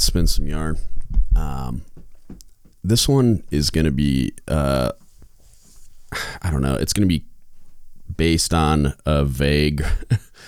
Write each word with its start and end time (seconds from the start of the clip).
Let's 0.00 0.06
spin 0.06 0.26
some 0.28 0.46
yarn. 0.46 0.78
Um, 1.36 1.84
this 2.82 3.06
one 3.06 3.42
is 3.50 3.68
going 3.68 3.84
to 3.84 3.90
be, 3.90 4.32
uh, 4.48 4.92
I 6.40 6.50
don't 6.50 6.62
know, 6.62 6.74
it's 6.74 6.94
going 6.94 7.06
to 7.06 7.18
be 7.18 7.26
based 8.16 8.54
on 8.54 8.94
a 9.04 9.26
vague 9.26 9.84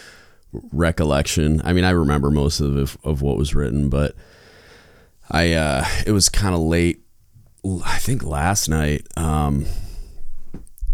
recollection. 0.73 1.61
I 1.67 1.75
mean, 1.75 1.85
I 1.85 1.91
remember 1.91 2.31
most 2.31 2.61
of 2.61 2.97
of 3.05 3.21
what 3.21 3.37
was 3.37 3.55
written, 3.55 3.91
but 3.91 4.15
I 5.31 5.53
uh, 5.53 5.85
it 6.07 6.13
was 6.13 6.31
kind 6.31 6.55
of 6.55 6.63
late. 6.63 7.03
I 7.85 7.99
think 7.99 8.23
last 8.23 8.71
night. 8.71 9.07
Um, 9.19 9.67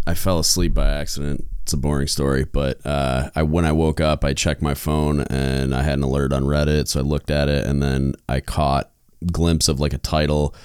I 0.05 0.15
fell 0.15 0.37
asleep 0.37 0.73
by 0.73 0.89
accident. 0.89 1.45
It's 1.69 1.73
a 1.75 1.77
boring 1.77 2.07
story, 2.07 2.45
but 2.45 2.83
uh, 2.83 3.29
I 3.35 3.43
when 3.43 3.63
I 3.63 3.71
woke 3.73 4.01
up, 4.01 4.25
I 4.25 4.33
checked 4.33 4.63
my 4.63 4.73
phone 4.73 5.21
and 5.21 5.75
I 5.75 5.83
had 5.83 5.99
an 5.99 6.03
alert 6.03 6.33
on 6.33 6.45
Reddit, 6.45 6.87
so 6.87 6.99
I 6.99 7.03
looked 7.03 7.29
at 7.29 7.47
it 7.47 7.67
and 7.67 7.79
then 7.79 8.15
I 8.27 8.39
caught 8.39 8.89
glimpse 9.31 9.67
of 9.67 9.79
like 9.79 9.93
a 9.93 9.99
title. 9.99 10.55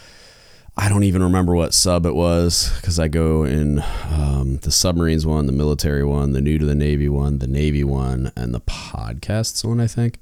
I 0.78 0.88
don't 0.88 1.04
even 1.04 1.22
remember 1.22 1.54
what 1.54 1.74
sub 1.74 2.06
it 2.06 2.14
was 2.14 2.74
because 2.76 2.98
I 2.98 3.08
go 3.08 3.44
in 3.44 3.84
um, 4.12 4.60
the 4.62 4.70
submarines 4.70 5.26
one, 5.26 5.44
the 5.44 5.52
military 5.52 6.04
one, 6.04 6.32
the 6.32 6.40
new 6.40 6.56
to 6.56 6.64
the 6.64 6.74
Navy 6.74 7.10
one, 7.10 7.38
the 7.38 7.48
Navy 7.48 7.84
one, 7.84 8.32
and 8.34 8.54
the 8.54 8.62
podcasts 8.62 9.62
one, 9.62 9.80
I 9.80 9.86
think. 9.86 10.20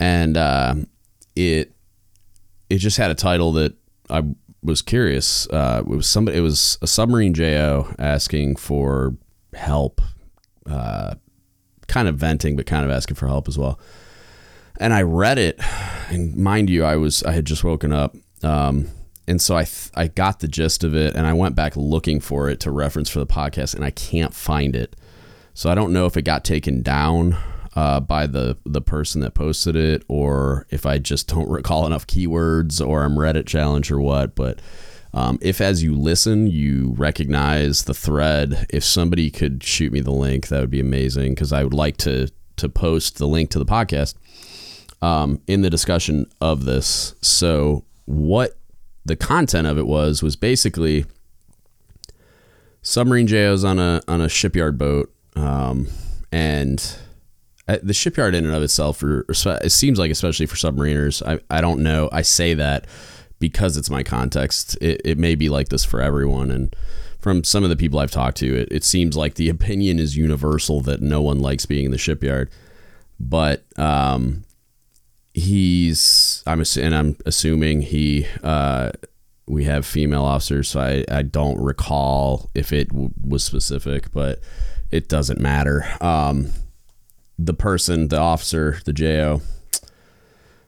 And 0.00 0.36
uh, 0.36 0.74
it 1.36 1.70
it 2.68 2.78
just 2.78 2.96
had 2.96 3.12
a 3.12 3.14
title 3.14 3.52
that 3.52 3.76
I 4.10 4.24
was 4.60 4.82
curious. 4.82 5.48
Uh, 5.50 5.84
it 5.86 5.86
was 5.86 6.08
somebody. 6.08 6.36
It 6.38 6.40
was 6.40 6.78
a 6.82 6.88
submarine 6.88 7.32
JO 7.32 7.94
asking 7.96 8.56
for 8.56 9.14
help, 9.54 10.00
uh, 10.68 11.14
kind 11.86 12.08
of 12.08 12.16
venting, 12.16 12.56
but 12.56 12.66
kind 12.66 12.84
of 12.84 12.90
asking 12.90 13.16
for 13.16 13.26
help 13.26 13.48
as 13.48 13.58
well. 13.58 13.78
And 14.80 14.92
I 14.92 15.02
read 15.02 15.38
it, 15.38 15.60
and 16.10 16.36
mind 16.36 16.68
you, 16.68 16.84
I 16.84 16.96
was 16.96 17.22
I 17.22 17.32
had 17.32 17.44
just 17.44 17.62
woken 17.62 17.92
up, 17.92 18.16
um, 18.42 18.88
and 19.28 19.40
so 19.40 19.56
I 19.56 19.64
th- 19.64 19.90
I 19.94 20.08
got 20.08 20.40
the 20.40 20.48
gist 20.48 20.82
of 20.82 20.94
it, 20.94 21.14
and 21.14 21.26
I 21.26 21.32
went 21.32 21.54
back 21.54 21.76
looking 21.76 22.18
for 22.20 22.48
it 22.48 22.58
to 22.60 22.70
reference 22.70 23.08
for 23.08 23.20
the 23.20 23.26
podcast, 23.26 23.74
and 23.74 23.84
I 23.84 23.90
can't 23.90 24.34
find 24.34 24.74
it. 24.74 24.96
So 25.54 25.70
I 25.70 25.76
don't 25.76 25.92
know 25.92 26.06
if 26.06 26.16
it 26.16 26.22
got 26.22 26.44
taken 26.44 26.82
down 26.82 27.36
uh, 27.76 28.00
by 28.00 28.26
the 28.26 28.56
the 28.66 28.80
person 28.80 29.20
that 29.20 29.34
posted 29.34 29.76
it, 29.76 30.04
or 30.08 30.66
if 30.70 30.86
I 30.86 30.98
just 30.98 31.28
don't 31.28 31.48
recall 31.50 31.86
enough 31.86 32.06
keywords, 32.06 32.84
or 32.84 33.04
I'm 33.04 33.14
Reddit 33.16 33.46
challenge 33.46 33.90
or 33.90 34.00
what. 34.00 34.34
But 34.34 34.60
um, 35.14 35.38
if 35.40 35.60
as 35.60 35.82
you 35.82 35.94
listen 35.94 36.48
you 36.48 36.94
recognize 36.98 37.84
the 37.84 37.94
thread, 37.94 38.66
if 38.70 38.84
somebody 38.84 39.30
could 39.30 39.62
shoot 39.62 39.92
me 39.92 40.00
the 40.00 40.10
link, 40.10 40.48
that 40.48 40.60
would 40.60 40.70
be 40.70 40.80
amazing 40.80 41.34
because 41.34 41.52
I 41.52 41.62
would 41.62 41.74
like 41.74 41.96
to 41.98 42.28
to 42.56 42.68
post 42.68 43.18
the 43.18 43.26
link 43.26 43.50
to 43.50 43.58
the 43.58 43.64
podcast 43.64 44.14
um, 45.02 45.40
in 45.46 45.62
the 45.62 45.70
discussion 45.70 46.26
of 46.40 46.64
this. 46.64 47.14
So 47.20 47.84
what 48.06 48.58
the 49.04 49.16
content 49.16 49.66
of 49.66 49.78
it 49.78 49.86
was 49.86 50.22
was 50.22 50.36
basically 50.36 51.04
submarine 52.82 53.26
JOs 53.26 53.64
on 53.64 53.78
a 53.78 54.02
on 54.08 54.20
a 54.20 54.28
shipyard 54.28 54.78
boat, 54.78 55.12
um, 55.36 55.86
and 56.32 56.96
uh, 57.68 57.78
the 57.82 57.94
shipyard 57.94 58.34
in 58.34 58.44
and 58.44 58.54
of 58.54 58.62
itself, 58.62 59.02
or, 59.02 59.24
it 59.28 59.72
seems 59.72 59.98
like 59.98 60.10
especially 60.10 60.46
for 60.46 60.56
submariners, 60.56 61.26
I, 61.26 61.38
I 61.56 61.60
don't 61.60 61.82
know. 61.82 62.08
I 62.12 62.22
say 62.22 62.54
that 62.54 62.86
because 63.38 63.76
it's 63.76 63.90
my 63.90 64.02
context. 64.02 64.76
It, 64.80 65.00
it 65.04 65.18
may 65.18 65.34
be 65.34 65.48
like 65.48 65.68
this 65.68 65.84
for 65.84 66.00
everyone, 66.00 66.50
and 66.50 66.74
from 67.20 67.44
some 67.44 67.64
of 67.64 67.70
the 67.70 67.76
people 67.76 67.98
I've 67.98 68.10
talked 68.10 68.36
to, 68.38 68.54
it, 68.54 68.68
it 68.70 68.84
seems 68.84 69.16
like 69.16 69.34
the 69.34 69.48
opinion 69.56 69.98
is 69.98 70.16
universal 70.16 70.80
that 70.82 71.00
no 71.00 71.22
one 71.22 71.40
likes 71.40 71.66
being 71.66 71.86
in 71.86 71.90
the 71.90 71.98
shipyard. 71.98 72.50
But 73.20 73.64
um, 73.78 74.44
he's 75.32 76.42
I'm 76.46 76.62
and 76.78 76.94
I'm 76.94 77.16
assuming 77.26 77.82
he 77.82 78.26
uh, 78.42 78.92
we 79.46 79.64
have 79.64 79.84
female 79.84 80.24
officers, 80.24 80.68
so 80.70 80.80
I, 80.80 81.04
I 81.10 81.22
don't 81.22 81.60
recall 81.60 82.50
if 82.54 82.72
it 82.72 82.88
w- 82.88 83.10
was 83.22 83.44
specific, 83.44 84.10
but 84.12 84.40
it 84.90 85.08
doesn't 85.08 85.40
matter. 85.40 85.84
Um, 86.00 86.52
the 87.38 87.54
person, 87.54 88.08
the 88.08 88.18
officer, 88.18 88.78
the 88.84 88.92
JO, 88.92 89.42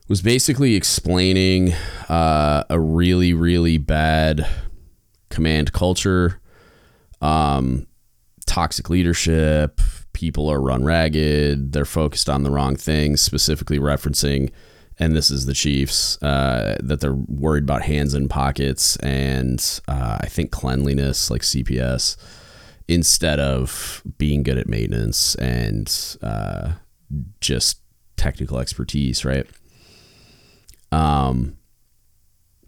was 0.09 0.23
basically 0.23 0.75
explaining 0.75 1.73
uh, 2.09 2.65
a 2.71 2.79
really, 2.79 3.33
really 3.33 3.79
bad 3.79 4.47
command 5.31 5.73
culture, 5.73 6.41
um, 7.21 7.87
toxic 8.47 8.89
leadership. 8.89 9.81
People 10.13 10.49
are 10.49 10.61
run 10.61 10.85
ragged. 10.85 11.73
They're 11.73 11.85
focused 11.85 12.29
on 12.29 12.43
the 12.43 12.51
wrong 12.51 12.77
things, 12.77 13.21
specifically 13.21 13.79
referencing, 13.79 14.51
and 14.99 15.15
this 15.15 15.31
is 15.31 15.47
the 15.47 15.53
Chiefs, 15.53 16.23
uh, 16.23 16.77
that 16.83 17.01
they're 17.01 17.13
worried 17.13 17.65
about 17.65 17.83
hands 17.83 18.15
in 18.15 18.29
pockets 18.29 18.97
and 18.97 19.81
uh, 19.89 20.19
I 20.21 20.27
think 20.27 20.51
cleanliness, 20.51 21.31
like 21.31 21.43
CPS 21.43 22.17
instead 22.89 23.41
of 23.41 24.01
being 24.17 24.45
good 24.45 24.57
at 24.57 24.69
maintenance 24.69 25.35
and 25.35 26.17
uh, 26.23 26.73
just 27.41 27.81
technical 28.17 28.61
expertise, 28.61 29.25
right? 29.25 29.47
Um, 30.93 31.57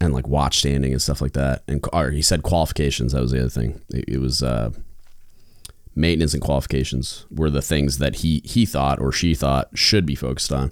and 0.01 0.13
like 0.13 0.27
watch 0.27 0.59
standing 0.59 0.91
and 0.91 1.01
stuff 1.01 1.21
like 1.21 1.33
that. 1.33 1.63
And 1.67 1.83
or 1.91 2.11
he 2.11 2.21
said 2.21 2.43
qualifications. 2.43 3.11
That 3.11 3.21
was 3.21 3.31
the 3.31 3.39
other 3.39 3.49
thing. 3.49 3.81
It, 3.89 4.05
it 4.07 4.17
was 4.19 4.41
uh, 4.41 4.71
maintenance 5.95 6.33
and 6.33 6.41
qualifications 6.41 7.25
were 7.29 7.49
the 7.49 7.61
things 7.61 7.97
that 7.97 8.17
he 8.17 8.41
he 8.45 8.65
thought 8.65 8.99
or 8.99 9.11
she 9.11 9.35
thought 9.35 9.69
should 9.73 10.05
be 10.05 10.15
focused 10.15 10.53
on. 10.53 10.71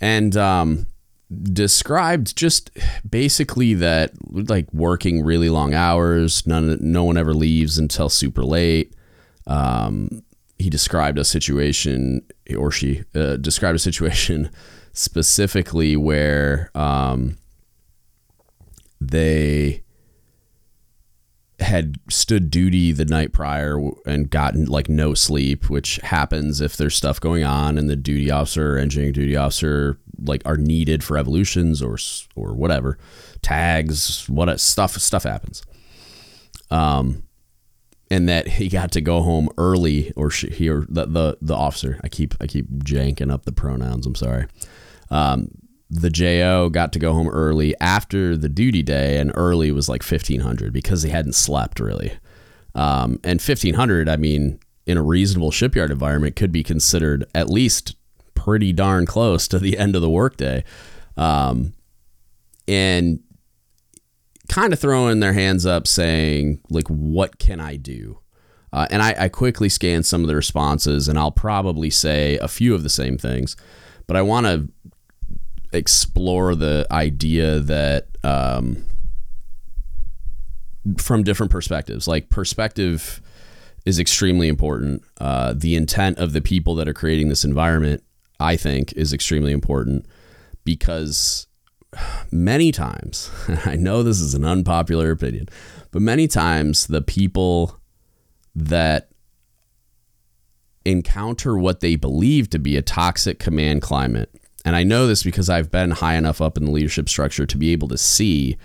And 0.00 0.36
um, 0.36 0.86
described 1.30 2.36
just 2.36 2.70
basically 3.08 3.74
that 3.74 4.12
like 4.30 4.72
working 4.72 5.22
really 5.22 5.48
long 5.48 5.74
hours 5.74 6.44
none 6.44 6.76
no 6.80 7.04
one 7.04 7.16
ever 7.16 7.32
leaves 7.32 7.78
until 7.78 8.08
super 8.08 8.42
late 8.42 8.96
um, 9.46 10.22
he 10.58 10.68
described 10.68 11.18
a 11.18 11.24
situation 11.24 12.20
or 12.56 12.72
she 12.72 13.04
uh, 13.14 13.36
described 13.36 13.76
a 13.76 13.80
situation 13.80 14.50
specifically 14.92 15.96
where 15.96 16.70
um, 16.74 17.38
they 19.00 19.82
had 21.60 21.96
stood 22.08 22.50
duty 22.50 22.90
the 22.90 23.04
night 23.04 23.32
prior 23.32 23.78
and 24.06 24.30
gotten 24.30 24.64
like 24.64 24.88
no 24.88 25.14
sleep, 25.14 25.68
which 25.68 25.96
happens 25.96 26.60
if 26.60 26.76
there's 26.76 26.96
stuff 26.96 27.20
going 27.20 27.44
on 27.44 27.76
and 27.76 27.88
the 27.88 27.96
duty 27.96 28.30
officer, 28.30 28.76
or 28.76 28.78
engineering 28.78 29.12
duty 29.12 29.36
officer, 29.36 29.98
like 30.22 30.42
are 30.44 30.56
needed 30.56 31.04
for 31.04 31.18
evolutions 31.18 31.82
or 31.82 31.98
or 32.34 32.54
whatever, 32.54 32.98
tags, 33.42 34.28
what 34.28 34.58
stuff 34.58 34.92
stuff 34.92 35.24
happens. 35.24 35.62
Um, 36.70 37.24
and 38.10 38.28
that 38.28 38.48
he 38.48 38.68
got 38.68 38.90
to 38.92 39.00
go 39.00 39.22
home 39.22 39.48
early, 39.56 40.12
or 40.16 40.30
she, 40.30 40.48
he 40.48 40.68
or 40.68 40.84
the, 40.88 41.06
the 41.06 41.38
the 41.40 41.54
officer. 41.54 42.00
I 42.02 42.08
keep 42.08 42.34
I 42.40 42.46
keep 42.46 42.68
janking 42.84 43.32
up 43.32 43.44
the 43.44 43.52
pronouns. 43.52 44.06
I'm 44.06 44.14
sorry. 44.14 44.46
Um, 45.10 45.50
the 45.90 46.10
JO 46.10 46.68
got 46.68 46.92
to 46.92 46.98
go 46.98 47.12
home 47.12 47.28
early 47.28 47.74
after 47.80 48.36
the 48.36 48.48
duty 48.48 48.82
day, 48.82 49.18
and 49.18 49.32
early 49.34 49.72
was 49.72 49.88
like 49.88 50.02
1500 50.02 50.72
because 50.72 51.02
he 51.02 51.10
hadn't 51.10 51.34
slept 51.34 51.80
really. 51.80 52.12
Um, 52.74 53.18
and 53.24 53.40
1500, 53.40 54.08
I 54.08 54.16
mean, 54.16 54.60
in 54.86 54.96
a 54.96 55.02
reasonable 55.02 55.50
shipyard 55.50 55.90
environment, 55.90 56.36
could 56.36 56.52
be 56.52 56.62
considered 56.62 57.24
at 57.34 57.50
least 57.50 57.96
pretty 58.34 58.72
darn 58.72 59.06
close 59.06 59.48
to 59.48 59.58
the 59.58 59.76
end 59.76 59.96
of 59.96 60.02
the 60.02 60.10
workday. 60.10 60.62
Um, 61.16 61.74
and 62.68 63.20
kind 64.50 64.72
of 64.72 64.80
throwing 64.80 65.20
their 65.20 65.32
hands 65.32 65.64
up 65.64 65.86
saying, 65.86 66.60
like, 66.70 66.88
what 66.88 67.38
can 67.38 67.60
I 67.60 67.76
do? 67.76 68.18
Uh, 68.72 68.86
and 68.90 69.00
I, 69.00 69.14
I 69.16 69.28
quickly 69.28 69.68
scan 69.68 70.02
some 70.02 70.22
of 70.22 70.26
the 70.26 70.34
responses, 70.34 71.06
and 71.08 71.18
I'll 71.18 71.30
probably 71.30 71.88
say 71.88 72.36
a 72.38 72.48
few 72.48 72.74
of 72.74 72.82
the 72.82 72.88
same 72.88 73.16
things, 73.16 73.56
but 74.08 74.16
I 74.16 74.22
want 74.22 74.46
to 74.46 74.68
explore 75.72 76.56
the 76.56 76.84
idea 76.90 77.60
that 77.60 78.08
um, 78.24 78.84
from 80.98 81.22
different 81.22 81.52
perspectives, 81.52 82.08
like 82.08 82.28
perspective 82.28 83.22
is 83.86 84.00
extremely 84.00 84.48
important. 84.48 85.02
Uh, 85.20 85.54
the 85.56 85.76
intent 85.76 86.18
of 86.18 86.32
the 86.32 86.40
people 86.40 86.74
that 86.74 86.88
are 86.88 86.94
creating 86.94 87.28
this 87.28 87.44
environment, 87.44 88.02
I 88.40 88.56
think, 88.56 88.92
is 88.94 89.12
extremely 89.12 89.52
important 89.52 90.06
because 90.64 91.46
many 92.30 92.72
times, 92.72 93.30
I 93.64 93.76
know 93.76 94.02
this 94.02 94.20
is 94.20 94.34
an 94.34 94.44
unpopular 94.44 95.10
opinion, 95.10 95.48
but 95.90 96.02
many 96.02 96.28
times 96.28 96.86
the 96.86 97.02
people 97.02 97.78
that 98.54 99.10
encounter 100.84 101.56
what 101.58 101.80
they 101.80 101.94
believe 101.96 102.50
to 102.50 102.58
be 102.58 102.76
a 102.76 102.82
toxic 102.82 103.38
command 103.38 103.82
climate 103.82 104.34
and 104.64 104.76
I 104.76 104.82
know 104.82 105.06
this 105.06 105.22
because 105.22 105.48
I've 105.48 105.70
been 105.70 105.90
high 105.90 106.14
enough 106.14 106.40
up 106.40 106.56
in 106.56 106.64
the 106.64 106.70
leadership 106.70 107.08
structure 107.08 107.46
to 107.46 107.56
be 107.56 107.72
able 107.72 107.88
to 107.88 107.98
see 107.98 108.58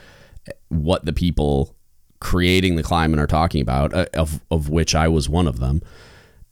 what 0.68 1.06
the 1.06 1.14
people 1.14 1.76
creating 2.20 2.76
the 2.76 2.84
climate 2.84 3.20
are 3.20 3.28
talking 3.28 3.62
about, 3.62 3.94
uh, 3.94 4.06
of, 4.14 4.42
of 4.52 4.70
which 4.70 4.94
I 4.96 5.08
was 5.08 5.30
one 5.30 5.48
of 5.48 5.60
them, 5.60 5.82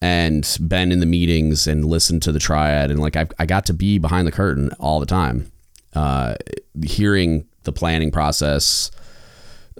and 0.01 0.57
been 0.61 0.91
in 0.91 0.99
the 0.99 1.05
meetings 1.05 1.67
and 1.67 1.85
listened 1.85 2.21
to 2.23 2.31
the 2.31 2.39
triad. 2.39 2.89
And 2.89 2.99
like, 2.99 3.15
I, 3.15 3.27
I 3.37 3.45
got 3.45 3.65
to 3.67 3.73
be 3.73 3.97
behind 3.97 4.27
the 4.27 4.31
curtain 4.31 4.71
all 4.79 4.99
the 4.99 5.05
time. 5.05 5.51
Uh, 5.95 6.35
hearing 6.83 7.47
the 7.63 7.71
planning 7.71 8.11
process, 8.11 8.91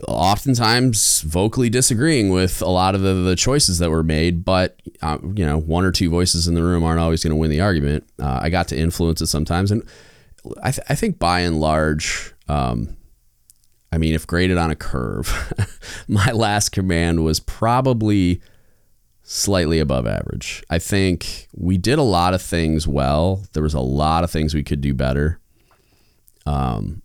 oftentimes 0.08 1.22
vocally 1.22 1.70
disagreeing 1.70 2.30
with 2.30 2.62
a 2.62 2.70
lot 2.70 2.96
of 2.96 3.02
the, 3.02 3.14
the 3.14 3.36
choices 3.36 3.80
that 3.80 3.90
were 3.90 4.04
made, 4.04 4.44
but 4.44 4.82
uh, 5.02 5.18
you 5.36 5.46
know, 5.46 5.58
one 5.58 5.86
or 5.86 5.92
two 5.92 6.10
voices 6.10 6.48
in 6.48 6.56
the 6.56 6.64
room 6.64 6.84
aren't 6.84 7.00
always 7.00 7.24
going 7.24 7.32
to 7.32 7.38
win 7.38 7.52
the 7.52 7.62
argument. 7.62 8.06
Uh, 8.20 8.40
I 8.42 8.50
got 8.50 8.68
to 8.70 8.78
influence 8.78 9.22
it 9.22 9.28
sometimes, 9.28 9.72
and 9.72 9.84
I, 10.62 10.72
th- 10.72 10.86
I 10.90 10.96
think 10.96 11.20
by 11.20 11.42
and 11.42 11.60
large, 11.60 12.34
um, 12.48 12.98
I 13.92 13.98
mean, 13.98 14.14
if 14.14 14.26
graded 14.26 14.58
on 14.58 14.72
a 14.72 14.76
curve, 14.76 15.54
my 16.08 16.32
last 16.32 16.70
command 16.70 17.24
was 17.24 17.40
probably 17.40 18.42
slightly 19.24 19.80
above 19.80 20.06
average. 20.06 20.64
I 20.70 20.80
think 20.80 21.48
we 21.56 21.78
did 21.78 22.00
a 22.00 22.04
lot 22.04 22.34
of 22.34 22.42
things 22.42 22.88
well. 22.88 23.44
There 23.54 23.64
was 23.64 23.74
a 23.74 23.80
lot 23.80 24.24
of 24.24 24.32
things 24.32 24.54
we 24.54 24.64
could 24.64 24.82
do 24.82 24.94
better. 24.94 25.40
Um, 26.46 27.02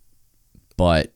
but 0.77 1.13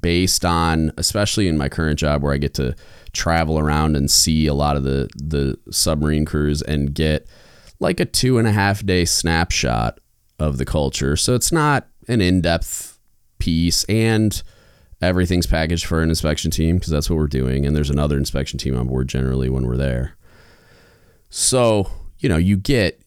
based 0.00 0.44
on, 0.44 0.92
especially 0.96 1.48
in 1.48 1.58
my 1.58 1.68
current 1.68 1.98
job 1.98 2.22
where 2.22 2.32
I 2.32 2.38
get 2.38 2.54
to 2.54 2.74
travel 3.12 3.58
around 3.58 3.96
and 3.96 4.10
see 4.10 4.46
a 4.46 4.54
lot 4.54 4.76
of 4.76 4.84
the 4.84 5.08
the 5.16 5.58
submarine 5.72 6.24
crews 6.24 6.62
and 6.62 6.94
get 6.94 7.26
like 7.80 7.98
a 7.98 8.04
two 8.04 8.38
and 8.38 8.46
a 8.46 8.52
half 8.52 8.84
day 8.84 9.04
snapshot 9.04 9.98
of 10.38 10.58
the 10.58 10.64
culture. 10.64 11.16
So 11.16 11.34
it's 11.34 11.50
not 11.50 11.88
an 12.08 12.20
in 12.20 12.40
depth 12.40 12.98
piece 13.38 13.84
and 13.84 14.42
everything's 15.02 15.46
packaged 15.46 15.86
for 15.86 16.02
an 16.02 16.10
inspection 16.10 16.50
team 16.50 16.76
because 16.76 16.90
that's 16.90 17.08
what 17.08 17.16
we're 17.16 17.26
doing 17.26 17.66
and 17.66 17.74
there's 17.74 17.90
another 17.90 18.18
inspection 18.18 18.58
team 18.58 18.76
on 18.76 18.86
board 18.86 19.08
generally 19.08 19.48
when 19.48 19.66
we're 19.66 19.76
there 19.76 20.14
so 21.30 21.90
you 22.20 22.28
know 22.28 22.36
you 22.36 22.56
get 22.56 23.02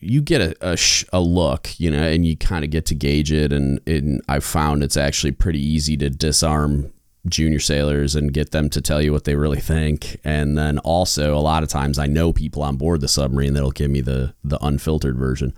you 0.00 0.20
get 0.20 0.40
a, 0.40 0.56
a, 0.60 0.78
a 1.12 1.20
look 1.20 1.78
you 1.78 1.90
know 1.90 2.02
and 2.02 2.26
you 2.26 2.36
kind 2.36 2.64
of 2.64 2.70
get 2.70 2.86
to 2.86 2.94
gauge 2.94 3.30
it 3.30 3.52
and, 3.52 3.80
and 3.86 4.22
i 4.28 4.40
found 4.40 4.82
it's 4.82 4.96
actually 4.96 5.32
pretty 5.32 5.60
easy 5.60 5.96
to 5.96 6.10
disarm 6.10 6.92
junior 7.26 7.60
sailors 7.60 8.14
and 8.14 8.32
get 8.32 8.50
them 8.50 8.68
to 8.70 8.80
tell 8.80 9.00
you 9.00 9.12
what 9.12 9.24
they 9.24 9.34
really 9.34 9.60
think. 9.60 10.20
And 10.24 10.58
then 10.58 10.78
also 10.78 11.36
a 11.36 11.40
lot 11.40 11.62
of 11.62 11.68
times 11.68 11.98
i 11.98 12.06
know 12.06 12.32
people 12.32 12.62
on 12.62 12.76
board 12.76 13.00
the 13.00 13.08
submarine 13.08 13.54
that'll 13.54 13.70
give 13.70 13.90
me 13.90 14.00
the 14.00 14.34
the 14.44 14.58
unfiltered 14.64 15.16
version. 15.16 15.54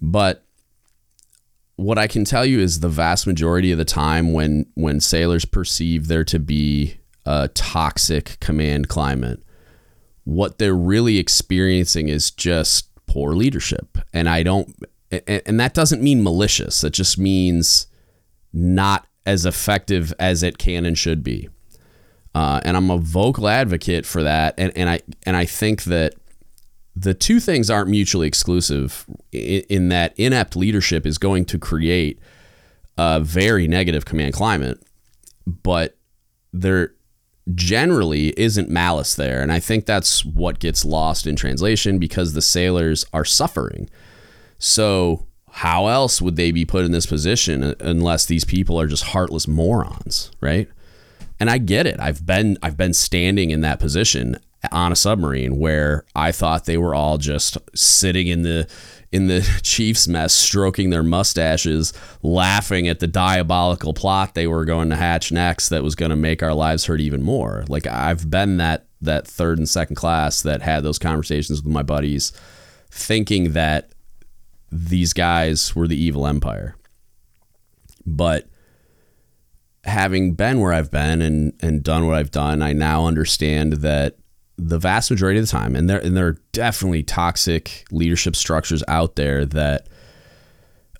But 0.00 0.44
what 1.76 1.98
I 1.98 2.06
can 2.06 2.24
tell 2.24 2.44
you 2.44 2.58
is 2.60 2.80
the 2.80 2.88
vast 2.88 3.26
majority 3.26 3.70
of 3.70 3.78
the 3.78 3.84
time 3.84 4.32
when 4.32 4.66
when 4.74 5.00
sailors 5.00 5.44
perceive 5.44 6.08
there 6.08 6.24
to 6.24 6.38
be 6.38 6.98
a 7.26 7.48
toxic 7.48 8.38
command 8.40 8.88
climate, 8.88 9.42
what 10.28 10.58
they're 10.58 10.76
really 10.76 11.16
experiencing 11.16 12.10
is 12.10 12.30
just 12.30 12.90
poor 13.06 13.32
leadership. 13.32 13.96
And 14.12 14.28
I 14.28 14.42
don't 14.42 14.76
and 15.10 15.58
that 15.58 15.72
doesn't 15.72 16.02
mean 16.02 16.22
malicious. 16.22 16.84
It 16.84 16.92
just 16.92 17.16
means 17.16 17.86
not 18.52 19.06
as 19.24 19.46
effective 19.46 20.12
as 20.18 20.42
it 20.42 20.58
can 20.58 20.84
and 20.84 20.98
should 20.98 21.24
be. 21.24 21.48
Uh, 22.34 22.60
and 22.62 22.76
I'm 22.76 22.90
a 22.90 22.98
vocal 22.98 23.48
advocate 23.48 24.04
for 24.04 24.22
that. 24.22 24.52
And, 24.58 24.70
and 24.76 24.90
I 24.90 25.00
and 25.22 25.34
I 25.34 25.46
think 25.46 25.84
that 25.84 26.14
the 26.94 27.14
two 27.14 27.40
things 27.40 27.70
aren't 27.70 27.88
mutually 27.88 28.28
exclusive 28.28 29.06
in, 29.32 29.62
in 29.70 29.88
that 29.88 30.12
inept 30.18 30.56
leadership 30.56 31.06
is 31.06 31.16
going 31.16 31.46
to 31.46 31.58
create 31.58 32.18
a 32.98 33.18
very 33.18 33.66
negative 33.66 34.04
command 34.04 34.34
climate, 34.34 34.82
but 35.46 35.96
there 36.52 36.92
generally 37.54 38.28
isn't 38.38 38.68
malice 38.68 39.14
there. 39.14 39.40
And 39.40 39.52
I 39.52 39.60
think 39.60 39.86
that's 39.86 40.24
what 40.24 40.58
gets 40.58 40.84
lost 40.84 41.26
in 41.26 41.36
translation 41.36 41.98
because 41.98 42.32
the 42.32 42.42
sailors 42.42 43.04
are 43.12 43.24
suffering. 43.24 43.88
So, 44.58 45.26
how 45.50 45.86
else 45.86 46.20
would 46.20 46.36
they 46.36 46.52
be 46.52 46.64
put 46.64 46.84
in 46.84 46.92
this 46.92 47.06
position 47.06 47.74
unless 47.80 48.26
these 48.26 48.44
people 48.44 48.78
are 48.78 48.86
just 48.86 49.04
heartless 49.04 49.48
morons, 49.48 50.30
right? 50.40 50.68
And 51.40 51.50
I 51.50 51.58
get 51.58 51.86
it. 51.86 51.98
I've 51.98 52.26
been 52.26 52.58
I've 52.62 52.76
been 52.76 52.94
standing 52.94 53.50
in 53.50 53.60
that 53.62 53.80
position 53.80 54.38
on 54.72 54.92
a 54.92 54.96
submarine 54.96 55.58
where 55.58 56.04
I 56.14 56.32
thought 56.32 56.64
they 56.64 56.78
were 56.78 56.94
all 56.94 57.16
just 57.18 57.56
sitting 57.74 58.26
in 58.26 58.42
the 58.42 58.68
in 59.10 59.26
the 59.26 59.40
chief's 59.62 60.06
mess 60.06 60.34
stroking 60.34 60.90
their 60.90 61.02
mustaches 61.02 61.92
laughing 62.22 62.88
at 62.88 63.00
the 63.00 63.06
diabolical 63.06 63.94
plot 63.94 64.34
they 64.34 64.46
were 64.46 64.64
going 64.64 64.90
to 64.90 64.96
hatch 64.96 65.32
next 65.32 65.68
that 65.68 65.82
was 65.82 65.94
going 65.94 66.10
to 66.10 66.16
make 66.16 66.42
our 66.42 66.54
lives 66.54 66.86
hurt 66.86 67.00
even 67.00 67.22
more. 67.22 67.64
Like 67.68 67.86
I've 67.86 68.30
been 68.30 68.56
that 68.58 68.86
that 69.00 69.26
third 69.28 69.58
and 69.58 69.68
second 69.68 69.96
class 69.96 70.42
that 70.42 70.60
had 70.60 70.82
those 70.82 70.98
conversations 70.98 71.62
with 71.62 71.72
my 71.72 71.84
buddies 71.84 72.32
thinking 72.90 73.52
that 73.52 73.92
these 74.72 75.12
guys 75.12 75.74
were 75.76 75.86
the 75.86 76.00
evil 76.00 76.26
empire. 76.26 76.74
But 78.04 78.48
having 79.84 80.34
been 80.34 80.60
where 80.60 80.72
I've 80.72 80.90
been 80.90 81.22
and 81.22 81.52
and 81.60 81.82
done 81.82 82.06
what 82.06 82.16
I've 82.16 82.30
done 82.30 82.62
I 82.62 82.72
now 82.72 83.06
understand 83.06 83.74
that 83.74 84.16
the 84.58 84.78
vast 84.78 85.10
majority 85.10 85.38
of 85.38 85.46
the 85.46 85.50
time, 85.50 85.76
and 85.76 85.88
there 85.88 86.00
and 86.00 86.16
there 86.16 86.26
are 86.26 86.38
definitely 86.52 87.04
toxic 87.04 87.84
leadership 87.92 88.34
structures 88.34 88.82
out 88.88 89.14
there 89.14 89.46
that 89.46 89.88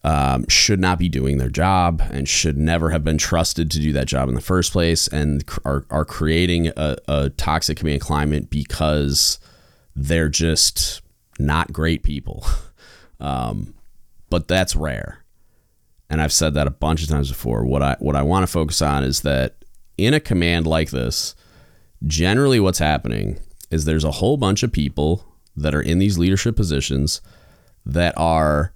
um, 0.05 0.46
should 0.49 0.78
not 0.78 0.99
be 0.99 1.08
doing 1.08 1.38
their 1.38 1.50
job 1.50 2.00
and 2.12 2.28
should 2.28 2.56
never 2.56 2.90
have 2.90 3.02
been 3.02 3.19
trusted 3.19 3.69
to 3.72 3.81
do 3.81 3.93
that 3.93 4.06
job 4.06 4.28
in 4.28 4.37
the 4.37 4.40
first 4.40 4.72
place, 4.72 5.08
and 5.08 5.44
are 5.64 5.84
are 5.90 6.05
creating 6.05 6.69
a, 6.69 6.96
a 7.08 7.31
toxic 7.31 7.78
command 7.78 8.00
climate 8.00 8.49
because 8.49 9.40
they're 9.96 10.28
just 10.28 11.02
not 11.38 11.72
great 11.72 12.02
people. 12.02 12.46
Um, 13.20 13.75
but 14.31 14.46
that's 14.46 14.76
rare, 14.76 15.25
and 16.08 16.22
I've 16.22 16.32
said 16.32 16.55
that 16.55 16.69
a 16.69 16.70
bunch 16.70 17.02
of 17.02 17.08
times 17.08 17.31
before. 17.31 17.64
What 17.64 17.82
I 17.82 17.96
what 17.99 18.14
I 18.14 18.22
want 18.22 18.44
to 18.44 18.46
focus 18.46 18.81
on 18.81 19.02
is 19.02 19.22
that 19.22 19.56
in 19.96 20.14
a 20.14 20.20
command 20.20 20.69
like 20.69 20.90
this, 20.90 21.34
generally 22.06 22.60
what's 22.60 22.78
happening 22.78 23.40
is 23.70 23.85
there's 23.85 24.05
a 24.05 24.12
whole 24.12 24.37
bunch 24.37 24.62
of 24.62 24.73
people 24.73 25.25
that 25.56 25.75
are 25.75 25.82
in 25.82 25.99
these 25.99 26.19
leadership 26.19 26.56
positions 26.56 27.20
that 27.85 28.15
are 28.17 28.73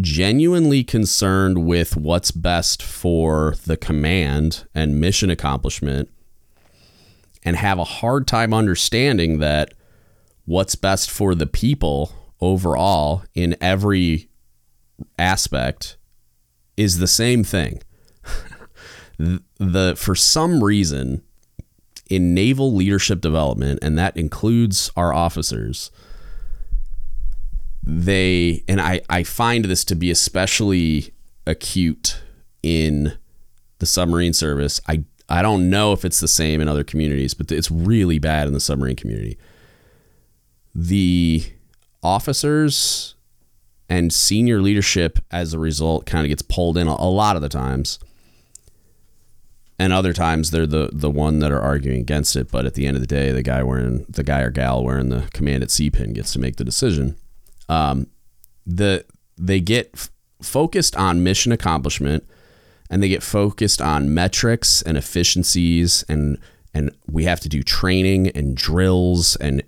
genuinely 0.00 0.84
concerned 0.84 1.66
with 1.66 1.96
what's 1.96 2.30
best 2.30 2.82
for 2.82 3.54
the 3.66 3.76
command 3.76 4.66
and 4.74 5.00
mission 5.00 5.28
accomplishment 5.28 6.08
and 7.42 7.56
have 7.56 7.78
a 7.78 7.84
hard 7.84 8.26
time 8.26 8.54
understanding 8.54 9.38
that 9.38 9.74
what's 10.44 10.74
best 10.74 11.10
for 11.10 11.34
the 11.34 11.46
people 11.46 12.12
overall 12.40 13.22
in 13.34 13.56
every 13.60 14.28
aspect 15.18 15.96
is 16.76 16.98
the 16.98 17.06
same 17.06 17.42
thing. 17.42 17.82
the 19.58 19.94
for 19.96 20.14
some 20.14 20.62
reason 20.62 21.22
in 22.08 22.34
naval 22.34 22.74
leadership 22.74 23.20
development, 23.20 23.78
and 23.82 23.98
that 23.98 24.16
includes 24.16 24.90
our 24.96 25.12
officers, 25.12 25.90
they, 27.82 28.64
and 28.66 28.80
I, 28.80 29.00
I 29.08 29.22
find 29.22 29.66
this 29.66 29.84
to 29.86 29.94
be 29.94 30.10
especially 30.10 31.12
acute 31.46 32.22
in 32.62 33.18
the 33.78 33.86
submarine 33.86 34.32
service. 34.32 34.80
I, 34.88 35.04
I 35.28 35.42
don't 35.42 35.70
know 35.70 35.92
if 35.92 36.04
it's 36.04 36.20
the 36.20 36.28
same 36.28 36.60
in 36.60 36.68
other 36.68 36.84
communities, 36.84 37.34
but 37.34 37.52
it's 37.52 37.70
really 37.70 38.18
bad 38.18 38.46
in 38.46 38.54
the 38.54 38.60
submarine 38.60 38.96
community. 38.96 39.38
The 40.74 41.44
officers 42.02 43.14
and 43.88 44.12
senior 44.12 44.60
leadership, 44.60 45.18
as 45.30 45.54
a 45.54 45.58
result, 45.58 46.06
kind 46.06 46.24
of 46.24 46.28
gets 46.28 46.42
pulled 46.42 46.76
in 46.76 46.88
a, 46.88 46.92
a 46.92 47.10
lot 47.10 47.36
of 47.36 47.42
the 47.42 47.48
times 47.48 47.98
and 49.78 49.92
other 49.92 50.12
times 50.12 50.50
they're 50.50 50.66
the 50.66 50.90
the 50.92 51.10
one 51.10 51.38
that 51.38 51.52
are 51.52 51.60
arguing 51.60 52.00
against 52.00 52.36
it. 52.36 52.50
But 52.50 52.66
at 52.66 52.74
the 52.74 52.86
end 52.86 52.96
of 52.96 53.00
the 53.00 53.06
day, 53.06 53.30
the 53.30 53.42
guy 53.42 53.62
wearing 53.62 54.04
the 54.08 54.24
guy 54.24 54.40
or 54.40 54.50
gal 54.50 54.84
wearing 54.84 55.08
the 55.08 55.28
command 55.32 55.62
at 55.62 55.70
sea 55.70 55.90
pin 55.90 56.12
gets 56.12 56.32
to 56.32 56.38
make 56.38 56.56
the 56.56 56.64
decision. 56.64 57.16
Um, 57.68 58.08
the 58.66 59.04
they 59.36 59.60
get 59.60 59.90
f- 59.94 60.10
focused 60.42 60.96
on 60.96 61.22
mission 61.22 61.52
accomplishment, 61.52 62.24
and 62.90 63.02
they 63.02 63.08
get 63.08 63.22
focused 63.22 63.80
on 63.80 64.12
metrics 64.12 64.82
and 64.82 64.98
efficiencies, 64.98 66.04
and 66.08 66.38
and 66.74 66.90
we 67.06 67.24
have 67.24 67.40
to 67.40 67.48
do 67.48 67.62
training 67.62 68.28
and 68.28 68.56
drills 68.56 69.36
and 69.36 69.62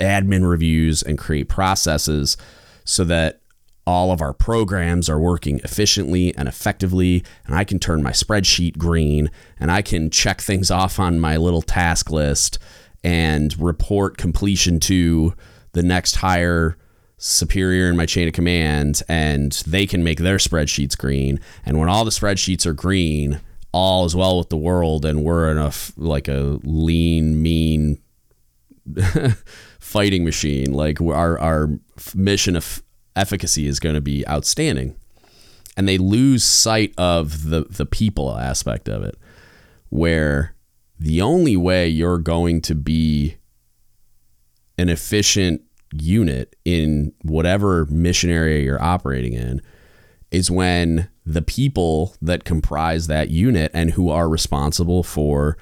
admin 0.00 0.48
reviews 0.48 1.02
and 1.02 1.18
create 1.18 1.48
processes 1.48 2.36
so 2.84 3.04
that 3.04 3.40
all 3.86 4.10
of 4.10 4.20
our 4.20 4.32
programs 4.32 5.08
are 5.08 5.20
working 5.20 5.60
efficiently 5.62 6.34
and 6.36 6.48
effectively, 6.48 7.24
and 7.46 7.54
I 7.54 7.64
can 7.64 7.78
turn 7.78 8.02
my 8.02 8.10
spreadsheet 8.10 8.78
green 8.78 9.30
and 9.58 9.70
I 9.70 9.82
can 9.82 10.10
check 10.10 10.40
things 10.40 10.70
off 10.70 10.98
on 10.98 11.20
my 11.20 11.36
little 11.36 11.62
task 11.62 12.10
list 12.10 12.58
and 13.04 13.58
report 13.60 14.16
completion 14.16 14.80
to 14.80 15.34
the 15.72 15.82
next 15.82 16.16
higher 16.16 16.76
superior 17.18 17.88
in 17.88 17.96
my 17.96 18.06
chain 18.06 18.28
of 18.28 18.34
command 18.34 19.02
and 19.08 19.52
they 19.66 19.86
can 19.86 20.02
make 20.02 20.18
their 20.18 20.38
spreadsheets 20.38 20.98
green. 20.98 21.40
And 21.64 21.78
when 21.78 21.88
all 21.88 22.04
the 22.04 22.10
spreadsheets 22.10 22.66
are 22.66 22.72
green 22.72 23.40
all 23.72 24.06
is 24.06 24.16
well 24.16 24.38
with 24.38 24.48
the 24.48 24.56
world 24.56 25.04
and 25.04 25.22
we're 25.22 25.50
in 25.50 25.58
a 25.58 25.70
like 25.98 26.28
a 26.28 26.58
lean 26.62 27.42
mean 27.42 27.98
fighting 29.80 30.24
machine. 30.24 30.72
Like 30.72 31.00
our 31.00 31.38
our 31.38 31.68
mission 32.14 32.56
of 32.56 32.82
efficacy 33.16 33.66
is 33.66 33.80
going 33.80 33.94
to 33.94 34.00
be 34.00 34.26
outstanding. 34.28 34.94
and 35.76 35.86
they 35.88 35.98
lose 35.98 36.42
sight 36.44 36.94
of 36.96 37.50
the 37.50 37.66
the 37.68 37.84
people 37.86 38.36
aspect 38.38 38.88
of 38.88 39.02
it 39.02 39.16
where 39.90 40.54
the 40.98 41.20
only 41.20 41.56
way 41.56 41.86
you're 41.86 42.18
going 42.18 42.62
to 42.62 42.74
be 42.74 43.36
an 44.78 44.88
efficient 44.88 45.60
unit 45.92 46.56
in 46.64 47.12
whatever 47.22 47.86
mission 47.86 48.30
area 48.30 48.62
you're 48.62 48.82
operating 48.82 49.34
in 49.34 49.60
is 50.30 50.50
when 50.50 51.08
the 51.24 51.42
people 51.42 52.14
that 52.22 52.44
comprise 52.44 53.06
that 53.06 53.30
unit 53.30 53.70
and 53.74 53.92
who 53.92 54.10
are 54.10 54.28
responsible 54.28 55.02
for 55.02 55.56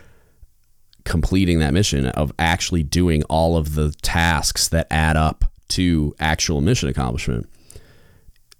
completing 1.04 1.58
that 1.58 1.74
mission 1.74 2.06
of 2.06 2.32
actually 2.38 2.82
doing 2.82 3.22
all 3.24 3.56
of 3.56 3.74
the 3.74 3.92
tasks 4.02 4.68
that 4.68 4.86
add 4.90 5.16
up 5.16 5.44
to 5.68 6.14
actual 6.18 6.60
mission 6.60 6.88
accomplishment 6.88 7.48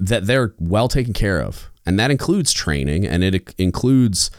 that 0.00 0.26
they're 0.26 0.54
well 0.58 0.88
taken 0.88 1.12
care 1.12 1.40
of. 1.40 1.70
And 1.86 1.98
that 1.98 2.10
includes 2.10 2.52
training 2.52 3.06
and 3.06 3.22
it 3.22 3.54
includes 3.58 4.30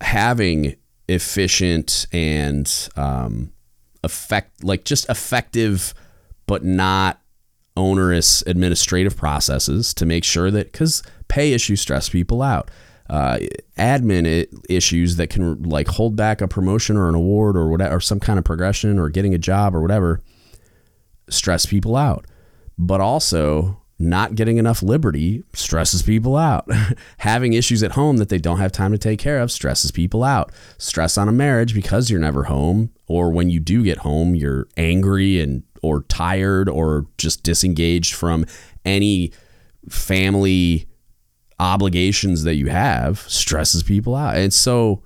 having 0.00 0.76
efficient 1.08 2.06
and 2.12 2.88
um, 2.96 3.52
effect 4.02 4.62
like 4.62 4.84
just 4.84 5.08
effective 5.08 5.92
but 6.46 6.64
not 6.64 7.20
onerous 7.76 8.42
administrative 8.46 9.16
processes 9.16 9.94
to 9.94 10.06
make 10.06 10.24
sure 10.24 10.50
that 10.50 10.72
because 10.72 11.02
pay 11.28 11.52
issues 11.52 11.80
stress 11.80 12.08
people 12.08 12.42
out. 12.42 12.70
Uh, 13.08 13.38
admin 13.76 14.46
issues 14.68 15.16
that 15.16 15.30
can 15.30 15.60
like 15.64 15.88
hold 15.88 16.14
back 16.14 16.40
a 16.40 16.46
promotion 16.46 16.96
or 16.96 17.08
an 17.08 17.14
award 17.16 17.56
or 17.56 17.68
whatever 17.68 17.96
or 17.96 18.00
some 18.00 18.20
kind 18.20 18.38
of 18.38 18.44
progression 18.44 19.00
or 19.00 19.08
getting 19.08 19.34
a 19.34 19.38
job 19.38 19.74
or 19.74 19.80
whatever 19.80 20.20
stress 21.30 21.66
people 21.66 21.96
out 21.96 22.26
but 22.80 23.00
also 23.00 23.76
not 23.98 24.34
getting 24.34 24.56
enough 24.56 24.82
liberty 24.82 25.44
stresses 25.52 26.00
people 26.00 26.34
out. 26.34 26.66
Having 27.18 27.52
issues 27.52 27.82
at 27.82 27.92
home 27.92 28.16
that 28.16 28.30
they 28.30 28.38
don't 28.38 28.58
have 28.58 28.72
time 28.72 28.92
to 28.92 28.98
take 28.98 29.18
care 29.18 29.38
of 29.38 29.52
stresses 29.52 29.90
people 29.90 30.24
out. 30.24 30.50
Stress 30.78 31.18
on 31.18 31.28
a 31.28 31.32
marriage 31.32 31.74
because 31.74 32.10
you're 32.10 32.18
never 32.18 32.44
home 32.44 32.90
or 33.06 33.30
when 33.30 33.50
you 33.50 33.60
do 33.60 33.84
get 33.84 33.98
home 33.98 34.34
you're 34.34 34.66
angry 34.78 35.38
and 35.38 35.62
or 35.82 36.02
tired 36.04 36.68
or 36.68 37.06
just 37.18 37.42
disengaged 37.42 38.14
from 38.14 38.46
any 38.86 39.32
family 39.90 40.88
obligations 41.58 42.44
that 42.44 42.54
you 42.54 42.68
have 42.68 43.18
stresses 43.20 43.82
people 43.82 44.16
out. 44.16 44.36
And 44.36 44.52
so 44.52 45.02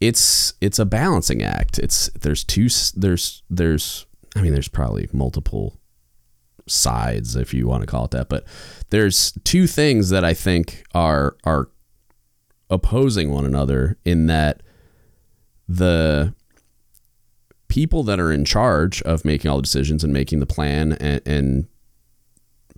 it's 0.00 0.54
it's 0.60 0.78
a 0.78 0.84
balancing 0.84 1.42
act. 1.42 1.80
It's 1.80 2.08
there's 2.10 2.44
two 2.44 2.68
there's 2.94 3.42
there's 3.50 4.06
I 4.34 4.40
mean 4.40 4.52
there's 4.52 4.68
probably 4.68 5.08
multiple 5.12 5.78
sides, 6.66 7.36
if 7.36 7.52
you 7.52 7.66
want 7.66 7.82
to 7.82 7.86
call 7.86 8.06
it 8.06 8.10
that. 8.12 8.28
But 8.28 8.44
there's 8.90 9.32
two 9.44 9.66
things 9.66 10.10
that 10.10 10.24
I 10.24 10.34
think 10.34 10.84
are 10.94 11.36
are 11.44 11.68
opposing 12.70 13.30
one 13.30 13.44
another 13.44 13.98
in 14.04 14.26
that 14.26 14.62
the 15.68 16.34
people 17.68 18.02
that 18.04 18.20
are 18.20 18.32
in 18.32 18.44
charge 18.44 19.02
of 19.02 19.24
making 19.24 19.50
all 19.50 19.56
the 19.56 19.62
decisions 19.62 20.04
and 20.04 20.12
making 20.12 20.40
the 20.40 20.46
plan 20.46 20.92
and, 20.94 21.20
and 21.26 21.66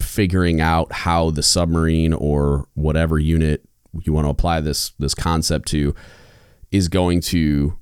figuring 0.00 0.60
out 0.60 0.92
how 0.92 1.30
the 1.30 1.42
submarine 1.42 2.12
or 2.12 2.66
whatever 2.74 3.18
unit 3.18 3.66
you 4.02 4.12
want 4.12 4.26
to 4.26 4.30
apply 4.30 4.60
this 4.60 4.90
this 4.98 5.14
concept 5.14 5.68
to 5.68 5.94
is 6.70 6.88
going 6.88 7.20
to 7.20 7.78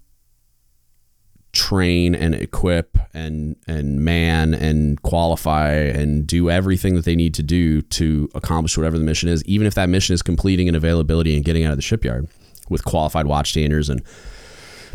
train 1.52 2.14
and 2.14 2.34
equip 2.34 2.93
and 3.14 3.56
and 3.66 4.00
man 4.00 4.52
and 4.54 5.00
qualify 5.02 5.72
and 5.72 6.26
do 6.26 6.50
everything 6.50 6.94
that 6.96 7.04
they 7.04 7.16
need 7.16 7.34
to 7.34 7.42
do 7.42 7.80
to 7.82 8.28
accomplish 8.34 8.76
whatever 8.76 8.98
the 8.98 9.04
mission 9.04 9.28
is, 9.28 9.44
even 9.44 9.66
if 9.66 9.74
that 9.74 9.88
mission 9.88 10.14
is 10.14 10.22
completing 10.22 10.68
an 10.68 10.74
availability 10.74 11.36
and 11.36 11.44
getting 11.44 11.64
out 11.64 11.70
of 11.70 11.78
the 11.78 11.82
shipyard 11.82 12.28
with 12.68 12.84
qualified 12.84 13.26
watchstanders 13.26 13.88
and 13.88 14.02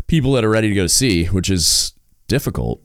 people 0.06 0.32
that 0.32 0.44
are 0.44 0.50
ready 0.50 0.68
to 0.68 0.74
go 0.74 0.82
to 0.82 0.88
sea, 0.88 1.26
which 1.26 1.50
is 1.50 1.94
difficult. 2.28 2.82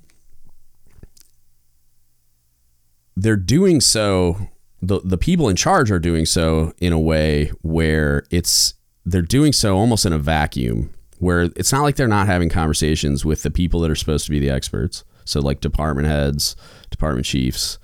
They're 3.15 3.35
doing 3.35 3.81
so 3.81 4.37
the 4.81 4.99
the 5.03 5.17
people 5.17 5.49
in 5.49 5.55
charge 5.55 5.91
are 5.91 5.99
doing 5.99 6.25
so 6.25 6.73
in 6.79 6.93
a 6.93 6.99
way 6.99 7.51
where 7.61 8.23
it's 8.31 8.73
they're 9.05 9.21
doing 9.21 9.53
so 9.53 9.77
almost 9.77 10.05
in 10.05 10.13
a 10.13 10.19
vacuum 10.19 10.91
where 11.19 11.43
it's 11.55 11.71
not 11.71 11.81
like 11.81 11.95
they're 11.95 12.07
not 12.07 12.27
having 12.27 12.49
conversations 12.49 13.23
with 13.23 13.43
the 13.43 13.51
people 13.51 13.79
that 13.79 13.89
are 13.89 13.95
supposed 13.95 14.25
to 14.25 14.31
be 14.31 14.39
the 14.39 14.49
experts. 14.49 15.03
So 15.25 15.39
like 15.41 15.59
department 15.59 16.07
heads, 16.07 16.55
department 16.89 17.25
chiefs, 17.25 17.77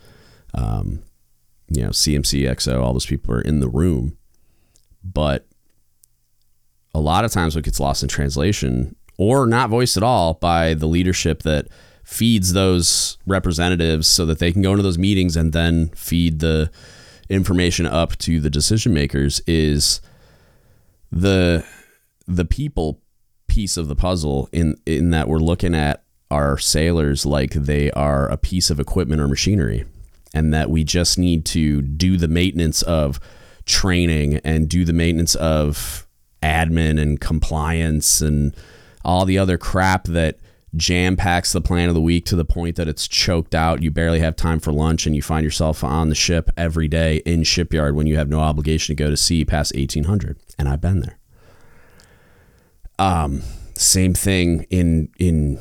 um, 0.54 1.04
you 1.68 1.84
know, 1.84 1.90
CMC, 1.90 2.44
XO, 2.50 2.82
all 2.82 2.94
those 2.94 3.06
people 3.06 3.34
are 3.34 3.42
in 3.42 3.60
the 3.60 3.70
room. 3.70 4.18
But 5.04 5.48
a 6.94 7.00
lot 7.00 7.26
of 7.26 7.32
times 7.32 7.56
what 7.56 7.64
gets 7.66 7.80
lost 7.80 8.04
in 8.04 8.10
translation 8.10 8.96
or 9.18 9.46
not 9.46 9.70
voiced 9.70 9.98
at 9.98 10.04
all 10.04 10.36
by 10.36 10.74
the 10.74 10.88
leadership 10.88 11.44
that 11.44 11.68
feeds 12.04 12.54
those 12.54 13.18
representatives 13.26 14.08
so 14.08 14.26
that 14.26 14.40
they 14.40 14.52
can 14.52 14.62
go 14.62 14.72
into 14.72 14.84
those 14.84 14.98
meetings 14.98 15.38
and 15.38 15.54
then 15.54 15.90
feed 15.90 16.40
the 16.40 16.70
information 17.30 17.86
up 17.86 18.18
to 18.18 18.42
the 18.42 18.50
decision 18.50 18.94
makers 18.94 19.42
is 19.48 20.02
the 21.12 21.64
the 22.28 22.44
people 22.44 23.02
piece 23.48 23.78
of 23.78 23.88
the 23.88 23.96
puzzle 23.96 24.50
in 24.52 24.76
in 24.86 25.12
that 25.12 25.28
we're 25.28 25.40
looking 25.40 25.74
at 25.74 26.04
our 26.32 26.58
sailors 26.58 27.26
like 27.26 27.52
they 27.52 27.92
are 27.92 28.28
a 28.30 28.38
piece 28.38 28.70
of 28.70 28.80
equipment 28.80 29.22
or 29.22 29.28
machinery 29.28 29.86
and 30.34 30.54
that 30.54 30.70
we 30.70 30.84
just 30.84 31.18
need 31.18 31.46
to 31.46 31.82
do 31.82 32.18
the 32.18 32.28
maintenance 32.28 32.82
of 32.84 33.20
training 33.66 34.38
and 34.38 34.70
do 34.70 34.86
the 34.86 34.94
maintenance 34.94 35.36
of 35.36 36.08
admin 36.42 37.00
and 37.00 37.20
compliance 37.20 38.22
and 38.22 38.56
all 39.04 39.26
the 39.26 39.38
other 39.38 39.58
crap 39.58 40.06
that 40.06 40.40
jam 40.76 41.18
packs 41.18 41.52
the 41.52 41.62
plan 41.62 41.90
of 41.90 41.96
the 41.96 42.02
week 42.02 42.26
to 42.26 42.36
the 42.36 42.46
point 42.46 42.78
that 42.78 42.88
it's 42.88 43.08
choked 43.08 43.54
out. 43.54 43.82
You 43.82 43.92
barely 43.92 44.20
have 44.20 44.36
time 44.36 44.60
for 44.60 44.72
lunch 44.72 45.06
and 45.06 45.16
you 45.16 45.22
find 45.22 45.44
yourself 45.44 45.84
on 45.84 46.10
the 46.10 46.16
ship 46.16 46.50
every 46.56 46.88
day 46.88 47.18
in 47.26 47.44
shipyard 47.44 47.96
when 47.96 48.08
you 48.08 48.16
have 48.18 48.30
no 48.30 48.40
obligation 48.40 48.96
to 48.96 49.04
go 49.04 49.10
to 49.10 49.18
sea 49.18 49.44
past 49.44 49.76
1800. 49.76 50.38
And 50.58 50.70
I've 50.70 50.82
been 50.82 51.02
there. 51.02 51.18
Um, 52.98 53.42
same 53.76 54.14
thing 54.14 54.66
in 54.70 55.10
in 55.20 55.60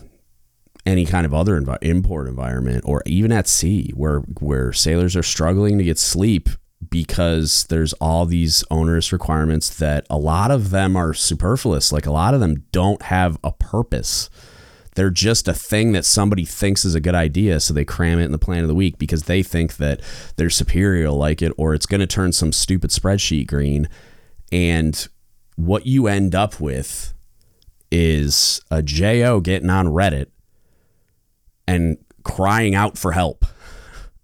any 0.87 1.05
kind 1.05 1.27
of 1.27 1.35
other 1.35 1.63
import 1.83 2.27
environment 2.27 2.83
or 2.87 3.03
even 3.07 3.33
at 3.33 3.47
sea 3.47 3.93
where 3.95 4.21
where 4.41 4.73
sailors 4.73 5.15
are 5.15 5.23
struggling 5.23 5.79
to 5.79 5.85
get 5.85 5.99
sleep 5.99 6.49
because 6.89 7.65
there's 7.69 7.93
all 7.95 8.25
these 8.25 8.65
onerous 8.71 9.13
requirements 9.13 9.69
that 9.79 10.07
a 10.09 10.17
lot 10.17 10.51
of 10.51 10.71
them 10.71 10.97
are 10.97 11.13
superfluous. 11.13 11.93
Like 11.93 12.07
a 12.07 12.13
lot 12.13 12.33
of 12.33 12.41
them 12.41 12.65
don't 12.73 13.03
have 13.03 13.39
a 13.45 13.53
purpose. 13.53 14.31
They're 14.95 15.11
just 15.11 15.47
a 15.47 15.55
thing 15.55 15.93
that 15.93 16.05
somebody 16.05 16.45
thinks 16.45 16.85
is 16.85 16.95
a 16.95 17.01
good 17.01 17.15
idea 17.15 17.61
so 17.61 17.73
they 17.73 17.85
cram 17.85 18.19
it 18.19 18.25
in 18.25 18.33
the 18.33 18.39
plan 18.39 18.63
of 18.63 18.69
the 18.69 18.75
week 18.75 18.99
because 18.99 19.25
they 19.25 19.43
think 19.43 19.77
that 19.77 20.01
they're 20.37 20.51
superior 20.51 21.11
like 21.11 21.43
it 21.43 21.53
or 21.57 21.75
it's 21.75 21.87
going 21.87 22.01
to 22.01 22.07
turn 22.07 22.33
some 22.33 22.53
stupid 22.53 22.91
spreadsheet 22.91 23.47
green. 23.47 23.89
And 24.51 25.07
what 25.57 25.87
you 25.87 26.09
end 26.09 26.35
up 26.35 26.61
with 26.61 27.15
is 27.93 28.61
a 28.71 28.83
JO 28.83 29.41
getting 29.41 29.71
on 29.71 29.87
Reddit 29.87 30.27
and 31.67 31.99
crying 32.23 32.75
out 32.75 32.99
for 32.99 33.13
help, 33.13 33.45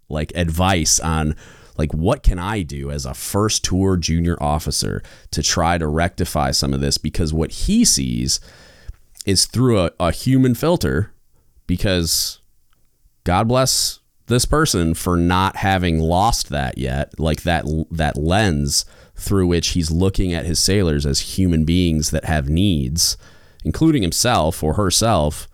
like 0.08 0.32
advice 0.34 1.00
on 1.00 1.36
like 1.78 1.92
what 1.92 2.22
can 2.22 2.38
I 2.38 2.62
do 2.62 2.90
as 2.90 3.04
a 3.04 3.14
first 3.14 3.64
tour 3.64 3.96
junior 3.96 4.42
officer 4.42 5.02
to 5.30 5.42
try 5.42 5.78
to 5.78 5.86
rectify 5.86 6.50
some 6.50 6.72
of 6.72 6.80
this 6.80 6.96
because 6.96 7.34
what 7.34 7.50
he 7.52 7.84
sees 7.84 8.40
is 9.26 9.44
through 9.44 9.80
a, 9.80 9.90
a 10.00 10.10
human 10.10 10.54
filter 10.54 11.12
because 11.66 12.40
God 13.24 13.48
bless 13.48 14.00
this 14.26 14.46
person 14.46 14.94
for 14.94 15.16
not 15.16 15.56
having 15.56 15.98
lost 15.98 16.48
that 16.48 16.78
yet 16.78 17.18
like 17.20 17.42
that 17.42 17.64
that 17.90 18.16
lens 18.16 18.86
through 19.14 19.46
which 19.46 19.68
he's 19.68 19.90
looking 19.90 20.32
at 20.32 20.46
his 20.46 20.58
sailors 20.58 21.04
as 21.04 21.36
human 21.36 21.64
beings 21.64 22.10
that 22.10 22.24
have 22.24 22.48
needs 22.48 23.16
including 23.66 24.02
himself 24.02 24.62
or 24.62 24.74
herself. 24.74 25.48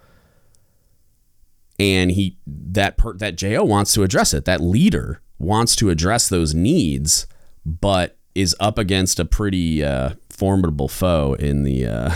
And 1.83 2.13
he 2.13 2.37
that 2.47 2.97
per, 2.97 3.13
that 3.15 3.35
JO 3.35 3.65
wants 3.65 3.93
to 3.95 4.05
address 4.05 4.33
it. 4.33 4.45
That 4.45 4.61
leader 4.61 5.21
wants 5.41 5.75
to 5.77 5.91
address 5.91 6.29
those 6.29 6.55
needs, 6.55 7.27
but 7.67 8.17
is 8.37 8.55
up 8.61 8.79
against 8.79 9.19
a 9.19 9.25
pretty 9.25 9.83
uh, 9.83 10.11
formidable 10.31 10.87
foe 10.87 11.35
in 11.35 11.65
the 11.65 11.87
uh, 11.87 12.11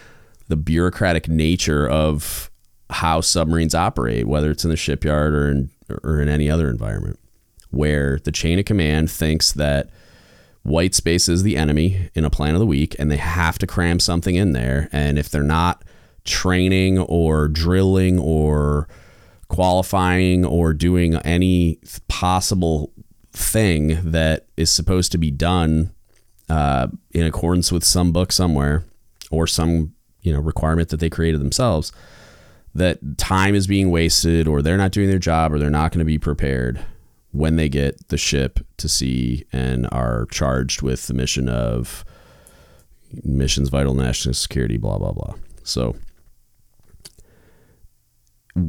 the 0.48 0.56
bureaucratic 0.56 1.28
nature 1.28 1.88
of 1.88 2.50
how 2.90 3.20
submarines 3.20 3.76
operate, 3.76 4.26
whether 4.26 4.50
it's 4.50 4.64
in 4.64 4.70
the 4.70 4.76
shipyard 4.76 5.34
or 5.34 5.48
in 5.48 5.70
or 6.02 6.20
in 6.20 6.28
any 6.28 6.50
other 6.50 6.68
environment, 6.68 7.16
where 7.70 8.18
the 8.24 8.32
chain 8.32 8.58
of 8.58 8.64
command 8.64 9.08
thinks 9.08 9.52
that 9.52 9.88
white 10.64 10.96
space 10.96 11.28
is 11.28 11.44
the 11.44 11.56
enemy 11.56 12.10
in 12.16 12.24
a 12.24 12.30
plan 12.30 12.54
of 12.54 12.60
the 12.60 12.66
week 12.66 12.96
and 12.98 13.08
they 13.08 13.18
have 13.18 13.56
to 13.58 13.68
cram 13.68 14.00
something 14.00 14.34
in 14.34 14.52
there 14.52 14.88
and 14.92 15.18
if 15.18 15.28
they're 15.28 15.42
not 15.42 15.82
training 16.24 17.00
or 17.00 17.48
drilling 17.48 18.16
or 18.16 18.88
qualifying 19.52 20.46
or 20.46 20.72
doing 20.72 21.14
any 21.16 21.78
possible 22.08 22.90
thing 23.34 23.98
that 24.10 24.46
is 24.56 24.70
supposed 24.70 25.12
to 25.12 25.18
be 25.18 25.30
done 25.30 25.92
uh, 26.48 26.88
in 27.10 27.26
accordance 27.26 27.70
with 27.70 27.84
some 27.84 28.12
book 28.12 28.32
somewhere 28.32 28.82
or 29.30 29.46
some 29.46 29.92
you 30.22 30.32
know 30.32 30.40
requirement 30.40 30.88
that 30.88 31.00
they 31.00 31.10
created 31.10 31.38
themselves 31.38 31.92
that 32.74 33.18
time 33.18 33.54
is 33.54 33.66
being 33.66 33.90
wasted 33.90 34.48
or 34.48 34.62
they're 34.62 34.78
not 34.78 34.90
doing 34.90 35.10
their 35.10 35.18
job 35.18 35.52
or 35.52 35.58
they're 35.58 35.68
not 35.68 35.92
going 35.92 35.98
to 35.98 36.04
be 36.06 36.18
prepared 36.18 36.82
when 37.32 37.56
they 37.56 37.68
get 37.68 38.08
the 38.08 38.16
ship 38.16 38.58
to 38.78 38.88
sea 38.88 39.44
and 39.52 39.86
are 39.92 40.26
charged 40.30 40.80
with 40.80 41.08
the 41.08 41.14
mission 41.14 41.46
of 41.46 42.06
missions 43.22 43.68
vital 43.68 43.92
national 43.92 44.32
security 44.32 44.78
blah 44.78 44.96
blah 44.96 45.12
blah. 45.12 45.34
So 45.62 45.94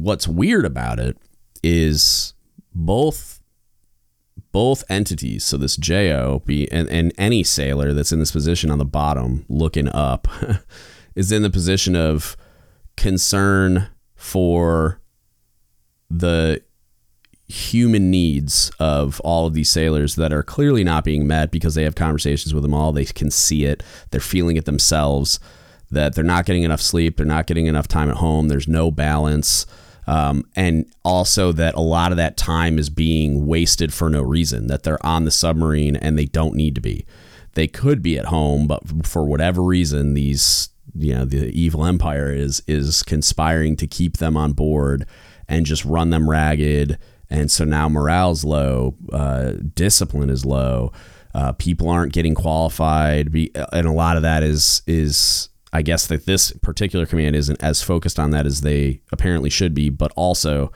what's 0.02 0.28
weird 0.28 0.64
about 0.64 0.98
it 0.98 1.16
is 1.62 2.34
both 2.74 3.40
both 4.52 4.84
entities 4.88 5.44
so 5.44 5.56
this 5.56 5.76
jo 5.76 6.42
be 6.44 6.70
and, 6.70 6.88
and 6.88 7.12
any 7.18 7.42
sailor 7.42 7.92
that's 7.92 8.12
in 8.12 8.18
this 8.18 8.30
position 8.30 8.70
on 8.70 8.78
the 8.78 8.84
bottom 8.84 9.44
looking 9.48 9.88
up 9.88 10.28
is 11.14 11.32
in 11.32 11.42
the 11.42 11.50
position 11.50 11.96
of 11.96 12.36
concern 12.96 13.88
for 14.14 15.00
the 16.10 16.62
human 17.46 18.10
needs 18.10 18.70
of 18.78 19.20
all 19.20 19.46
of 19.46 19.54
these 19.54 19.68
sailors 19.68 20.16
that 20.16 20.32
are 20.32 20.42
clearly 20.42 20.82
not 20.82 21.04
being 21.04 21.26
met 21.26 21.50
because 21.50 21.74
they 21.74 21.84
have 21.84 21.94
conversations 21.94 22.54
with 22.54 22.62
them 22.62 22.74
all. 22.74 22.92
They 22.92 23.04
can 23.04 23.30
see 23.30 23.64
it, 23.64 23.82
they're 24.10 24.20
feeling 24.20 24.56
it 24.56 24.64
themselves 24.64 25.38
that 25.90 26.14
they're 26.14 26.24
not 26.24 26.46
getting 26.46 26.62
enough 26.62 26.80
sleep, 26.80 27.16
they're 27.16 27.26
not 27.26 27.46
getting 27.46 27.66
enough 27.66 27.86
time 27.86 28.10
at 28.10 28.16
home, 28.16 28.48
there's 28.48 28.68
no 28.68 28.90
balance. 28.90 29.66
Um, 30.06 30.44
and 30.54 30.86
also 31.02 31.52
that 31.52 31.74
a 31.74 31.80
lot 31.80 32.10
of 32.10 32.16
that 32.18 32.36
time 32.36 32.78
is 32.78 32.90
being 32.90 33.46
wasted 33.46 33.92
for 33.92 34.10
no 34.10 34.22
reason, 34.22 34.66
that 34.66 34.82
they're 34.82 35.04
on 35.04 35.24
the 35.24 35.30
submarine 35.30 35.96
and 35.96 36.18
they 36.18 36.26
don't 36.26 36.54
need 36.54 36.74
to 36.74 36.80
be. 36.80 37.06
They 37.54 37.68
could 37.68 38.02
be 38.02 38.18
at 38.18 38.26
home, 38.26 38.66
but 38.66 39.06
for 39.06 39.24
whatever 39.24 39.62
reason, 39.62 40.14
these 40.14 40.68
you 40.96 41.14
know 41.14 41.24
the 41.24 41.46
evil 41.48 41.84
empire 41.84 42.30
is 42.30 42.62
is 42.66 43.02
conspiring 43.02 43.76
to 43.76 43.86
keep 43.86 44.18
them 44.18 44.36
on 44.36 44.52
board 44.52 45.06
and 45.48 45.66
just 45.66 45.84
run 45.84 46.10
them 46.10 46.28
ragged. 46.28 46.98
And 47.30 47.50
so 47.50 47.64
now 47.64 47.88
morale's 47.88 48.44
low 48.44 48.96
uh, 49.12 49.54
discipline 49.74 50.30
is 50.30 50.44
low. 50.44 50.92
Uh, 51.34 51.52
people 51.52 51.88
aren't 51.88 52.12
getting 52.12 52.34
qualified. 52.34 53.34
And 53.72 53.86
a 53.86 53.92
lot 53.92 54.16
of 54.16 54.22
that 54.22 54.42
is 54.42 54.82
is 54.86 55.48
i 55.74 55.82
guess 55.82 56.06
that 56.06 56.24
this 56.24 56.52
particular 56.62 57.04
command 57.04 57.36
isn't 57.36 57.62
as 57.62 57.82
focused 57.82 58.18
on 58.18 58.30
that 58.30 58.46
as 58.46 58.62
they 58.62 59.02
apparently 59.12 59.50
should 59.50 59.74
be 59.74 59.90
but 59.90 60.10
also 60.16 60.72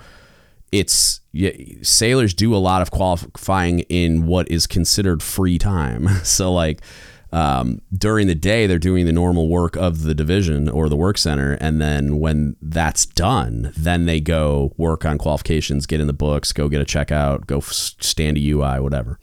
it's 0.73 1.21
yeah, 1.33 1.51
sailors 1.83 2.35
do 2.35 2.55
a 2.55 2.59
lot 2.59 2.83
of 2.83 2.91
qualifying 2.91 3.81
in 3.81 4.27
what 4.27 4.51
is 4.51 4.67
considered 4.67 5.23
free 5.23 5.59
time. 5.59 6.09
So 6.25 6.53
like 6.53 6.81
um, 7.33 7.81
during 7.97 8.27
the 8.27 8.35
day 8.35 8.67
they're 8.67 8.79
doing 8.79 9.07
the 9.07 9.13
normal 9.13 9.49
work 9.49 9.77
of 9.77 10.03
the 10.03 10.15
division 10.15 10.69
or 10.69 10.89
the 10.89 10.97
work 10.97 11.19
center 11.19 11.53
and 11.55 11.81
then 11.81 12.19
when 12.19 12.57
that's 12.61 13.07
done 13.07 13.73
then 13.77 14.07
they 14.07 14.21
go 14.21 14.73
work 14.77 15.05
on 15.05 15.19
qualifications 15.19 15.87
get 15.87 16.01
in 16.01 16.07
the 16.07 16.13
books 16.13 16.53
go 16.53 16.69
get 16.69 16.81
a 16.81 16.85
checkout 16.85 17.47
go 17.47 17.61
stand 17.61 18.37
a 18.37 18.51
ui 18.51 18.81
whatever. 18.81 19.19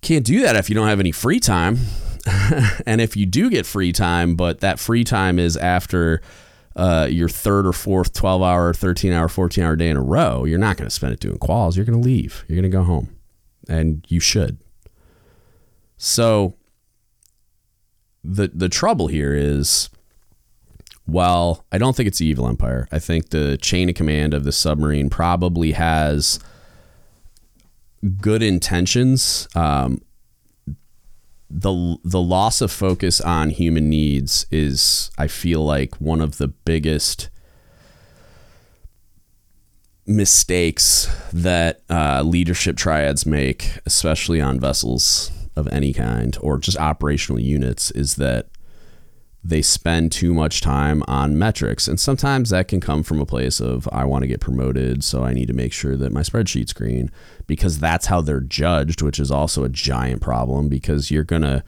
Can't 0.00 0.24
do 0.24 0.40
that 0.42 0.56
if 0.56 0.68
you 0.68 0.74
don't 0.74 0.88
have 0.88 1.00
any 1.00 1.12
free 1.12 1.40
time 1.40 1.78
and 2.86 3.00
if 3.00 3.16
you 3.16 3.26
do 3.26 3.50
get 3.50 3.66
free 3.66 3.92
time 3.92 4.34
but 4.36 4.60
that 4.60 4.78
free 4.78 5.04
time 5.04 5.38
is 5.38 5.56
after 5.56 6.20
uh, 6.76 7.08
your 7.10 7.28
third 7.28 7.66
or 7.66 7.72
fourth 7.72 8.12
12 8.12 8.42
hour 8.42 8.72
13 8.72 9.12
hour 9.12 9.28
14 9.28 9.64
hour 9.64 9.76
day 9.76 9.88
in 9.88 9.96
a 9.96 10.02
row 10.02 10.44
you're 10.44 10.58
not 10.58 10.76
going 10.76 10.86
to 10.88 10.94
spend 10.94 11.12
it 11.12 11.20
doing 11.20 11.38
quals. 11.38 11.76
You're 11.76 11.84
going 11.84 12.00
to 12.00 12.06
leave. 12.06 12.44
You're 12.48 12.56
going 12.56 12.70
to 12.70 12.76
go 12.76 12.84
home. 12.84 13.16
And 13.68 14.04
you 14.08 14.20
should. 14.20 14.58
So 15.96 16.54
the 18.24 18.48
the 18.48 18.68
trouble 18.68 19.08
here 19.08 19.34
is 19.34 19.90
while 21.04 21.64
I 21.72 21.78
don't 21.78 21.96
think 21.96 22.06
it's 22.06 22.18
the 22.18 22.26
evil 22.26 22.46
empire, 22.48 22.88
I 22.92 22.98
think 22.98 23.30
the 23.30 23.56
chain 23.58 23.88
of 23.88 23.94
command 23.94 24.34
of 24.34 24.44
the 24.44 24.52
submarine 24.52 25.10
probably 25.10 25.72
has 25.72 26.38
good 28.20 28.42
intentions. 28.42 29.48
Um, 29.54 30.00
the 31.50 31.96
the 32.04 32.20
loss 32.20 32.60
of 32.60 32.70
focus 32.70 33.20
on 33.20 33.50
human 33.50 33.88
needs 33.88 34.46
is, 34.50 35.10
I 35.16 35.28
feel 35.28 35.64
like, 35.64 36.00
one 36.00 36.20
of 36.20 36.38
the 36.38 36.48
biggest 36.48 37.30
mistakes 40.06 41.14
that 41.32 41.82
uh, 41.90 42.22
leadership 42.22 42.76
triads 42.76 43.26
make, 43.26 43.78
especially 43.86 44.40
on 44.40 44.58
vessels 44.58 45.30
of 45.54 45.68
any 45.68 45.92
kind 45.92 46.36
or 46.40 46.58
just 46.58 46.78
operational 46.78 47.40
units 47.40 47.90
is 47.90 48.16
that 48.16 48.46
they 49.48 49.62
spend 49.62 50.12
too 50.12 50.34
much 50.34 50.60
time 50.60 51.02
on 51.08 51.38
metrics. 51.38 51.88
And 51.88 51.98
sometimes 51.98 52.50
that 52.50 52.68
can 52.68 52.80
come 52.80 53.02
from 53.02 53.18
a 53.18 53.26
place 53.26 53.60
of, 53.60 53.88
I 53.90 54.04
want 54.04 54.22
to 54.22 54.28
get 54.28 54.40
promoted, 54.40 55.02
so 55.02 55.24
I 55.24 55.32
need 55.32 55.46
to 55.46 55.54
make 55.54 55.72
sure 55.72 55.96
that 55.96 56.12
my 56.12 56.20
spreadsheet's 56.20 56.74
green 56.74 57.10
because 57.46 57.78
that's 57.78 58.06
how 58.06 58.20
they're 58.20 58.42
judged, 58.42 59.00
which 59.00 59.18
is 59.18 59.30
also 59.30 59.64
a 59.64 59.70
giant 59.70 60.20
problem 60.20 60.68
because 60.68 61.10
you're 61.10 61.24
going 61.24 61.42
to, 61.42 61.64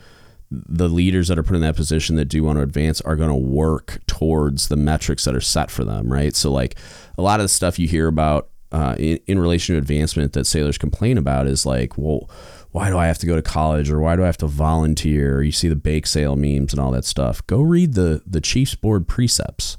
the 0.50 0.88
leaders 0.88 1.28
that 1.28 1.38
are 1.38 1.42
put 1.42 1.56
in 1.56 1.62
that 1.62 1.76
position 1.76 2.16
that 2.16 2.26
do 2.26 2.44
want 2.44 2.58
to 2.58 2.62
advance 2.62 3.00
are 3.00 3.16
going 3.16 3.30
to 3.30 3.34
work 3.34 4.00
towards 4.06 4.68
the 4.68 4.76
metrics 4.76 5.24
that 5.24 5.34
are 5.34 5.40
set 5.40 5.70
for 5.70 5.84
them, 5.84 6.12
right? 6.12 6.34
So, 6.34 6.50
like 6.50 6.76
a 7.16 7.22
lot 7.22 7.40
of 7.40 7.44
the 7.44 7.48
stuff 7.48 7.78
you 7.78 7.86
hear 7.86 8.08
about 8.08 8.48
uh, 8.72 8.96
in, 8.98 9.20
in 9.26 9.38
relation 9.38 9.74
to 9.74 9.78
advancement 9.78 10.32
that 10.32 10.46
sailors 10.46 10.76
complain 10.76 11.18
about 11.18 11.46
is 11.46 11.64
like, 11.64 11.96
well, 11.96 12.28
why 12.72 12.88
do 12.88 12.98
I 12.98 13.06
have 13.06 13.18
to 13.18 13.26
go 13.26 13.34
to 13.34 13.42
college 13.42 13.90
or 13.90 14.00
why 14.00 14.16
do 14.16 14.22
I 14.22 14.26
have 14.26 14.36
to 14.38 14.46
volunteer? 14.46 15.42
You 15.42 15.52
see 15.52 15.68
the 15.68 15.76
bake 15.76 16.06
sale 16.06 16.36
memes 16.36 16.72
and 16.72 16.80
all 16.80 16.92
that 16.92 17.04
stuff. 17.04 17.44
Go 17.46 17.60
read 17.60 17.94
the 17.94 18.22
the 18.26 18.40
Chiefs 18.40 18.74
Board 18.74 19.08
precepts. 19.08 19.76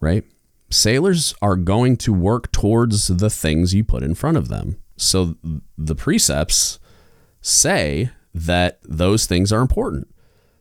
Right? 0.00 0.24
Sailors 0.70 1.34
are 1.40 1.56
going 1.56 1.96
to 1.98 2.12
work 2.12 2.50
towards 2.50 3.06
the 3.06 3.30
things 3.30 3.74
you 3.74 3.84
put 3.84 4.02
in 4.02 4.14
front 4.14 4.36
of 4.36 4.48
them. 4.48 4.76
So 4.96 5.36
the 5.78 5.94
precepts 5.94 6.78
say 7.40 8.10
that 8.34 8.80
those 8.82 9.26
things 9.26 9.52
are 9.52 9.60
important. 9.60 10.08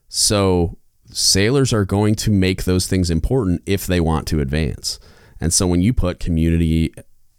So 0.08 0.78
sailors 1.12 1.74
are 1.74 1.86
going 1.86 2.16
to 2.16 2.32
make 2.32 2.64
those 2.64 2.88
things 2.88 3.10
important 3.10 3.64
if 3.66 3.88
they 3.88 4.00
want 4.00 4.28
to 4.28 4.40
advance. 4.40 5.00
And 5.42 5.52
so 5.52 5.66
when 5.66 5.82
you 5.82 5.94
put 5.94 6.20
community 6.20 6.94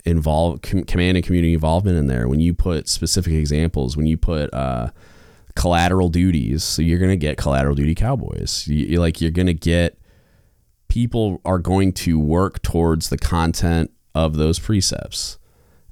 involve 0.05 0.61
com- 0.63 0.85
command 0.85 1.17
and 1.17 1.25
community 1.25 1.55
involvement 1.55 1.97
in 1.97 2.07
there 2.07 2.29
when 2.29 2.41
you 2.41 2.53
put 2.53 2.89
specific 2.89 3.33
examples 3.33 3.97
when 3.97 4.07
you 4.07 4.17
put 4.17 4.53
uh, 4.53 4.91
collateral 5.55 6.09
duties 6.09 6.65
so 6.65 6.83
you're 6.83 6.99
going 6.99 7.11
to 7.11 7.17
get 7.17 7.37
collateral 7.37 7.75
duty 7.75 7.95
cowboys. 7.95 8.67
You, 8.67 8.87
you're 8.87 9.01
like 9.01 9.21
you're 9.21 9.31
going 9.31 9.47
to 9.47 9.55
get 9.55 9.99
people 10.89 11.41
are 11.45 11.59
going 11.59 11.93
to 11.93 12.19
work 12.19 12.63
towards 12.63 13.09
the 13.09 13.19
content 13.19 13.91
of 14.15 14.37
those 14.37 14.59
precepts. 14.59 15.39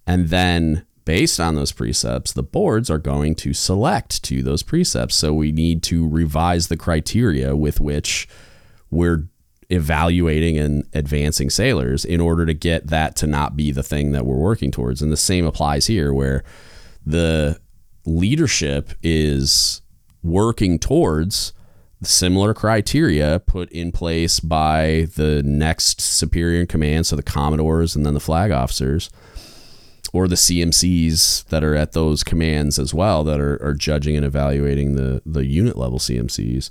And 0.07 0.29
then 0.29 0.85
based 1.05 1.41
on 1.41 1.55
those 1.55 1.73
precepts 1.73 2.33
the 2.33 2.43
boards 2.43 2.91
are 2.91 2.99
going 2.99 3.35
to 3.37 3.53
select 3.53 4.23
to 4.25 4.43
those 4.43 4.63
precepts. 4.63 5.17
So 5.17 5.33
we 5.33 5.53
need 5.53 5.83
to 5.85 6.09
revise 6.09 6.69
the 6.69 6.77
criteria 6.77 7.57
with 7.57 7.81
which 7.81 8.29
we're 8.91 9.29
evaluating 9.73 10.59
and 10.59 10.87
advancing 10.93 11.49
sailors 11.49 12.05
in 12.05 12.21
order 12.21 12.45
to 12.45 12.53
get 12.53 12.89
that 12.89 13.17
to 13.17 13.27
not 13.27 13.57
be 13.57 13.73
the 13.73 13.83
thing 13.83 14.13
that 14.13 14.27
we're 14.27 14.37
working 14.37 14.71
towards. 14.71 15.01
And 15.01 15.11
the 15.11 15.17
same 15.17 15.47
applies 15.47 15.87
here, 15.87 16.13
where 16.13 16.45
the 17.05 17.59
leadership 18.05 18.93
is 19.03 19.81
working 20.23 20.79
towards 20.79 21.53
similar 22.03 22.53
criteria 22.53 23.41
put 23.47 23.71
in 23.71 23.93
place 23.93 24.41
by 24.41 25.07
the 25.17 25.43
next 25.45 26.01
superior 26.01 26.61
in 26.61 26.67
command, 26.67 27.07
so 27.07 27.17
the 27.17 27.23
commodores 27.23 27.97
and 27.97 28.05
then 28.05 28.15
the 28.15 28.21
flag 28.21 28.51
officers, 28.51 29.09
or 30.13 30.29
the 30.29 30.35
CMCs 30.35 31.47
that 31.47 31.65
are 31.65 31.75
at 31.75 31.93
those 31.93 32.23
commands 32.23 32.79
as 32.79 32.93
well, 32.93 33.25
that 33.25 33.41
are, 33.41 33.63
are 33.65 33.73
judging 33.73 34.17
and 34.17 34.27
evaluating 34.27 34.97
the 34.97 35.23
the 35.25 35.47
unit 35.47 35.79
level 35.79 35.99
CMCs, 35.99 36.71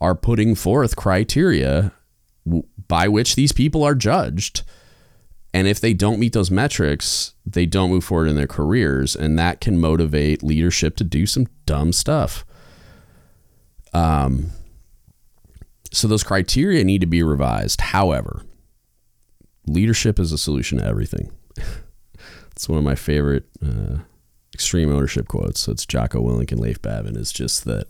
are 0.00 0.14
putting 0.14 0.54
forth 0.54 0.96
criteria 0.96 1.92
by 2.88 3.08
which 3.08 3.34
these 3.34 3.52
people 3.52 3.82
are 3.84 3.94
judged. 3.94 4.62
And 5.52 5.66
if 5.66 5.80
they 5.80 5.94
don't 5.94 6.20
meet 6.20 6.32
those 6.32 6.50
metrics, 6.50 7.34
they 7.44 7.66
don't 7.66 7.90
move 7.90 8.04
forward 8.04 8.28
in 8.28 8.36
their 8.36 8.46
careers. 8.46 9.16
And 9.16 9.38
that 9.38 9.60
can 9.60 9.78
motivate 9.78 10.42
leadership 10.42 10.96
to 10.96 11.04
do 11.04 11.26
some 11.26 11.46
dumb 11.66 11.92
stuff. 11.92 12.44
Um, 13.92 14.50
so 15.92 16.06
those 16.06 16.22
criteria 16.22 16.84
need 16.84 17.00
to 17.00 17.06
be 17.06 17.22
revised. 17.22 17.80
However, 17.80 18.44
leadership 19.66 20.18
is 20.20 20.30
a 20.30 20.38
solution 20.38 20.78
to 20.78 20.86
everything. 20.86 21.32
it's 22.52 22.68
one 22.68 22.78
of 22.78 22.84
my 22.84 22.94
favorite 22.94 23.48
uh, 23.64 23.98
extreme 24.54 24.92
ownership 24.92 25.26
quotes. 25.26 25.60
So 25.60 25.72
it's 25.72 25.86
Jocko 25.86 26.22
Willink 26.22 26.52
and 26.52 26.60
Leif 26.60 26.80
Babin. 26.80 27.16
Is 27.16 27.32
just 27.32 27.64
that 27.64 27.88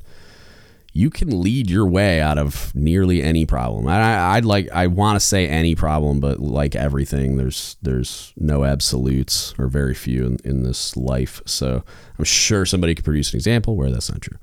you 0.92 1.08
can 1.10 1.40
lead 1.40 1.70
your 1.70 1.86
way 1.86 2.20
out 2.20 2.36
of 2.36 2.74
nearly 2.74 3.22
any 3.22 3.46
problem. 3.46 3.86
I, 3.86 4.34
I'd 4.34 4.44
like 4.44 4.68
I 4.72 4.88
want 4.88 5.16
to 5.16 5.20
say 5.24 5.46
any 5.46 5.74
problem, 5.74 6.18
but 6.20 6.40
like 6.40 6.74
everything, 6.74 7.36
there's 7.36 7.76
there's 7.80 8.32
no 8.36 8.64
absolutes 8.64 9.54
or 9.58 9.68
very 9.68 9.94
few 9.94 10.26
in, 10.26 10.38
in 10.44 10.62
this 10.62 10.96
life. 10.96 11.40
So 11.46 11.84
I'm 12.18 12.24
sure 12.24 12.66
somebody 12.66 12.94
could 12.94 13.04
produce 13.04 13.32
an 13.32 13.36
example 13.36 13.76
where 13.76 13.90
that's 13.90 14.10
not 14.10 14.20
true, 14.20 14.38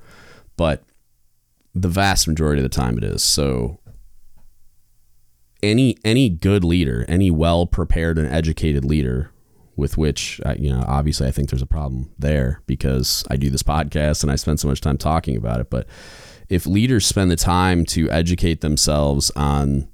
but 0.56 0.84
the 1.74 1.88
vast 1.88 2.26
majority 2.26 2.62
of 2.62 2.70
the 2.70 2.74
time 2.74 2.96
it 2.96 3.04
is. 3.04 3.22
So 3.22 3.78
any 5.62 5.98
any 6.02 6.30
good 6.30 6.64
leader, 6.64 7.04
any 7.08 7.30
well 7.30 7.66
prepared 7.66 8.16
and 8.16 8.26
educated 8.26 8.86
leader 8.86 9.32
with 9.76 9.96
which 9.96 10.40
you 10.58 10.70
know 10.70 10.82
obviously 10.88 11.28
I 11.28 11.30
think 11.30 11.50
there's 11.50 11.62
a 11.62 11.66
problem 11.66 12.10
there 12.18 12.62
because 12.66 13.22
I 13.30 13.36
do 13.36 13.48
this 13.48 13.62
podcast 13.62 14.22
and 14.22 14.32
I 14.32 14.36
spend 14.36 14.58
so 14.58 14.66
much 14.66 14.80
time 14.80 14.98
talking 14.98 15.36
about 15.36 15.60
it 15.60 15.70
but 15.70 15.86
if 16.48 16.66
leaders 16.66 17.06
spend 17.06 17.30
the 17.30 17.36
time 17.36 17.84
to 17.86 18.10
educate 18.10 18.60
themselves 18.60 19.30
on 19.36 19.88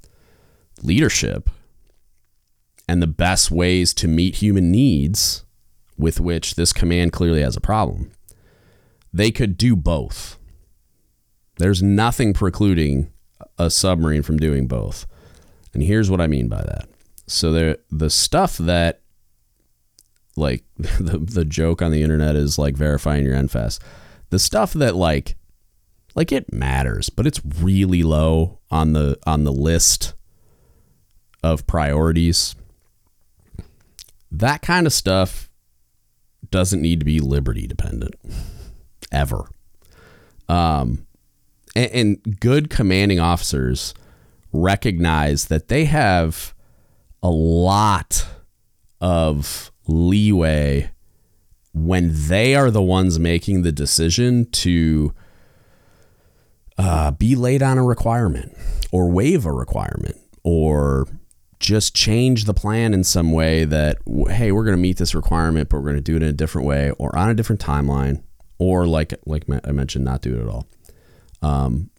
leadership 0.81 1.49
and 2.87 3.01
the 3.01 3.07
best 3.07 3.51
ways 3.51 3.93
to 3.95 4.07
meet 4.07 4.35
human 4.35 4.71
needs 4.71 5.43
with 5.97 6.19
which 6.19 6.55
this 6.55 6.73
command 6.73 7.11
clearly 7.11 7.41
has 7.41 7.55
a 7.55 7.61
problem 7.61 8.11
they 9.15 9.31
could 9.31 9.55
do 9.55 9.77
both. 9.77 10.37
There's 11.57 11.81
nothing 11.81 12.33
precluding 12.33 13.13
a 13.57 13.69
submarine 13.69 14.23
from 14.23 14.37
doing 14.37 14.67
both. 14.67 15.07
And 15.73 15.81
here's 15.81 16.11
what 16.11 16.19
I 16.19 16.27
mean 16.27 16.49
by 16.49 16.61
that. 16.61 16.89
So 17.25 17.53
there 17.53 17.77
the 17.89 18.09
stuff 18.09 18.57
that 18.57 19.01
like 20.35 20.65
the 20.77 21.17
the 21.17 21.45
joke 21.45 21.81
on 21.81 21.91
the 21.91 22.03
internet 22.03 22.35
is 22.35 22.59
like 22.59 22.75
verifying 22.75 23.23
your 23.23 23.35
NFES. 23.35 23.79
The 24.31 24.39
stuff 24.39 24.73
that 24.73 24.97
like 24.97 25.37
like 26.15 26.31
it 26.31 26.51
matters, 26.51 27.09
but 27.09 27.27
it's 27.27 27.41
really 27.59 28.01
low 28.01 28.59
on 28.71 28.93
the 28.93 29.19
on 29.27 29.43
the 29.43 29.51
list 29.51 30.13
of 31.43 31.67
priorities. 31.67 32.55
That 34.31 34.61
kind 34.61 34.87
of 34.87 34.93
stuff 34.93 35.49
doesn't 36.49 36.81
need 36.81 36.99
to 36.99 37.05
be 37.05 37.19
liberty 37.19 37.67
dependent 37.67 38.15
ever. 39.11 39.47
Um 40.47 41.05
and, 41.75 41.91
and 41.91 42.39
good 42.39 42.69
commanding 42.69 43.19
officers 43.19 43.93
recognize 44.53 45.45
that 45.45 45.67
they 45.67 45.85
have 45.85 46.53
a 47.21 47.29
lot 47.29 48.25
of 49.01 49.71
leeway 49.87 50.91
when 51.73 52.09
they 52.13 52.55
are 52.55 52.71
the 52.71 52.81
ones 52.81 53.19
making 53.19 53.63
the 53.63 53.71
decision 53.71 54.45
to 54.49 55.13
uh, 56.77 57.11
be 57.11 57.35
late 57.35 57.61
on 57.61 57.77
a 57.77 57.83
requirement 57.83 58.55
or 58.91 59.09
waive 59.09 59.45
a 59.45 59.51
requirement 59.51 60.17
or 60.43 61.07
just 61.59 61.95
change 61.95 62.45
the 62.45 62.53
plan 62.53 62.93
in 62.93 63.03
some 63.03 63.31
way 63.31 63.63
that 63.63 63.97
hey 64.29 64.51
we're 64.51 64.65
going 64.65 64.75
to 64.75 64.81
meet 64.81 64.97
this 64.97 65.15
requirement 65.15 65.69
but 65.69 65.77
we're 65.77 65.85
going 65.85 65.95
to 65.95 66.01
do 66.01 66.15
it 66.15 66.21
in 66.21 66.27
a 66.27 66.33
different 66.33 66.67
way 66.67 66.91
or 66.99 67.15
on 67.17 67.29
a 67.29 67.33
different 67.33 67.61
timeline 67.61 68.21
or 68.57 68.85
like 68.85 69.13
like 69.25 69.43
I 69.63 69.71
mentioned 69.71 70.05
not 70.05 70.21
do 70.21 70.35
it 70.35 70.41
at 70.41 70.47
all. 70.47 70.67
Um, 71.41 71.89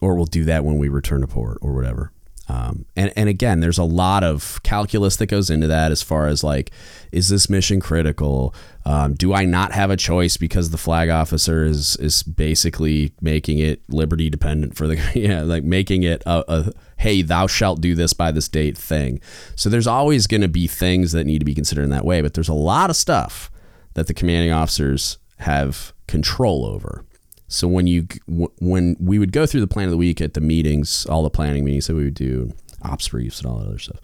or 0.00 0.14
we'll 0.14 0.26
do 0.26 0.44
that 0.44 0.64
when 0.64 0.78
we 0.78 0.88
return 0.88 1.22
to 1.22 1.26
port 1.26 1.58
or 1.62 1.72
whatever 1.72 2.12
um, 2.48 2.84
and, 2.94 3.12
and 3.16 3.28
again, 3.28 3.60
there's 3.60 3.78
a 3.78 3.84
lot 3.84 4.22
of 4.22 4.62
calculus 4.62 5.16
that 5.16 5.26
goes 5.26 5.48
into 5.48 5.66
that 5.66 5.90
as 5.90 6.02
far 6.02 6.26
as 6.26 6.44
like, 6.44 6.70
is 7.10 7.28
this 7.28 7.48
mission 7.48 7.80
critical? 7.80 8.54
Um, 8.84 9.14
do 9.14 9.32
I 9.32 9.46
not 9.46 9.72
have 9.72 9.90
a 9.90 9.96
choice 9.96 10.36
because 10.36 10.70
the 10.70 10.78
flag 10.78 11.08
officer 11.08 11.64
is 11.64 11.96
is 11.96 12.22
basically 12.22 13.12
making 13.22 13.58
it 13.58 13.82
liberty 13.88 14.28
dependent 14.28 14.76
for 14.76 14.86
the 14.86 15.00
yeah 15.14 15.42
like 15.42 15.64
making 15.64 16.02
it 16.02 16.22
a, 16.26 16.44
a 16.48 16.72
hey 16.98 17.22
thou 17.22 17.46
shalt 17.46 17.80
do 17.80 17.94
this 17.94 18.12
by 18.12 18.30
this 18.30 18.48
date 18.48 18.76
thing. 18.76 19.20
So 19.56 19.70
there's 19.70 19.86
always 19.86 20.26
going 20.26 20.42
to 20.42 20.48
be 20.48 20.66
things 20.66 21.12
that 21.12 21.24
need 21.24 21.38
to 21.38 21.46
be 21.46 21.54
considered 21.54 21.84
in 21.84 21.90
that 21.90 22.04
way, 22.04 22.20
but 22.20 22.34
there's 22.34 22.48
a 22.48 22.54
lot 22.54 22.90
of 22.90 22.96
stuff 22.96 23.50
that 23.94 24.06
the 24.06 24.14
commanding 24.14 24.52
officers 24.52 25.18
have 25.38 25.94
control 26.06 26.66
over. 26.66 27.04
So 27.48 27.68
when 27.68 27.86
you 27.86 28.06
when 28.26 28.96
we 28.98 29.18
would 29.18 29.32
go 29.32 29.46
through 29.46 29.60
the 29.60 29.66
plan 29.66 29.86
of 29.86 29.90
the 29.90 29.96
week 29.96 30.20
at 30.20 30.34
the 30.34 30.40
meetings, 30.40 31.06
all 31.06 31.22
the 31.22 31.30
planning 31.30 31.64
meetings 31.64 31.86
that 31.86 31.94
we 31.94 32.04
would 32.04 32.14
do, 32.14 32.52
ops 32.82 33.08
briefs 33.08 33.38
and 33.38 33.46
all 33.46 33.58
that 33.58 33.68
other 33.68 33.78
stuff, 33.78 34.00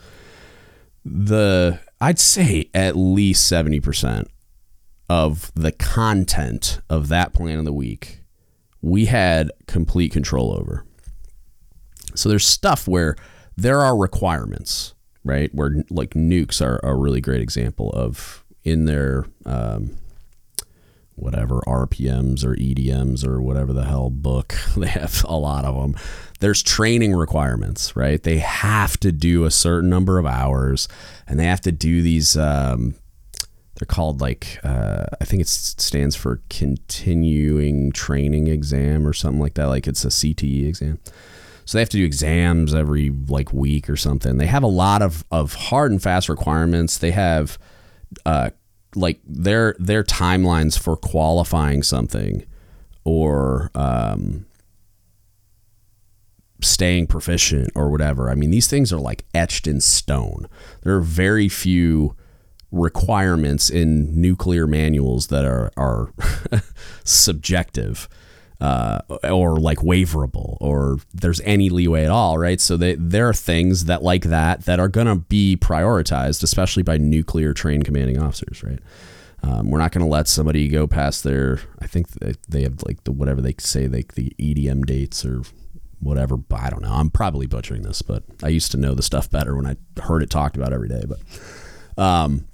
the 1.05 1.81
I'd 2.01 2.19
say 2.19 2.71
at 2.75 2.97
least 2.97 3.47
seventy 3.47 3.81
percent 3.81 4.29
of 5.09 5.51
the 5.55 5.73
content 5.73 6.81
of 6.89 7.09
that 7.09 7.33
plan 7.33 7.59
of 7.59 7.65
the 7.65 7.73
week 7.73 8.21
we 8.83 9.07
had 9.07 9.51
complete 9.67 10.13
control 10.13 10.57
over. 10.57 10.85
So 12.15 12.29
there's 12.29 12.47
stuff 12.47 12.89
where 12.89 13.17
there 13.57 13.81
are 13.81 13.97
requirements, 13.97 14.95
right? 15.25 15.55
Where 15.55 15.85
like 15.91 16.11
nukes 16.11 16.65
are 16.65 16.81
a 16.83 16.95
really 16.95 17.21
great 17.21 17.43
example 17.43 17.91
of 17.91 18.45
in 18.65 18.87
their 18.87 19.27
um, 19.45 19.97
whatever 21.21 21.61
RPMs 21.67 22.45
or 22.45 22.57
EDMs 22.57 23.27
or 23.27 23.41
whatever 23.41 23.73
the 23.73 23.85
hell 23.85 24.11
book. 24.11 24.55
They 24.77 24.89
have 24.89 25.25
a 25.29 25.37
lot 25.37 25.65
of 25.65 25.75
them. 25.75 25.95
There's 26.41 26.63
training 26.63 27.15
requirements, 27.15 27.95
right? 27.95 28.23
They 28.23 28.39
have 28.39 28.99
to 29.01 29.13
do 29.13 29.45
a 29.45 29.51
certain 29.51 29.91
number 29.91 30.19
of 30.19 30.25
hours 30.25 30.89
and 31.27 31.39
they 31.39 31.45
have 31.45 31.61
to 31.63 31.73
do 31.73 32.01
these. 32.03 32.37
Um, 32.37 32.95
they're 33.75 33.87
called 33.87 34.21
like, 34.21 34.59
uh, 34.63 35.07
I 35.21 35.25
think 35.25 35.43
it 35.43 35.49
stands 35.49 36.17
for 36.17 36.41
continuing 36.49 37.93
training 37.93 38.47
exam 38.47 39.07
or 39.07 39.13
something 39.13 39.41
like 39.41 39.55
that. 39.55 39.67
Like 39.67 39.87
it's 39.87 40.05
a 40.05 40.09
CTE 40.09 40.69
exam. 40.69 40.99
So 41.65 41.77
they 41.77 41.83
have 41.83 41.89
to 41.91 41.99
do 41.99 42.05
exams 42.05 42.75
every 42.75 43.11
like 43.11 43.53
week 43.53 43.89
or 43.89 43.97
something. 43.97 44.39
They 44.39 44.47
have 44.47 44.63
a 44.63 44.69
lot 44.69 45.03
of, 45.03 45.25
of 45.31 45.55
hard 45.55 45.93
and 45.93 46.03
fast 46.03 46.29
requirements. 46.29 46.99
They 46.99 47.13
have 47.13 47.59
uh, 48.27 48.51
like 48.95 49.21
their 49.25 49.75
their 49.79 50.03
timelines 50.03 50.79
for 50.79 50.97
qualifying 50.97 51.83
something 51.83 52.45
or 53.05 53.71
um, 53.75 54.47
staying 56.63 57.07
proficient 57.07 57.71
or 57.75 57.91
whatever. 57.91 58.31
I 58.31 58.35
mean, 58.35 58.51
these 58.51 58.69
things 58.69 58.93
are 58.93 58.99
like 58.99 59.25
etched 59.35 59.67
in 59.67 59.81
stone. 59.81 60.49
There 60.83 60.95
are 60.97 61.01
very 61.01 61.49
few 61.49 62.17
requirements 62.73 63.69
in 63.69 64.21
nuclear 64.21 64.67
manuals 64.67 65.29
that 65.29 65.45
are 65.45 65.71
are 65.77 66.13
subjective 67.05 68.09
uh, 68.61 69.01
or 69.25 69.57
like 69.57 69.79
waverable 69.79 70.59
or 70.61 70.99
there's 71.15 71.41
any 71.43 71.71
leeway 71.71 72.05
at 72.05 72.11
all, 72.11 72.39
right? 72.39 72.61
So 72.61 72.77
they, 72.77 72.95
there 72.95 73.29
are 73.29 73.35
things 73.35 73.87
that 73.87 74.03
like 74.03 74.25
that 74.25 74.65
that 74.67 74.79
are 74.79 74.89
going 74.89 75.07
to 75.07 75.17
be 75.17 75.57
prioritized, 75.57 76.43
especially 76.43 76.83
by 76.83 76.99
nuclear 76.99 77.55
trained 77.55 77.85
commanding 77.85 78.21
officers, 78.21 78.63
right? 78.63 78.81
Um, 79.43 79.71
we're 79.71 79.79
not 79.79 79.93
going 79.93 80.05
to 80.05 80.11
let 80.11 80.29
somebody 80.29 80.69
go 80.69 80.87
past 80.87 81.25
their. 81.25 81.61
I 81.81 81.87
think 81.87 82.09
they 82.49 82.63
have 82.63 82.83
like 82.87 83.05
the 83.05 83.13
whatever 83.13 83.41
they 83.41 83.55
say, 83.59 83.89
like 83.89 84.15
the 84.15 84.35
EDM 84.39 84.85
dates 84.85 85.25
or 85.25 85.43
whatever. 85.99 86.39
I 86.51 86.69
don't 86.69 86.83
know. 86.83 86.93
I'm 86.93 87.09
probably 87.09 87.47
butchering 87.47 87.83
this, 87.83 88.03
but 88.03 88.23
I 88.43 88.49
used 88.49 88.71
to 88.73 88.77
know 88.77 88.95
the 88.95 89.03
stuff 89.03 89.31
better 89.31 89.57
when 89.57 89.67
I 89.67 89.77
heard 90.03 90.23
it 90.23 90.29
talked 90.29 90.57
about 90.57 90.75
every 90.75 90.89
day. 90.89 91.05
But 91.09 92.03
um, 92.03 92.47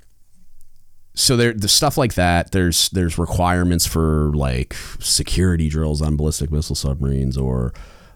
so 1.17 1.35
there 1.37 1.55
the 1.55 1.67
stuff 1.67 1.97
like 1.97 2.15
that 2.15 2.53
there's 2.53 2.91
there's 2.91 3.19
requirements 3.19 3.87
for 3.87 4.31
like 4.35 4.75
security 5.01 5.69
drills 5.69 6.03
on 6.03 6.15
ballistic 6.15 6.53
missile 6.53 6.77
submarines 6.77 7.39
or 7.39 7.73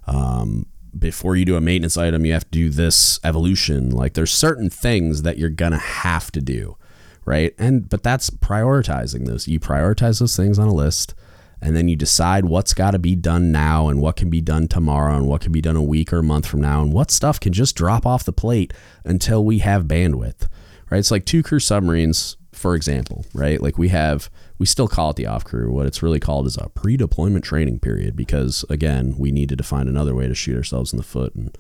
um, 0.07 0.67
before 0.97 1.35
you 1.35 1.47
do 1.47 1.57
a 1.57 1.61
maintenance 1.61 1.97
item 1.97 2.27
you 2.27 2.33
have 2.33 2.45
to 2.45 2.51
do 2.51 2.69
this 2.69 3.19
evolution. 3.25 3.91
Like 3.91 4.13
there's 4.15 4.33
certain 4.33 4.69
things 4.69 5.23
that 5.23 5.39
you're 5.39 5.49
gonna 5.49 5.79
have 5.79 6.31
to 6.33 6.41
do 6.41 6.77
right? 7.25 7.55
And 7.59 7.89
but 7.89 8.03
that's 8.03 8.31
prioritizing 8.31 9.27
those. 9.27 9.47
You 9.47 9.61
prioritize 9.61 10.21
those 10.21 10.37
things 10.37 10.59
on 10.59 10.69
a 10.69 10.75
list 10.75 11.15
and 11.63 11.77
then 11.77 11.89
you 11.89 11.97
decide 11.97 12.47
what's 12.47 12.75
got 12.75 12.93
to 12.93 12.99
be 12.99 13.15
done 13.15 13.53
now 13.53 13.89
and 13.89 14.01
what 14.01 14.17
can 14.17 14.31
be 14.31 14.41
done 14.41 14.67
tomorrow 14.67 15.15
and 15.15 15.27
what 15.27 15.43
can 15.43 15.53
be 15.53 15.61
done 15.61 15.77
a 15.77 15.83
week 15.83 16.13
or 16.13 16.19
a 16.19 16.23
month 16.23 16.47
from 16.47 16.61
now 16.61 16.83
and 16.83 16.93
what 16.93 17.11
stuff 17.11 17.39
can 17.39 17.53
just 17.53 17.77
drop 17.77 18.07
off 18.07 18.25
the 18.25 18.33
plate 18.33 18.73
until 19.05 19.45
we 19.45 19.59
have 19.59 19.85
bandwidth 19.85 20.49
right? 20.91 20.99
It's 20.99 21.11
like 21.11 21.25
two 21.25 21.43
crew 21.43 21.61
submarines 21.61 22.37
for 22.61 22.75
example, 22.75 23.25
right? 23.33 23.59
Like 23.62 23.79
we 23.79 23.88
have, 23.88 24.29
we 24.59 24.66
still 24.66 24.87
call 24.87 25.09
it 25.11 25.16
the 25.16 25.25
off 25.25 25.44
crew. 25.44 25.73
What 25.73 25.87
it's 25.87 26.03
really 26.03 26.20
called 26.20 26.46
is 26.46 26.59
a 26.59 26.68
pre 26.68 26.99
deployment 26.99 27.42
training 27.42 27.81
period 27.81 28.14
because, 28.14 28.66
again, 28.68 29.14
we 29.16 29.33
needed 29.33 29.57
to 29.57 29.64
find 29.64 29.88
another 29.88 30.14
way 30.14 30.29
to 30.29 30.35
shoot 30.35 30.59
ourselves 30.59 30.92
in 30.92 30.99
the 30.99 31.03
foot 31.03 31.35
and 31.35 31.57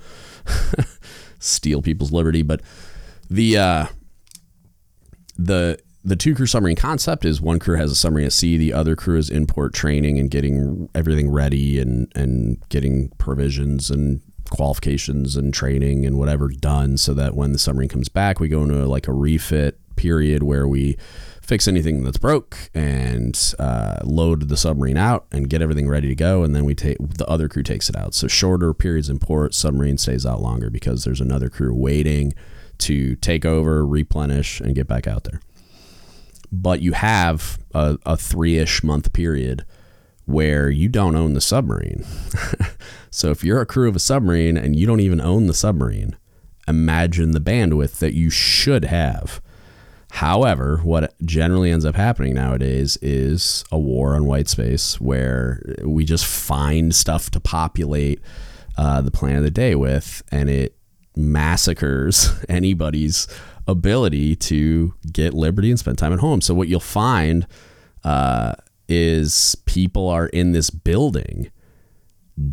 steal 1.38 1.80
people's 1.80 2.12
liberty. 2.12 2.42
But 2.42 2.60
the, 3.30 3.56
uh, 3.56 3.86
the, 5.38 5.78
the 6.04 6.16
two 6.16 6.34
crew 6.34 6.44
submarine 6.44 6.76
concept 6.76 7.24
is 7.24 7.40
one 7.40 7.60
crew 7.60 7.78
has 7.78 7.90
a 7.90 7.96
submarine 7.96 8.26
at 8.26 8.34
sea, 8.34 8.58
the 8.58 8.74
other 8.74 8.94
crew 8.94 9.16
is 9.16 9.30
in 9.30 9.46
port 9.46 9.72
training 9.72 10.18
and 10.18 10.30
getting 10.30 10.90
everything 10.94 11.30
ready 11.30 11.80
and, 11.80 12.12
and 12.14 12.62
getting 12.68 13.08
provisions 13.16 13.88
and 13.88 14.20
qualifications 14.50 15.34
and 15.34 15.54
training 15.54 16.04
and 16.04 16.18
whatever 16.18 16.48
done 16.48 16.98
so 16.98 17.14
that 17.14 17.34
when 17.34 17.52
the 17.52 17.58
submarine 17.58 17.88
comes 17.88 18.10
back, 18.10 18.38
we 18.38 18.48
go 18.48 18.62
into 18.62 18.84
like 18.86 19.08
a 19.08 19.12
refit 19.14 19.78
period 20.00 20.42
where 20.42 20.66
we 20.66 20.96
fix 21.42 21.68
anything 21.68 22.04
that's 22.04 22.18
broke 22.18 22.70
and 22.74 23.54
uh, 23.58 23.98
load 24.04 24.48
the 24.48 24.56
submarine 24.56 24.96
out 24.96 25.26
and 25.32 25.50
get 25.50 25.60
everything 25.60 25.88
ready 25.88 26.08
to 26.08 26.14
go 26.14 26.42
and 26.42 26.54
then 26.54 26.64
we 26.64 26.74
take 26.74 26.96
the 27.00 27.26
other 27.28 27.48
crew 27.48 27.62
takes 27.62 27.88
it 27.88 27.96
out. 27.96 28.14
So 28.14 28.28
shorter 28.28 28.72
periods 28.72 29.10
in 29.10 29.18
port 29.18 29.52
submarine 29.52 29.98
stays 29.98 30.24
out 30.24 30.40
longer 30.40 30.70
because 30.70 31.04
there's 31.04 31.20
another 31.20 31.50
crew 31.50 31.74
waiting 31.74 32.32
to 32.78 33.16
take 33.16 33.44
over 33.44 33.86
replenish 33.86 34.60
and 34.60 34.74
get 34.74 34.88
back 34.88 35.06
out 35.06 35.24
there. 35.24 35.40
But 36.50 36.80
you 36.80 36.92
have 36.92 37.58
a, 37.74 37.98
a 38.06 38.16
three-ish 38.16 38.82
month 38.82 39.12
period 39.12 39.64
where 40.24 40.70
you 40.70 40.88
don't 40.88 41.16
own 41.16 41.34
the 41.34 41.40
submarine. 41.40 42.04
So 43.10 43.30
if 43.30 43.42
you're 43.42 43.60
a 43.60 43.66
crew 43.66 43.88
of 43.88 43.96
a 43.96 44.00
submarine 44.00 44.56
and 44.56 44.76
you 44.76 44.86
don't 44.86 45.00
even 45.00 45.20
own 45.20 45.46
the 45.46 45.54
submarine 45.54 46.16
imagine 46.68 47.32
the 47.32 47.40
bandwidth 47.40 47.98
that 47.98 48.14
you 48.14 48.30
should 48.30 48.84
have 48.84 49.40
However, 50.10 50.80
what 50.82 51.14
generally 51.24 51.70
ends 51.70 51.84
up 51.84 51.94
happening 51.94 52.34
nowadays 52.34 52.98
is 53.00 53.64
a 53.70 53.78
war 53.78 54.14
on 54.14 54.26
white 54.26 54.48
space 54.48 55.00
where 55.00 55.62
we 55.84 56.04
just 56.04 56.26
find 56.26 56.94
stuff 56.94 57.30
to 57.30 57.40
populate 57.40 58.20
uh, 58.76 59.00
the 59.02 59.10
planet 59.10 59.38
of 59.38 59.44
the 59.44 59.50
day 59.50 59.74
with, 59.74 60.22
and 60.32 60.50
it 60.50 60.76
massacres 61.16 62.32
anybody's 62.48 63.28
ability 63.68 64.34
to 64.34 64.94
get 65.12 65.32
liberty 65.32 65.70
and 65.70 65.78
spend 65.78 65.98
time 65.98 66.12
at 66.12 66.18
home. 66.18 66.40
So, 66.40 66.54
what 66.54 66.68
you'll 66.68 66.80
find 66.80 67.46
uh, 68.02 68.54
is 68.88 69.54
people 69.64 70.08
are 70.08 70.26
in 70.26 70.52
this 70.52 70.70
building 70.70 71.50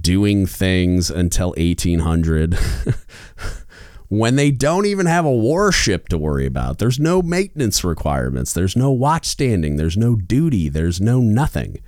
doing 0.02 0.46
things 0.46 1.10
until 1.10 1.50
1800 1.58 2.58
when 4.10 4.36
they 4.36 4.52
don't 4.52 4.86
even 4.86 5.06
have 5.06 5.26
a 5.26 5.32
warship 5.32 6.08
to 6.10 6.18
worry 6.18 6.46
about. 6.46 6.78
There's 6.78 7.00
no 7.00 7.22
maintenance 7.22 7.84
requirements, 7.84 8.54
there's 8.54 8.76
no 8.76 8.92
watch 8.92 9.26
standing, 9.26 9.78
there's 9.78 9.98
no 9.98 10.16
duty, 10.16 10.70
there's 10.70 11.02
no 11.02 11.20
nothing. 11.20 11.82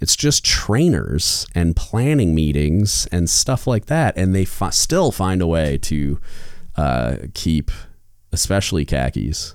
It's 0.00 0.16
just 0.16 0.44
trainers 0.44 1.46
and 1.54 1.76
planning 1.76 2.34
meetings 2.34 3.06
and 3.12 3.30
stuff 3.30 3.68
like 3.68 3.86
that. 3.86 4.16
And 4.16 4.34
they 4.34 4.44
fi- 4.44 4.70
still 4.70 5.12
find 5.12 5.40
a 5.40 5.46
way 5.46 5.78
to 5.78 6.20
uh, 6.76 7.16
keep, 7.34 7.70
especially 8.32 8.84
khakis. 8.84 9.54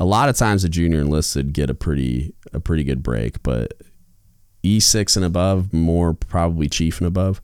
A 0.00 0.06
lot 0.06 0.30
of 0.30 0.36
times, 0.36 0.62
the 0.62 0.70
junior 0.70 1.00
enlisted 1.00 1.52
get 1.52 1.68
a 1.68 1.74
pretty 1.74 2.34
a 2.54 2.58
pretty 2.58 2.84
good 2.84 3.02
break, 3.02 3.42
but 3.42 3.74
E 4.62 4.80
six 4.80 5.14
and 5.14 5.24
above, 5.26 5.72
more 5.74 6.14
probably 6.14 6.68
chief 6.68 6.98
and 6.98 7.06
above, 7.06 7.42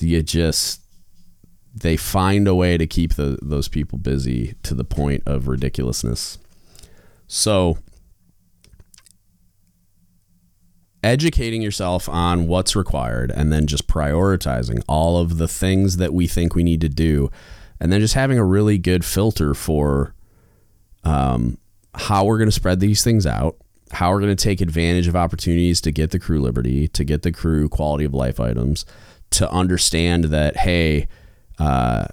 you 0.00 0.20
just 0.22 0.82
they 1.80 1.96
find 1.96 2.46
a 2.48 2.54
way 2.54 2.76
to 2.76 2.86
keep 2.86 3.14
the, 3.14 3.38
those 3.42 3.68
people 3.68 3.98
busy 3.98 4.54
to 4.62 4.74
the 4.74 4.84
point 4.84 5.22
of 5.26 5.48
ridiculousness. 5.48 6.38
So, 7.26 7.78
educating 11.02 11.62
yourself 11.62 12.08
on 12.08 12.48
what's 12.48 12.74
required 12.74 13.30
and 13.30 13.52
then 13.52 13.66
just 13.66 13.86
prioritizing 13.86 14.82
all 14.88 15.18
of 15.18 15.38
the 15.38 15.48
things 15.48 15.96
that 15.98 16.12
we 16.12 16.26
think 16.26 16.54
we 16.54 16.62
need 16.62 16.80
to 16.80 16.88
do, 16.88 17.30
and 17.80 17.92
then 17.92 18.00
just 18.00 18.14
having 18.14 18.38
a 18.38 18.44
really 18.44 18.78
good 18.78 19.04
filter 19.04 19.54
for 19.54 20.14
um, 21.04 21.58
how 21.94 22.24
we're 22.24 22.38
going 22.38 22.48
to 22.48 22.52
spread 22.52 22.80
these 22.80 23.04
things 23.04 23.26
out, 23.26 23.56
how 23.92 24.10
we're 24.10 24.20
going 24.20 24.34
to 24.34 24.42
take 24.42 24.60
advantage 24.60 25.06
of 25.06 25.16
opportunities 25.16 25.80
to 25.80 25.90
get 25.90 26.10
the 26.10 26.18
crew 26.18 26.40
liberty, 26.40 26.88
to 26.88 27.04
get 27.04 27.22
the 27.22 27.32
crew 27.32 27.68
quality 27.68 28.04
of 28.04 28.14
life 28.14 28.40
items, 28.40 28.84
to 29.30 29.50
understand 29.50 30.24
that, 30.24 30.56
hey, 30.58 31.08
uh, 31.58 32.06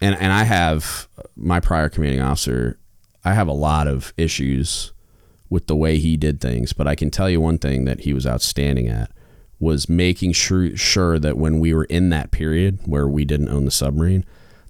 and 0.00 0.14
and 0.16 0.32
I 0.32 0.44
have 0.44 1.08
my 1.36 1.60
prior 1.60 1.88
commanding 1.88 2.20
officer. 2.20 2.78
I 3.24 3.34
have 3.34 3.48
a 3.48 3.52
lot 3.52 3.86
of 3.86 4.12
issues 4.16 4.92
with 5.50 5.66
the 5.66 5.76
way 5.76 5.98
he 5.98 6.16
did 6.16 6.40
things, 6.40 6.72
but 6.72 6.86
I 6.86 6.94
can 6.94 7.10
tell 7.10 7.28
you 7.28 7.40
one 7.40 7.58
thing 7.58 7.84
that 7.84 8.00
he 8.00 8.14
was 8.14 8.26
outstanding 8.26 8.88
at 8.88 9.10
was 9.58 9.88
making 9.88 10.32
sure 10.32 10.74
sure 10.76 11.18
that 11.18 11.36
when 11.36 11.60
we 11.60 11.74
were 11.74 11.84
in 11.84 12.08
that 12.10 12.30
period 12.30 12.78
where 12.86 13.06
we 13.06 13.24
didn't 13.24 13.48
own 13.48 13.66
the 13.66 13.70
submarine, 13.70 14.24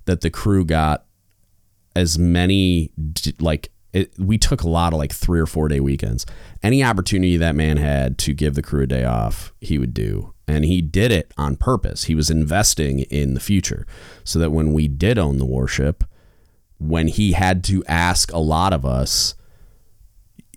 that 0.07 0.21
the 0.21 0.31
crew 0.31 0.65
got 0.65 1.05
as 1.95 2.19
many 2.19 2.91
like 3.39 3.71
it, 3.93 4.13
we 4.19 4.39
took 4.39 4.63
a 4.63 4.69
lot 4.69 4.93
of 4.93 4.99
like 4.99 5.13
three 5.13 5.41
or 5.41 5.47
four 5.47 5.69
day 5.69 5.81
weekends. 5.81 6.27
Any 6.63 6.83
opportunity 6.83 7.37
that 7.37 7.55
man 7.55 7.77
had 7.77 8.19
to 8.19 8.35
give 8.35 8.55
the 8.55 8.63
crew 8.63 8.83
a 8.83 8.87
day 8.87 9.05
off, 9.05 9.53
he 9.61 9.79
would 9.79 9.95
do. 9.95 10.33
And 10.51 10.65
he 10.65 10.83
did 10.83 11.13
it 11.13 11.33
on 11.39 11.57
purpose. 11.57 12.05
He 12.05 12.15
was 12.15 12.31
investing 12.31 13.01
in 13.01 13.35
the 13.35 13.41
future 13.41 13.87
so 14.25 14.39
that 14.39 14.51
when 14.51 14.73
we 14.73 14.89
did 14.89 15.19
own 15.19 15.39
the 15.39 15.45
warship, 15.45 16.05
when 16.79 17.09
he 17.09 17.33
had 17.33 17.63
to 17.65 17.85
ask 17.87 18.33
a 18.33 18.39
lot 18.39 18.73
of 18.73 18.85
us, 18.85 19.35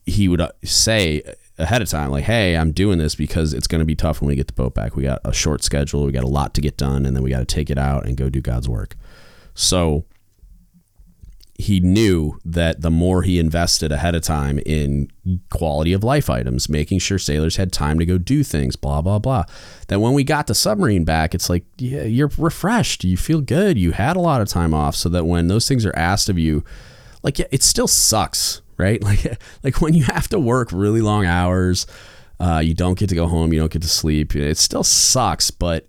he 0.06 0.27
would 0.27 0.41
uh, 0.41 0.51
say 0.63 1.21
ahead 1.58 1.82
of 1.82 1.89
time, 1.89 2.12
like, 2.12 2.23
hey, 2.23 2.56
I'm 2.56 2.71
doing 2.71 2.97
this 2.97 3.15
because 3.15 3.53
it's 3.53 3.67
going 3.67 3.79
to 3.79 3.86
be 3.86 3.95
tough 3.95 4.21
when 4.21 4.29
we 4.29 4.36
get 4.36 4.47
the 4.47 4.53
boat 4.53 4.73
back. 4.73 4.95
We 4.95 5.03
got 5.03 5.21
a 5.23 5.34
short 5.34 5.63
schedule, 5.63 6.06
we 6.06 6.12
got 6.12 6.23
a 6.23 6.27
lot 6.27 6.53
to 6.56 6.62
get 6.62 6.77
done, 6.77 7.06
and 7.06 7.15
then 7.15 7.23
we 7.23 7.29
got 7.29 7.39
to 7.39 7.45
take 7.45 7.69
it 7.69 7.77
out 7.77 8.06
and 8.06 8.17
go 8.17 8.29
do 8.29 8.41
God's 8.41 8.67
work. 8.67 8.95
So, 9.53 10.06
he 11.55 11.79
knew 11.79 12.39
that 12.43 12.81
the 12.81 12.89
more 12.89 13.21
he 13.21 13.37
invested 13.37 13.91
ahead 13.91 14.15
of 14.15 14.23
time 14.23 14.59
in 14.65 15.11
quality 15.51 15.93
of 15.93 16.03
life 16.03 16.29
items, 16.29 16.67
making 16.67 16.97
sure 16.97 17.19
sailors 17.19 17.57
had 17.57 17.71
time 17.71 17.99
to 17.99 18.05
go 18.05 18.17
do 18.17 18.43
things, 18.43 18.75
blah, 18.75 19.01
blah, 19.01 19.19
blah, 19.19 19.43
that 19.87 19.99
when 19.99 20.13
we 20.13 20.23
got 20.23 20.47
the 20.47 20.55
submarine 20.55 21.03
back, 21.03 21.35
it's 21.35 21.51
like, 21.51 21.63
yeah, 21.77 22.03
you're 22.03 22.31
refreshed. 22.39 23.03
You 23.03 23.17
feel 23.17 23.41
good. 23.41 23.77
You 23.77 23.91
had 23.91 24.15
a 24.15 24.19
lot 24.19 24.41
of 24.41 24.47
time 24.47 24.73
off. 24.73 24.95
So 24.95 25.09
that 25.09 25.25
when 25.25 25.47
those 25.47 25.67
things 25.67 25.85
are 25.85 25.95
asked 25.95 26.27
of 26.27 26.39
you, 26.39 26.63
like, 27.21 27.39
it 27.39 27.61
still 27.61 27.87
sucks, 27.87 28.61
right? 28.77 29.01
Like, 29.03 29.39
like 29.63 29.79
when 29.79 29.93
you 29.93 30.05
have 30.05 30.27
to 30.29 30.39
work 30.39 30.69
really 30.71 31.01
long 31.01 31.25
hours, 31.25 31.85
uh, 32.39 32.59
you 32.59 32.73
don't 32.73 32.97
get 32.97 33.09
to 33.09 33.15
go 33.15 33.27
home, 33.27 33.53
you 33.53 33.59
don't 33.59 33.71
get 33.71 33.83
to 33.83 33.87
sleep. 33.87 34.35
It 34.35 34.57
still 34.57 34.83
sucks, 34.83 35.51
but 35.51 35.87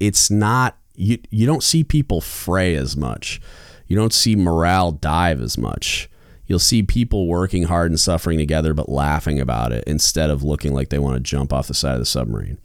it's 0.00 0.30
not, 0.30 0.76
you, 0.94 1.18
you 1.30 1.46
don't 1.46 1.62
see 1.62 1.82
people 1.82 2.20
fray 2.20 2.74
as 2.74 2.94
much 2.94 3.40
you 3.88 3.96
don't 3.96 4.12
see 4.12 4.36
morale 4.36 4.92
dive 4.92 5.40
as 5.40 5.58
much. 5.58 6.08
You'll 6.46 6.58
see 6.58 6.82
people 6.82 7.26
working 7.26 7.64
hard 7.64 7.90
and 7.90 7.98
suffering 7.98 8.38
together, 8.38 8.72
but 8.72 8.88
laughing 8.88 9.40
about 9.40 9.72
it 9.72 9.84
instead 9.86 10.30
of 10.30 10.42
looking 10.42 10.72
like 10.72 10.88
they 10.88 10.98
want 10.98 11.16
to 11.16 11.20
jump 11.20 11.52
off 11.52 11.68
the 11.68 11.74
side 11.74 11.94
of 11.94 11.98
the 11.98 12.06
submarine. 12.06 12.58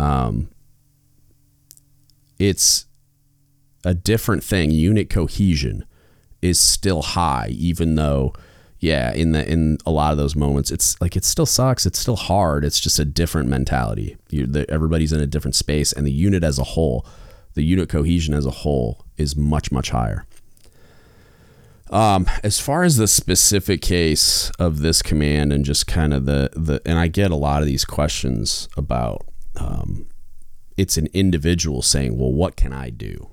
Um, 0.00 0.48
it's 2.38 2.86
a 3.84 3.94
different 3.94 4.42
thing. 4.42 4.70
Unit 4.70 5.08
cohesion 5.10 5.84
is 6.42 6.58
still 6.58 7.02
high, 7.02 7.48
even 7.50 7.94
though, 7.94 8.32
yeah, 8.80 9.12
in 9.12 9.32
the 9.32 9.48
in 9.48 9.78
a 9.86 9.90
lot 9.90 10.10
of 10.12 10.18
those 10.18 10.34
moments, 10.34 10.70
it's 10.70 11.00
like 11.00 11.16
it 11.16 11.24
still 11.24 11.46
sucks. 11.46 11.86
It's 11.86 11.98
still 11.98 12.16
hard. 12.16 12.64
It's 12.64 12.80
just 12.80 12.98
a 12.98 13.04
different 13.04 13.48
mentality. 13.48 14.16
The, 14.30 14.66
everybody's 14.68 15.12
in 15.12 15.20
a 15.20 15.26
different 15.26 15.54
space, 15.54 15.92
and 15.92 16.06
the 16.06 16.12
unit 16.12 16.42
as 16.42 16.58
a 16.58 16.64
whole 16.64 17.06
the 17.54 17.62
unit 17.62 17.88
cohesion 17.88 18.34
as 18.34 18.46
a 18.46 18.50
whole 18.50 19.04
is 19.16 19.36
much, 19.36 19.72
much 19.72 19.90
higher. 19.90 20.26
Um, 21.90 22.26
as 22.42 22.58
far 22.58 22.82
as 22.82 22.96
the 22.96 23.06
specific 23.06 23.80
case 23.80 24.50
of 24.58 24.80
this 24.80 25.02
command 25.02 25.52
and 25.52 25.64
just 25.64 25.86
kind 25.86 26.12
of 26.12 26.26
the, 26.26 26.50
the 26.54 26.80
and 26.84 26.98
I 26.98 27.08
get 27.08 27.30
a 27.30 27.36
lot 27.36 27.62
of 27.62 27.66
these 27.66 27.84
questions 27.84 28.68
about 28.76 29.26
um, 29.56 30.06
it's 30.76 30.96
an 30.96 31.08
individual 31.12 31.82
saying, 31.82 32.18
well, 32.18 32.32
what 32.32 32.56
can 32.56 32.72
I 32.72 32.90
do? 32.90 33.28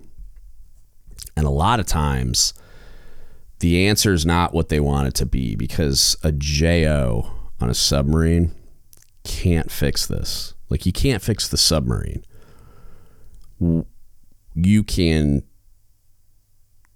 And 1.36 1.45
a 1.45 1.51
lot 1.51 1.79
of 1.79 1.86
times 1.86 2.53
the 3.60 3.88
answer 3.88 4.13
is 4.13 4.25
not 4.25 4.53
what 4.53 4.69
they 4.69 4.79
want 4.79 5.07
it 5.07 5.13
to 5.15 5.25
be 5.25 5.55
because 5.55 6.15
a 6.23 6.31
JO 6.31 7.31
on 7.60 7.69
a 7.69 7.73
submarine 7.73 8.53
can't 9.23 9.71
fix 9.71 10.05
this. 10.05 10.53
Like 10.69 10.86
you 10.86 10.91
can't 10.91 11.21
fix 11.21 11.47
the 11.47 11.57
submarine 11.57 12.23
you 14.53 14.83
can 14.83 15.43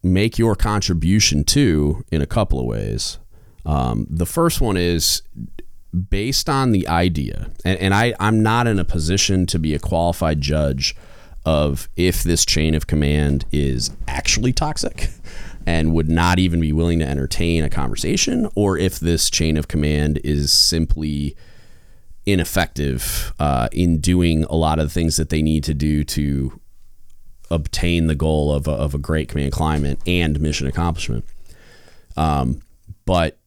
make 0.04 0.38
your 0.38 0.56
contribution 0.56 1.44
to 1.44 2.04
in 2.12 2.22
a 2.22 2.28
couple 2.28 2.60
of 2.60 2.66
ways. 2.66 3.18
Um, 3.66 4.06
the 4.10 4.26
first 4.26 4.62
one 4.62 4.78
is 4.78 5.24
based 6.10 6.50
on 6.50 6.72
the 6.72 6.88
idea, 6.88 7.50
and, 7.64 7.80
and 7.80 7.94
I, 7.94 8.14
I'm 8.20 8.44
not 8.44 8.68
in 8.68 8.78
a 8.78 8.86
position 8.86 9.46
to 9.48 9.58
be 9.58 9.74
a 9.74 9.80
qualified 9.80 10.42
judge 10.42 10.96
of 11.46 11.90
if 11.96 12.24
this 12.24 12.46
chain 12.46 12.76
of 12.76 12.88
command 12.88 13.46
is 13.52 13.92
actually 14.08 14.54
toxic 14.54 15.10
and 15.66 15.94
would 15.94 16.10
not 16.10 16.38
even 16.38 16.60
be 16.60 16.72
willing 16.72 17.00
to 17.00 17.08
entertain 17.08 17.64
a 17.64 17.70
conversation, 17.70 18.48
or 18.56 18.78
if 18.78 19.00
this 19.00 19.30
chain 19.32 19.58
of 19.58 19.68
command 19.68 20.20
is 20.24 20.52
simply 20.52 21.36
ineffective 22.28 23.34
uh, 23.40 23.70
in 23.72 24.00
doing 24.00 24.44
a 24.46 24.56
lot 24.56 24.80
of 24.80 24.88
the 24.88 24.94
things 24.94 25.18
that 25.18 25.30
they 25.30 25.42
need 25.42 25.64
to 25.64 25.74
do 25.74 26.04
to 26.04 26.60
obtain 27.52 28.08
the 28.08 28.16
goal 28.16 28.52
of 28.52 28.68
a, 28.68 28.72
of 28.72 28.94
a 28.94 28.98
great 28.98 29.30
command 29.30 29.52
climate 29.52 30.00
and 30.08 30.40
mission 30.40 30.68
accomplishment. 30.68 31.26
Um, 32.18 32.62
but 33.06 33.38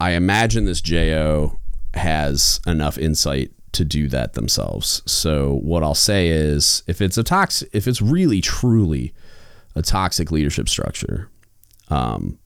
I 0.00 0.12
imagine 0.12 0.64
this 0.64 0.80
JO 0.80 1.58
has 1.94 2.60
enough 2.66 2.98
insight 2.98 3.52
to 3.72 3.84
do 3.84 4.08
that 4.08 4.34
themselves. 4.34 5.02
So 5.06 5.54
what 5.62 5.82
I'll 5.82 5.94
say 5.94 6.28
is 6.28 6.82
if 6.86 7.00
it's 7.00 7.18
a 7.18 7.22
toxic, 7.22 7.68
if 7.72 7.86
it's 7.86 8.02
really 8.02 8.40
truly 8.40 9.14
a 9.74 9.82
toxic 9.82 10.30
leadership 10.30 10.68
structure, 10.68 11.30
um, 11.88 12.38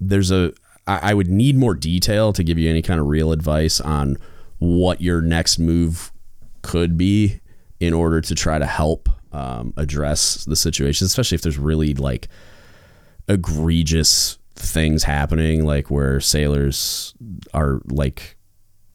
there's 0.00 0.30
a 0.30 0.52
I, 0.86 1.10
I 1.10 1.14
would 1.14 1.28
need 1.28 1.56
more 1.56 1.74
detail 1.74 2.32
to 2.32 2.44
give 2.44 2.58
you 2.58 2.68
any 2.68 2.82
kind 2.82 3.00
of 3.00 3.06
real 3.06 3.32
advice 3.32 3.80
on 3.80 4.16
what 4.58 5.00
your 5.00 5.20
next 5.20 5.58
move 5.58 6.12
could 6.62 6.96
be 6.96 7.40
in 7.80 7.92
order 7.92 8.20
to 8.20 8.34
try 8.34 8.58
to 8.58 8.66
help 8.66 9.08
um, 9.32 9.72
address 9.76 10.44
the 10.44 10.56
situation, 10.56 11.06
especially 11.06 11.36
if 11.36 11.42
there's 11.42 11.58
really 11.58 11.94
like 11.94 12.28
egregious 13.28 14.38
things 14.54 15.04
happening, 15.04 15.64
like 15.64 15.90
where 15.90 16.20
sailors 16.20 17.14
are 17.54 17.80
like, 17.86 18.36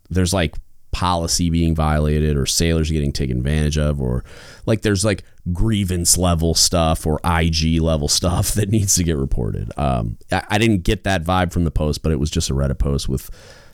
there's 0.10 0.34
like 0.34 0.56
policy 0.92 1.50
being 1.50 1.76
violated 1.76 2.38
or 2.38 2.46
sailors 2.46 2.90
getting 2.90 3.12
taken 3.12 3.38
advantage 3.38 3.78
of 3.78 4.02
or 4.02 4.24
like 4.66 4.82
there's 4.82 5.06
like 5.06 5.24
grievance 5.54 6.18
level 6.18 6.54
stuff 6.56 7.06
or 7.06 7.20
IG 7.24 7.82
level 7.82 8.08
stuff 8.20 8.54
that 8.54 8.70
needs 8.70 8.96
to 8.96 9.04
get 9.04 9.18
reported. 9.18 9.72
Um, 9.78 10.18
I, 10.32 10.44
I, 10.50 10.58
didn't 10.58 10.84
get 10.84 11.04
that 11.04 11.24
vibe 11.24 11.52
from 11.52 11.66
the 11.66 11.72
post, 11.72 12.02
but 12.02 12.12
it 12.12 12.20
was 12.20 12.32
just 12.32 12.50
a 12.50 12.54
Reddit 12.54 12.80
post 12.80 13.08
with 13.08 13.30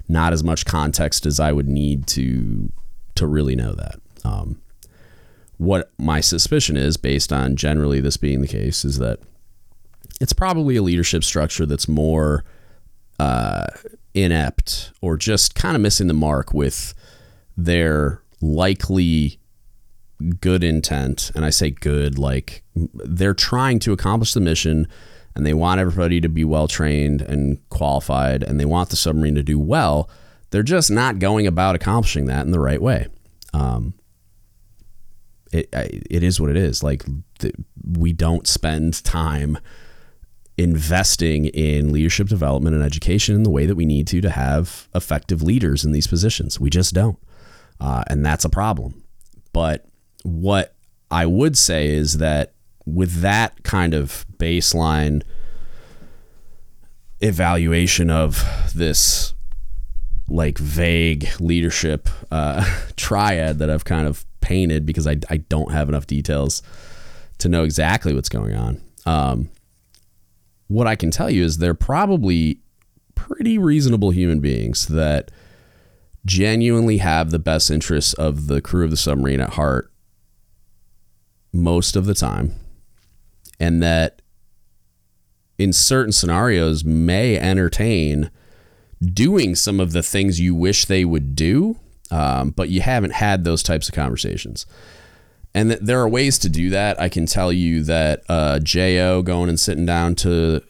not 0.10 0.34
as 0.34 0.44
much 0.44 0.66
context 0.66 1.26
as 1.26 1.40
I 1.40 1.52
would 1.52 1.68
need 1.68 2.08
to 2.08 2.72
to 3.16 3.28
really 3.28 3.56
know 3.56 3.74
that. 3.74 4.00
Um, 4.26 4.60
what 5.58 5.92
my 5.98 6.20
suspicion 6.20 6.78
is, 6.78 6.98
based 6.98 7.32
on 7.32 7.56
generally 7.56 8.00
this 8.00 8.18
being 8.18 8.42
the 8.42 8.48
case, 8.48 8.84
is 8.84 8.98
that 9.00 9.20
it's 10.20 10.34
probably 10.34 10.76
a 10.76 10.82
leadership 10.82 11.24
structure 11.24 11.66
that's 11.66 11.88
more 11.88 12.44
uh, 13.20 13.68
inept 14.14 14.92
or 15.02 15.18
just 15.18 15.56
kind 15.56 15.76
of 15.76 15.82
missing 15.82 16.08
the 16.08 16.14
mark 16.14 16.54
with 16.54 16.94
their 17.58 18.22
likely 18.42 19.40
good 20.40 20.64
intent. 20.64 21.32
And 21.36 21.44
I 21.46 21.50
say 21.50 21.72
good, 21.72 22.18
like 22.18 22.64
they're 22.76 23.34
trying 23.34 23.80
to 23.80 23.94
accomplish 23.94 24.34
the 24.34 24.40
mission 24.40 24.88
and 25.36 25.46
they 25.46 25.54
want 25.54 25.80
everybody 25.80 26.22
to 26.22 26.30
be 26.30 26.44
well 26.44 26.68
trained 26.68 27.22
and 27.22 27.58
qualified 27.70 28.44
and 28.44 28.60
they 28.60 28.66
want 28.66 28.90
the 28.90 28.96
submarine 28.96 29.36
to 29.36 29.44
do 29.44 29.60
well. 29.60 30.10
They're 30.52 30.64
just 30.64 30.92
not 30.92 31.20
going 31.20 31.48
about 31.48 31.76
accomplishing 31.76 32.26
that 32.28 32.46
in 32.46 32.52
the 32.52 32.60
right 32.60 32.82
way. 32.82 33.08
Um, 33.54 33.96
it, 35.54 35.70
it 35.74 36.24
is 36.24 36.40
what 36.40 36.50
it 36.50 36.58
is. 36.58 36.84
Like 36.84 37.04
we 37.86 38.14
don't 38.14 38.48
spend 38.48 39.04
time 39.04 39.58
investing 40.58 41.46
in 41.46 41.92
leadership 41.92 42.28
development 42.28 42.76
and 42.76 42.84
education 42.84 43.36
in 43.36 43.44
the 43.44 43.50
way 43.50 43.66
that 43.66 43.76
we 43.76 43.86
need 43.86 44.08
to 44.08 44.22
to 44.22 44.30
have 44.30 44.88
effective 44.94 45.42
leaders 45.42 45.84
in 45.84 45.92
these 45.92 46.08
positions. 46.08 46.60
We 46.60 46.70
just 46.70 46.94
don't. 46.94 47.18
Uh, 47.80 48.04
and 48.08 48.26
that's 48.26 48.46
a 48.46 48.50
problem. 48.50 49.04
But 49.52 49.86
what 50.24 50.76
I 51.10 51.26
would 51.26 51.58
say 51.58 51.88
is 51.88 52.18
that 52.18 52.54
with 52.86 53.22
that 53.22 53.64
kind 53.64 53.94
of 53.94 54.26
baseline 54.38 55.24
evaluation 57.22 58.10
of 58.10 58.44
this 58.76 59.34
like 60.28 60.58
vague 60.58 61.30
leadership 61.40 62.10
uh, 62.32 62.64
triad 62.96 63.60
that 63.60 63.70
I've 63.70 63.86
kind 63.86 64.08
of 64.08 64.26
painted 64.44 64.86
because 64.86 65.08
I, 65.08 65.18
I 65.30 65.38
don't 65.38 65.72
have 65.72 65.90
enough 65.90 66.06
details 66.06 66.62
to 67.40 67.50
know 67.50 67.64
exactly 67.64 68.14
what's 68.14 68.30
going 68.30 68.56
on. 68.56 68.82
Um, 69.06 69.50
what 70.68 70.86
I 70.86 70.96
can 70.96 71.10
tell 71.10 71.30
you 71.30 71.44
is 71.44 71.58
they're 71.58 71.74
probably 71.74 72.60
pretty 73.16 73.58
reasonable 73.58 74.12
human 74.12 74.40
beings 74.40 74.88
that 74.88 75.32
genuinely 76.26 76.98
have 76.98 77.32
the 77.32 77.40
best 77.40 77.72
interests 77.72 78.14
of 78.14 78.48
the 78.48 78.62
crew 78.62 78.86
of 78.86 78.92
the 78.92 78.98
submarine 78.98 79.40
at 79.40 79.52
heart 79.52 79.92
most 81.52 81.96
of 81.96 82.06
the 82.06 82.14
time, 82.14 82.54
and 83.60 83.82
that 83.82 84.22
in 85.58 85.72
certain 85.72 86.12
scenarios 86.12 86.84
may 86.84 87.38
entertain 87.38 88.32
doing 89.14 89.54
some 89.56 89.80
of 89.80 89.92
the 89.92 90.02
things 90.02 90.40
you 90.40 90.56
wish 90.56 90.86
they 90.86 91.06
would 91.06 91.36
do, 91.36 91.78
um, 92.12 92.52
but 92.52 92.70
you 92.70 92.82
haven't 92.82 93.14
had 93.14 93.44
those 93.44 93.64
types 93.64 93.88
of 93.88 93.96
conversations. 93.96 94.66
And 95.56 95.70
that 95.70 95.86
there 95.86 96.00
are 96.00 96.10
ways 96.10 96.40
to 96.40 96.50
do 96.50 96.70
that. 96.72 97.00
I 97.00 97.10
can 97.10 97.26
tell 97.26 97.52
you 97.52 97.84
that 97.84 98.24
uh, 98.28 98.60
JO 98.60 99.22
going 99.22 99.50
and 99.50 99.60
sitting 99.60 99.86
down 99.86 100.16
to 100.16 100.64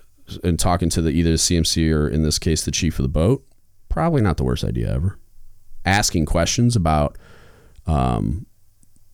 and 0.44 0.60
talking 0.60 0.90
to 0.90 1.02
the 1.02 1.10
either 1.10 1.32
the 1.32 1.38
CMC 1.38 1.94
or 1.94 2.08
in 2.08 2.24
this 2.24 2.40
case 2.40 2.64
the 2.66 2.72
chief 2.72 3.00
of 3.00 3.04
the 3.04 3.10
boat, 3.10 3.46
probably 3.90 4.22
not 4.22 4.38
the 4.38 4.44
worst 4.44 4.64
idea 4.64 4.94
ever. 4.94 5.18
Asking 5.86 6.26
questions 6.26 6.76
about, 6.76 7.18
um, 7.86 8.46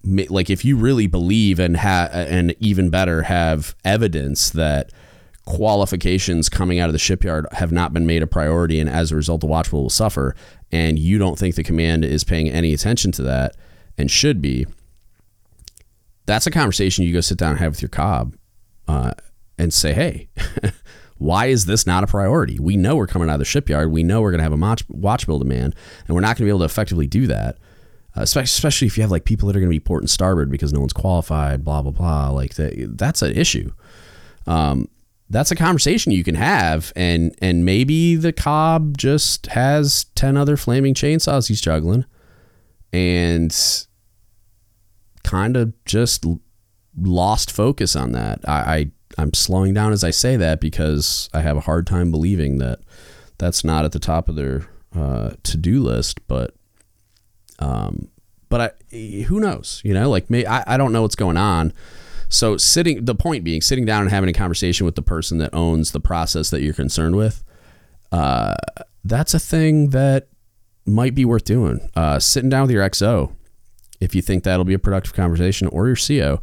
like 0.04 0.50
if 0.50 0.64
you 0.64 0.78
really 0.78 1.08
believe 1.08 1.60
and 1.60 1.78
have 1.78 2.12
and 2.14 2.56
even 2.60 2.90
better 2.90 3.24
have 3.24 3.76
evidence 3.84 4.50
that 4.52 4.92
qualifications 5.46 6.50
coming 6.50 6.80
out 6.80 6.90
of 6.90 6.94
the 6.94 7.00
shipyard 7.00 7.46
have 7.54 7.72
not 7.72 7.94
been 7.94 8.06
made 8.06 8.22
a 8.22 8.28
priority 8.28 8.80
and 8.80 8.90
as 8.90 9.12
a 9.12 9.16
result 9.16 9.42
the 9.42 9.48
watch 9.48 9.72
bill 9.72 9.84
will 9.84 9.90
suffer. 9.90 10.36
And 10.72 11.00
you 11.00 11.18
don't 11.18 11.38
think 11.38 11.56
the 11.56 11.64
command 11.64 12.06
is 12.06 12.24
paying 12.24 12.50
any 12.50 12.74
attention 12.74 13.12
to 13.14 13.24
that 13.24 13.56
and 13.98 14.10
should 14.10 14.42
be. 14.42 14.68
That's 16.26 16.46
a 16.46 16.52
conversation 16.52 17.06
you 17.06 17.14
go 17.14 17.22
sit 17.22 17.38
down 17.38 17.52
and 17.52 17.60
have 17.60 17.72
with 17.74 17.82
your 17.82 17.90
cob 17.90 18.36
uh, 18.88 19.14
and 19.58 19.74
say 19.74 19.94
hey 19.94 20.30
why 21.18 21.48
is 21.48 21.66
this 21.66 21.86
not 21.86 22.04
a 22.04 22.08
priority? 22.08 22.58
We 22.60 22.78
know 22.78 22.96
we're 22.96 23.08
coming 23.08 23.30
out 23.30 23.34
of 23.34 23.40
the 23.40 23.46
shipyard. 23.46 23.92
We 23.92 24.04
know 24.04 24.22
we're 24.22 24.32
going 24.32 24.40
to 24.40 24.44
have 24.44 24.54
a 24.54 24.78
watch, 24.88 25.26
bill 25.26 25.40
demand 25.40 25.76
and 26.08 26.16
we're 26.16 26.22
not 26.22 26.38
going 26.38 26.38
to 26.38 26.44
be 26.46 26.50
able 26.50 26.60
to 26.60 26.66
effectively 26.66 27.08
do 27.08 27.28
that 27.28 27.58
uh, 28.16 28.22
especially 28.22 28.88
if 28.88 28.98
you 28.98 29.02
have 29.02 29.12
like 29.12 29.24
people 29.24 29.48
that 29.48 29.56
are 29.56 29.60
going 29.60 29.70
to 29.70 29.76
be 29.76 29.80
port 29.80 30.02
and 30.02 30.10
starboard 30.10 30.50
because 30.50 30.74
no 30.74 30.80
one's 30.80 30.94
qualified 30.94 31.64
blah 31.64 31.82
blah 31.82 31.92
blah 31.92 32.30
like 32.30 32.56
that, 32.56 32.98
that's 32.98 33.22
an 33.22 33.36
issue. 33.36 33.72
Um, 34.48 34.88
that's 35.30 35.52
a 35.52 35.56
conversation 35.56 36.12
you 36.12 36.24
can 36.24 36.36
have 36.36 36.92
and 36.96 37.36
and 37.42 37.64
maybe 37.64 38.16
the 38.16 38.34
cob 38.34 38.98
just 38.98 39.48
has 39.48 40.06
10 40.16 40.36
other 40.36 40.58
flaming 40.58 40.94
chainsaws 40.94 41.48
he's 41.48 41.62
juggling 41.62 42.06
and 42.92 43.86
kind 45.24 45.56
of 45.56 45.74
just 45.86 46.26
lost 47.00 47.52
focus 47.52 47.96
on 47.96 48.12
that. 48.14 48.40
I, 48.48 48.52
I 48.54 48.92
i'm 49.18 49.34
slowing 49.34 49.74
down 49.74 49.92
as 49.92 50.04
i 50.04 50.12
say 50.12 50.36
that 50.36 50.60
because 50.60 51.30
i 51.34 51.42
have 51.42 51.58
a 51.58 51.62
hard 51.62 51.86
time 51.88 52.12
believing 52.12 52.58
that 52.60 52.80
that's 53.38 53.64
not 53.64 53.86
at 53.86 53.92
the 53.92 54.00
top 54.00 54.30
of 54.30 54.36
their 54.36 54.68
uh, 54.96 55.32
to-do 55.44 55.82
list 55.82 56.26
but 56.28 56.56
um 57.60 58.10
but 58.50 58.76
I, 58.92 58.96
who 59.28 59.40
knows 59.40 59.82
you 59.86 59.94
know? 59.94 60.10
Like 60.10 60.30
me 60.30 60.46
I, 60.46 60.64
I 60.74 60.78
don't 60.78 60.92
know 60.92 61.04
what's 61.04 61.16
going 61.16 61.38
on 61.38 61.74
so 62.30 62.58
sitting, 62.58 63.06
the 63.06 63.16
point 63.16 63.44
being, 63.44 63.62
sitting 63.62 63.86
down 63.86 64.04
and 64.04 64.12
having 64.12 64.30
a 64.30 64.34
conversation 64.34 64.86
with 64.86 64.96
the 64.96 65.02
person 65.02 65.40
that 65.40 65.54
owns 65.54 65.92
the 65.92 66.00
process 66.00 66.52
that 66.52 66.62
you're 66.62 66.74
concerned 66.74 67.16
with, 67.16 67.44
uh, 68.12 68.56
that's 69.04 69.34
a 69.34 69.40
thing 69.40 69.90
that 69.90 70.28
might 70.86 71.16
be 71.16 71.26
worth 71.26 71.44
doing. 71.44 71.90
Uh, 71.96 72.20
sitting 72.20 72.50
down 72.50 72.64
with 72.64 72.72
your 72.72 72.88
XO, 72.88 73.34
if 74.00 74.14
you 74.14 74.22
think 74.22 74.44
that'll 74.44 74.64
be 74.64 74.76
a 74.76 74.80
productive 74.80 75.14
conversation, 75.14 75.68
or 75.70 75.88
your 75.88 75.96
CO, 75.96 76.40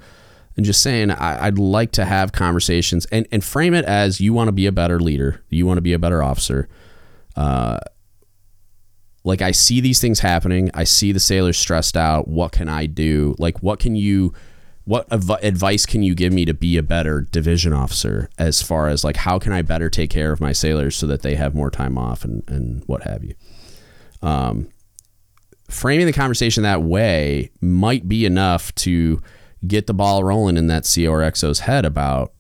and 0.57 0.67
just 0.67 0.83
saying, 0.83 1.11
I, 1.11 1.51
would 1.51 1.59
like 1.59 1.93
to 1.93 2.05
have 2.05 2.33
conversations 2.33 3.07
and, 3.07 3.29
and 3.31 3.45
frame 3.45 3.75
it 3.75 3.85
as 3.85 4.21
you 4.21 4.33
want 4.33 4.49
to 4.49 4.53
be 4.53 4.67
a 4.67 4.73
better 4.73 4.99
leader, 4.99 5.45
you 5.51 5.67
want 5.67 5.79
to 5.79 5.83
be 5.83 5.93
a 5.93 5.99
better 5.99 6.23
officer. 6.23 6.69
Uh, 7.37 7.79
like 9.23 9.43
I 9.43 9.51
see 9.51 9.81
these 9.81 10.01
things 10.01 10.21
happening. 10.21 10.71
I 10.73 10.85
see 10.85 11.13
the 11.13 11.21
sailors 11.21 11.59
stressed 11.59 11.97
out. 11.97 12.27
What 12.27 12.53
can 12.53 12.69
I 12.69 12.87
do? 12.87 13.35
Like, 13.39 13.63
what 13.63 13.81
can 13.81 13.97
you 13.97 14.33
what 14.87 15.13
av- 15.13 15.43
advice 15.43 15.85
can 15.85 16.03
you 16.03 16.15
give 16.15 16.33
me 16.33 16.45
to 16.45 16.55
be 16.55 16.77
a 16.77 16.83
better 16.83 17.21
division 17.21 17.73
officer 17.73 18.31
as 18.39 18.63
far 18.63 18.89
as 18.89 19.03
like 19.05 19.17
how 19.17 19.39
can 19.39 19.53
I 19.53 19.61
better 19.63 19.91
take 19.91 20.11
care 20.11 20.33
of 20.33 20.41
my 20.41 20.53
sailors 20.53 20.97
so 20.97 21.07
that 21.09 21.23
they 21.23 21.35
have 21.35 21.55
more 21.55 21.71
time 21.71 21.99
off 21.99 22.25
and, 22.25 22.43
and 22.49 22.83
what 22.87 23.03
have 23.03 23.25
you. 23.25 23.35
Um, 24.23 24.69
framing 25.69 26.07
the 26.07 26.13
conversation 26.13 26.63
that 26.63 26.83
way 26.83 27.51
might 27.61 28.09
be 28.09 28.25
enough 28.25 28.73
to 28.77 29.21
get 29.67 29.89
the 29.89 29.95
ball 29.95 30.23
rolling 30.23 30.57
in 30.57 30.69
that 30.69 30.91
CO 30.93 31.11
or 31.11 31.21
XO's 31.21 31.61
head 31.61 31.85
about 31.85 32.33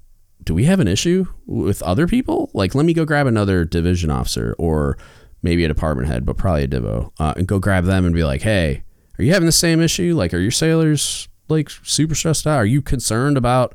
do 0.44 0.54
we 0.54 0.64
have 0.64 0.78
an 0.78 0.86
issue 0.86 1.26
with 1.44 1.82
other 1.82 2.06
people? 2.06 2.50
Like, 2.54 2.76
let 2.76 2.86
me 2.86 2.94
go 2.94 3.04
grab 3.04 3.26
another 3.26 3.64
division 3.64 4.10
officer 4.10 4.54
or 4.58 4.96
maybe 5.42 5.64
a 5.64 5.68
department 5.68 6.06
head, 6.06 6.24
but 6.24 6.36
probably 6.36 6.62
a 6.62 6.68
divo, 6.68 7.10
uh, 7.18 7.34
and 7.36 7.48
go 7.48 7.58
grab 7.58 7.84
them 7.84 8.04
and 8.04 8.14
be 8.14 8.22
like, 8.22 8.42
hey, 8.42 8.84
are 9.18 9.24
you 9.24 9.32
having 9.32 9.46
the 9.46 9.52
same 9.52 9.80
issue? 9.80 10.14
Like, 10.14 10.32
are 10.32 10.38
your 10.38 10.52
sailors 10.52 11.26
like 11.48 11.70
super 11.70 12.14
stressed 12.14 12.46
out? 12.46 12.56
Are 12.56 12.66
you 12.66 12.82
concerned 12.82 13.36
about 13.36 13.74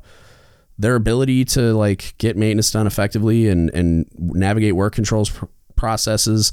their 0.78 0.94
ability 0.94 1.44
to 1.44 1.72
like 1.74 2.14
get 2.18 2.36
maintenance 2.36 2.70
done 2.70 2.86
effectively 2.86 3.48
and 3.48 3.70
and 3.70 4.06
navigate 4.16 4.74
work 4.74 4.94
controls 4.94 5.30
pr- 5.30 5.46
processes 5.76 6.52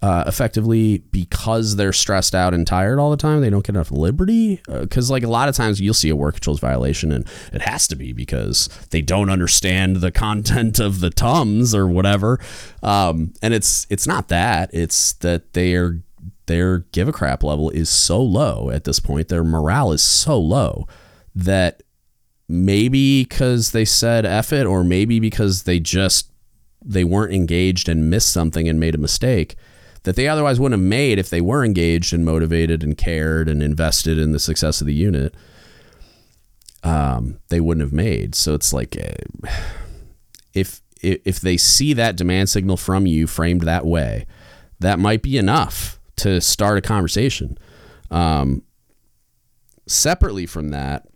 uh, 0.00 0.22
effectively 0.28 0.98
because 1.10 1.74
they're 1.74 1.92
stressed 1.92 2.34
out 2.34 2.54
and 2.54 2.66
tired 2.66 2.98
all 2.98 3.10
the 3.10 3.16
time? 3.16 3.40
They 3.40 3.50
don't 3.50 3.64
get 3.64 3.74
enough 3.74 3.90
liberty 3.90 4.60
because 4.68 5.10
uh, 5.10 5.14
like 5.14 5.22
a 5.22 5.28
lot 5.28 5.48
of 5.48 5.54
times 5.54 5.80
you'll 5.80 5.94
see 5.94 6.08
a 6.08 6.16
work 6.16 6.34
controls 6.34 6.60
violation 6.60 7.12
and 7.12 7.26
it 7.52 7.62
has 7.62 7.88
to 7.88 7.96
be 7.96 8.12
because 8.12 8.68
they 8.90 9.02
don't 9.02 9.30
understand 9.30 9.96
the 9.96 10.10
content 10.10 10.78
of 10.78 11.00
the 11.00 11.10
tums 11.10 11.74
or 11.74 11.86
whatever. 11.86 12.40
Um, 12.82 13.32
and 13.42 13.54
it's 13.54 13.86
it's 13.90 14.06
not 14.06 14.28
that 14.28 14.70
it's 14.72 15.14
that 15.14 15.52
they 15.52 15.74
are 15.74 16.02
their 16.48 16.78
give 16.92 17.06
a 17.06 17.12
crap 17.12 17.44
level 17.44 17.70
is 17.70 17.88
so 17.88 18.20
low 18.20 18.70
at 18.70 18.84
this 18.84 18.98
point, 18.98 19.28
their 19.28 19.44
morale 19.44 19.92
is 19.92 20.02
so 20.02 20.38
low 20.38 20.86
that 21.34 21.82
maybe 22.48 23.22
because 23.22 23.70
they 23.70 23.84
said 23.84 24.26
F 24.26 24.52
it, 24.52 24.66
or 24.66 24.82
maybe 24.82 25.20
because 25.20 25.62
they 25.62 25.78
just 25.78 26.32
they 26.84 27.04
weren't 27.04 27.34
engaged 27.34 27.88
and 27.88 28.10
missed 28.10 28.32
something 28.32 28.68
and 28.68 28.80
made 28.80 28.94
a 28.94 28.98
mistake 28.98 29.56
that 30.04 30.16
they 30.16 30.28
otherwise 30.28 30.58
wouldn't 30.58 30.80
have 30.80 30.88
made 30.88 31.18
if 31.18 31.28
they 31.28 31.40
were 31.40 31.64
engaged 31.64 32.12
and 32.12 32.24
motivated 32.24 32.82
and 32.82 32.96
cared 32.96 33.48
and 33.48 33.62
invested 33.62 34.18
in 34.18 34.32
the 34.32 34.38
success 34.38 34.80
of 34.80 34.86
the 34.86 34.94
unit. 34.94 35.34
Um, 36.82 37.40
they 37.48 37.60
wouldn't 37.60 37.82
have 37.82 37.92
made. 37.92 38.34
So 38.34 38.54
it's 38.54 38.72
like 38.72 38.96
uh, 38.96 39.48
if 40.54 40.80
if 41.02 41.40
they 41.40 41.56
see 41.56 41.92
that 41.92 42.16
demand 42.16 42.48
signal 42.48 42.76
from 42.76 43.06
you 43.06 43.26
framed 43.26 43.62
that 43.62 43.86
way, 43.86 44.26
that 44.80 44.98
might 44.98 45.22
be 45.22 45.36
enough 45.36 45.97
to 46.18 46.40
start 46.40 46.78
a 46.78 46.80
conversation. 46.80 47.58
Um, 48.10 48.62
separately 49.86 50.46
from 50.46 50.70
that, 50.70 51.06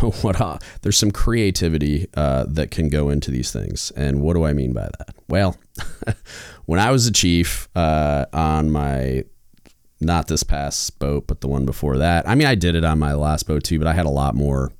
what 0.20 0.40
uh, 0.40 0.58
there's 0.82 0.98
some 0.98 1.10
creativity 1.10 2.06
uh, 2.14 2.44
that 2.48 2.70
can 2.70 2.88
go 2.88 3.08
into 3.08 3.30
these 3.30 3.52
things, 3.52 3.90
and 3.92 4.20
what 4.20 4.34
do 4.34 4.44
I 4.44 4.52
mean 4.52 4.72
by 4.72 4.88
that? 4.98 5.14
Well, 5.28 5.56
when 6.66 6.80
I 6.80 6.90
was 6.90 7.06
a 7.06 7.12
chief 7.12 7.68
uh, 7.74 8.26
on 8.32 8.70
my 8.70 9.24
not 10.00 10.28
this 10.28 10.42
past 10.42 10.98
boat, 10.98 11.26
but 11.26 11.40
the 11.40 11.48
one 11.48 11.66
before 11.66 11.98
that. 11.98 12.26
I 12.26 12.34
mean, 12.34 12.46
I 12.46 12.54
did 12.54 12.74
it 12.74 12.84
on 12.84 12.98
my 12.98 13.12
last 13.12 13.46
boat 13.46 13.64
too, 13.64 13.78
but 13.78 13.86
I 13.86 13.92
had 13.92 14.06
a 14.06 14.10
lot 14.10 14.34
more, 14.34 14.72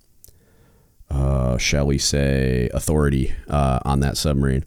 uh, 1.10 1.58
shall 1.58 1.86
we 1.86 1.98
say, 1.98 2.70
authority 2.72 3.34
uh, 3.48 3.80
on 3.84 4.00
that 4.00 4.16
submarine. 4.16 4.64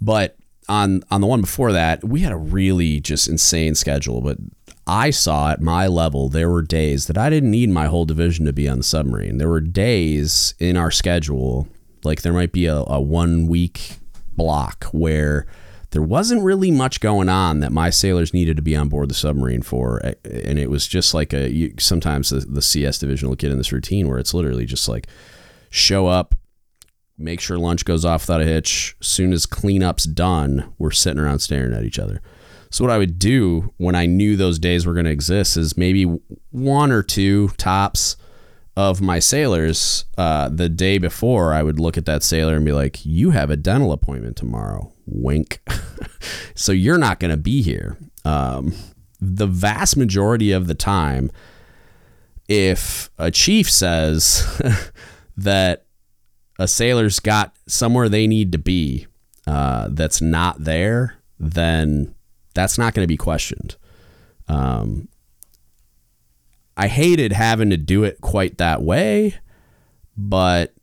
But 0.00 0.36
on 0.70 1.02
on 1.10 1.20
the 1.20 1.26
one 1.26 1.40
before 1.40 1.72
that, 1.72 2.04
we 2.04 2.20
had 2.20 2.32
a 2.32 2.36
really 2.36 3.00
just 3.00 3.28
insane 3.28 3.74
schedule. 3.74 4.20
But 4.20 4.38
I 4.86 5.10
saw 5.10 5.50
at 5.50 5.60
my 5.60 5.86
level, 5.86 6.28
there 6.28 6.48
were 6.48 6.62
days 6.62 7.06
that 7.08 7.18
I 7.18 7.28
didn't 7.28 7.50
need 7.50 7.70
my 7.70 7.86
whole 7.86 8.04
division 8.04 8.46
to 8.46 8.52
be 8.52 8.68
on 8.68 8.78
the 8.78 8.84
submarine. 8.84 9.38
There 9.38 9.48
were 9.48 9.60
days 9.60 10.54
in 10.58 10.76
our 10.76 10.90
schedule, 10.90 11.68
like 12.04 12.22
there 12.22 12.32
might 12.32 12.52
be 12.52 12.66
a, 12.66 12.76
a 12.86 13.00
one 13.00 13.46
week 13.48 13.96
block 14.36 14.84
where 14.92 15.46
there 15.90 16.02
wasn't 16.02 16.42
really 16.42 16.70
much 16.70 17.00
going 17.00 17.28
on 17.28 17.60
that 17.60 17.72
my 17.72 17.90
sailors 17.90 18.32
needed 18.32 18.56
to 18.56 18.62
be 18.62 18.76
on 18.76 18.88
board 18.88 19.10
the 19.10 19.14
submarine 19.14 19.62
for. 19.62 19.98
And 20.24 20.58
it 20.58 20.70
was 20.70 20.86
just 20.86 21.14
like 21.14 21.34
a, 21.34 21.72
sometimes 21.78 22.30
the, 22.30 22.40
the 22.40 22.62
CS 22.62 22.98
division 22.98 23.28
will 23.28 23.36
get 23.36 23.50
in 23.50 23.58
this 23.58 23.72
routine 23.72 24.08
where 24.08 24.18
it's 24.18 24.32
literally 24.32 24.66
just 24.66 24.88
like 24.88 25.08
show 25.68 26.06
up, 26.06 26.36
make 27.20 27.40
sure 27.40 27.58
lunch 27.58 27.84
goes 27.84 28.04
off 28.04 28.22
without 28.22 28.40
a 28.40 28.46
hitch. 28.46 28.96
As 29.00 29.06
soon 29.06 29.32
as 29.32 29.46
cleanup's 29.46 30.04
done, 30.04 30.72
we're 30.78 30.90
sitting 30.90 31.20
around 31.20 31.40
staring 31.40 31.74
at 31.74 31.84
each 31.84 31.98
other. 31.98 32.20
So 32.70 32.84
what 32.84 32.92
I 32.92 32.98
would 32.98 33.18
do 33.18 33.72
when 33.78 33.94
I 33.94 34.06
knew 34.06 34.36
those 34.36 34.58
days 34.58 34.86
were 34.86 34.94
going 34.94 35.06
to 35.06 35.10
exist 35.10 35.56
is 35.56 35.76
maybe 35.76 36.04
one 36.50 36.92
or 36.92 37.02
two 37.02 37.48
tops 37.56 38.16
of 38.76 39.00
my 39.00 39.18
sailors 39.18 40.04
uh, 40.16 40.48
the 40.48 40.68
day 40.68 40.96
before 40.96 41.52
i 41.52 41.62
would 41.62 41.80
look 41.80 41.98
at 41.98 42.06
that 42.06 42.22
sailor 42.22 42.56
and 42.56 42.64
be 42.64 42.72
like 42.72 43.04
you 43.04 43.30
have 43.30 43.50
a 43.50 43.56
dental 43.56 43.92
appointment 43.92 44.36
tomorrow 44.36 44.92
wink 45.06 45.60
so 46.54 46.72
you're 46.72 46.96
not 46.96 47.20
going 47.20 47.30
to 47.30 47.36
be 47.36 47.62
here 47.62 47.98
um, 48.24 48.72
the 49.20 49.46
vast 49.46 49.96
majority 49.96 50.52
of 50.52 50.66
the 50.66 50.74
time 50.74 51.30
if 52.48 53.10
a 53.18 53.30
chief 53.30 53.70
says 53.70 54.46
that 55.36 55.84
a 56.60 56.68
sailor's 56.68 57.18
got 57.18 57.56
somewhere 57.66 58.08
they 58.08 58.26
need 58.26 58.52
to 58.52 58.58
be 58.58 59.06
uh, 59.46 59.88
that's 59.90 60.20
not 60.20 60.62
there 60.62 61.16
then 61.40 62.14
that's 62.54 62.76
not 62.78 62.94
going 62.94 63.04
to 63.04 63.08
be 63.08 63.16
questioned. 63.16 63.76
Um, 64.46 65.08
I 66.76 66.88
hated 66.88 67.32
having 67.32 67.70
to 67.70 67.76
do 67.76 68.04
it 68.04 68.20
quite 68.20 68.58
that 68.58 68.82
way, 68.82 69.36
but 70.16 70.74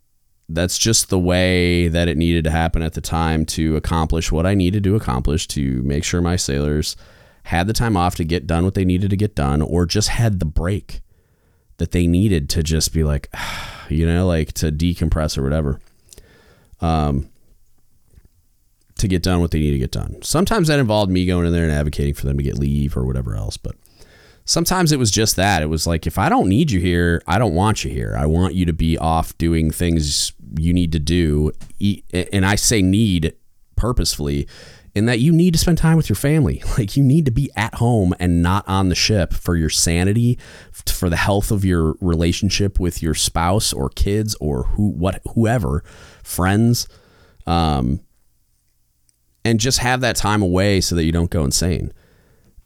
that's 0.49 0.78
just 0.78 1.09
the 1.09 1.19
way 1.19 1.88
that 1.88 2.07
it 2.07 2.17
needed 2.17 2.43
to 2.45 2.51
happen 2.51 2.82
at 2.82 2.93
the 2.93 3.01
time 3.01 3.45
to 3.45 3.75
accomplish 3.75 4.32
what 4.32 4.45
I 4.45 4.55
needed 4.55 4.84
to 4.86 4.95
accomplish 4.95 5.47
to 5.49 5.84
make 5.84 6.03
sure 6.03 6.21
my 6.21 6.38
sailors 6.38 6.95
had 7.43 7.67
the 7.67 7.73
time 7.73 7.97
off 7.97 8.15
to 8.15 8.23
get 8.23 8.47
done 8.47 8.63
what 8.63 8.73
they 8.73 8.86
needed 8.86 9.09
to 9.09 9.17
get 9.17 9.36
done 9.36 9.61
or 9.61 9.86
just 9.86 10.09
had 10.09 10.39
the 10.39 10.45
break 10.45 11.01
that 11.78 11.91
they 11.91 12.07
needed 12.07 12.49
to 12.51 12.63
just 12.63 12.93
be 12.93 13.03
like, 13.03 13.30
you 13.89 14.05
know, 14.05 14.28
like 14.28 14.53
to 14.53 14.71
decompress 14.71 15.38
or 15.38 15.43
whatever. 15.43 15.80
Um, 16.82 17.30
to 18.97 19.07
get 19.07 19.23
done 19.23 19.39
what 19.39 19.51
they 19.51 19.59
need 19.59 19.71
to 19.71 19.78
get 19.78 19.91
done. 19.91 20.21
Sometimes 20.21 20.67
that 20.67 20.80
involved 20.80 21.11
me 21.11 21.25
going 21.25 21.45
in 21.45 21.53
there 21.53 21.63
and 21.63 21.71
advocating 21.71 22.13
for 22.13 22.25
them 22.25 22.38
to 22.38 22.43
get 22.43 22.57
leave 22.57 22.97
or 22.97 23.05
whatever 23.05 23.36
else, 23.36 23.55
but 23.55 23.75
sometimes 24.45 24.91
it 24.91 24.97
was 24.97 25.11
just 25.11 25.36
that. 25.36 25.61
It 25.61 25.67
was 25.67 25.86
like, 25.86 26.07
if 26.07 26.17
I 26.17 26.30
don't 26.30 26.49
need 26.49 26.71
you 26.71 26.80
here, 26.80 27.21
I 27.28 27.38
don't 27.38 27.53
want 27.53 27.84
you 27.84 27.91
here. 27.91 28.15
I 28.17 28.25
want 28.25 28.55
you 28.55 28.65
to 28.65 28.73
be 28.73 28.97
off 28.97 29.38
doing 29.38 29.69
things 29.69 30.34
you 30.57 30.73
need 30.73 30.91
to 30.93 30.99
do. 30.99 31.51
And 32.11 32.45
I 32.45 32.55
say 32.55 32.82
need 32.82 33.36
purposefully 33.75 34.47
in 34.98 35.06
that 35.06 35.20
you 35.20 35.32
need 35.32 35.54
to 35.54 35.60
spend 35.60 35.78
time 35.78 35.95
with 35.95 36.10
your 36.10 36.16
family. 36.16 36.64
Like 36.78 36.95
you 36.95 37.04
need 37.04 37.26
to 37.26 37.32
be 37.32 37.50
at 37.56 37.74
home 37.76 38.14
and 38.20 38.43
not 38.43 38.68
on 38.68 38.89
the 38.89 38.95
ship 38.95 39.34
for 39.34 39.56
your 39.56 39.70
sanity, 39.70 40.38
for 40.86 41.10
the 41.10 41.16
health 41.16 41.50
of 41.50 41.66
your 41.66 41.95
relationship 42.02 42.80
with 42.80 43.02
your 43.02 43.16
spouse 43.16 43.74
or 43.74 43.89
kids 43.89 44.36
or 44.39 44.64
who 44.64 44.89
what 44.89 45.22
whoever, 45.34 45.84
friends. 46.24 46.88
Um 47.48 48.02
and 49.43 49.60
just 49.60 49.80
have 49.80 50.02
that 50.02 50.18
time 50.18 50.43
away 50.43 50.82
so 50.82 50.93
that 50.93 51.06
you 51.06 51.12
don't 51.12 51.32
go 51.32 51.43
insane. 51.43 51.93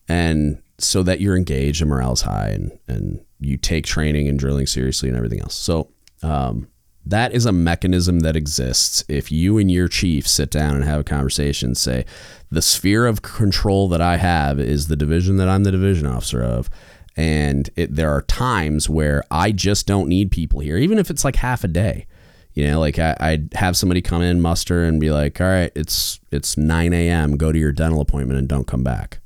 And 0.10 0.62
so 0.78 1.04
that 1.04 1.22
you're 1.22 1.38
engaged 1.38 1.82
and 1.82 1.90
morale's 1.90 2.24
high 2.24 2.50
and, 2.50 2.78
and 2.88 3.24
you 3.40 3.56
take 3.56 3.86
training 3.86 4.28
and 4.28 4.38
drilling 4.38 4.68
seriously 4.68 5.08
and 5.08 5.16
everything 5.16 5.40
else. 5.40 5.56
So 5.56 5.90
um, 6.24 6.68
that 7.06 7.34
is 7.34 7.46
a 7.46 7.52
mechanism 7.52 8.20
that 8.22 8.36
exists. 8.36 9.04
If 9.08 9.32
you 9.32 9.58
and 9.58 9.72
your 9.72 9.88
chief 9.88 10.28
sit 10.28 10.50
down 10.50 10.76
and 10.76 10.84
have 10.84 11.02
a 11.02 11.06
conversation, 11.06 11.76
say, 11.76 12.06
the 12.50 12.62
sphere 12.62 13.08
of 13.08 13.22
control 13.22 13.88
that 13.90 14.02
I 14.02 14.18
have 14.18 14.60
is 14.60 14.88
the 14.88 14.96
division 14.96 15.38
that 15.38 15.50
I'm 15.50 15.64
the 15.64 15.72
division 15.72 16.06
officer 16.06 16.44
of. 16.44 16.70
And 17.18 17.70
it, 17.76 17.96
there 17.96 18.10
are 18.10 18.22
times 18.22 18.90
where 18.90 19.24
I 19.32 19.52
just 19.52 19.88
don't 19.88 20.08
need 20.08 20.32
people 20.32 20.60
here, 20.60 20.78
even 20.78 20.98
if 20.98 21.10
it's 21.10 21.26
like 21.26 21.38
half 21.38 21.64
a 21.64 21.68
day. 21.68 22.08
You 22.54 22.68
know, 22.68 22.80
like 22.80 23.00
I, 23.00 23.16
I'd 23.20 23.54
have 23.54 23.78
somebody 23.78 24.02
come 24.02 24.22
in, 24.22 24.42
muster, 24.42 24.84
and 24.84 25.00
be 25.00 25.10
like, 25.10 25.40
"All 25.40 25.48
right, 25.48 25.72
it's 25.74 26.20
it's 26.32 26.58
9 26.58 26.92
a.m. 26.92 27.38
Go 27.38 27.54
to 27.54 27.58
your 27.58 27.72
dental 27.72 28.02
appointment 28.02 28.40
and 28.40 28.48
don't 28.48 28.68
come 28.68 28.84
back." 28.84 29.22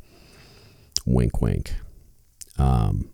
wink, 1.05 1.41
wink, 1.41 1.75
um, 2.57 3.11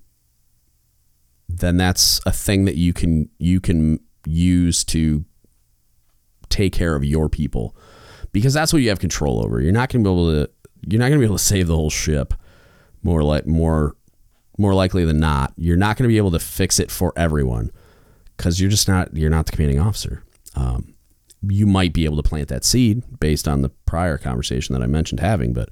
then 1.48 1.78
that's 1.78 2.22
a 2.26 2.32
thing 2.32 2.66
that 2.66 2.76
you 2.76 2.94
can 2.94 3.30
you 3.38 3.60
can 3.60 4.00
use 4.26 4.84
to 4.86 5.26
take 6.50 6.74
care 6.74 6.96
of 6.96 7.04
your 7.04 7.30
people 7.30 7.76
because 8.32 8.54
that's 8.54 8.74
what 8.74 8.82
you 8.82 8.90
have 8.90 9.00
control 9.00 9.44
over. 9.44 9.62
You're 9.62 9.72
not 9.72 9.90
going 9.90 10.04
to 10.04 10.10
be 10.10 10.14
able 10.14 10.32
to 10.32 10.52
you're 10.88 11.00
not 11.00 11.10
going 11.10 11.20
to 11.20 11.20
be 11.20 11.26
able 11.26 11.38
to 11.38 11.44
save 11.44 11.68
the 11.68 11.76
whole 11.76 11.90
ship. 11.90 12.34
More 13.04 13.24
like 13.24 13.48
more 13.48 13.96
more 14.58 14.74
likely 14.74 15.06
than 15.06 15.20
not, 15.20 15.54
you're 15.58 15.78
not 15.78 15.98
going 15.98 16.08
to 16.08 16.14
be 16.14 16.18
able 16.18 16.32
to 16.32 16.40
fix 16.40 16.80
it 16.80 16.92
for 16.92 17.14
everyone 17.16 17.72
because 18.38 18.60
you're 18.60 18.70
just 18.70 18.88
not 18.88 19.16
you're 19.16 19.30
not 19.30 19.46
the 19.46 19.52
commanding 19.52 19.80
officer. 19.80 20.24
Um, 20.56 20.94
you 21.42 21.66
might 21.66 21.94
be 21.94 22.06
able 22.06 22.18
to 22.18 22.28
plant 22.28 22.50
that 22.50 22.64
seed 22.64 23.04
based 23.20 23.48
on 23.48 23.62
the 23.62 23.70
prior 23.70 24.18
conversation 24.18 24.74
that 24.74 24.84
I 24.84 24.88
mentioned 24.88 25.20
having, 25.20 25.54
but 25.54 25.70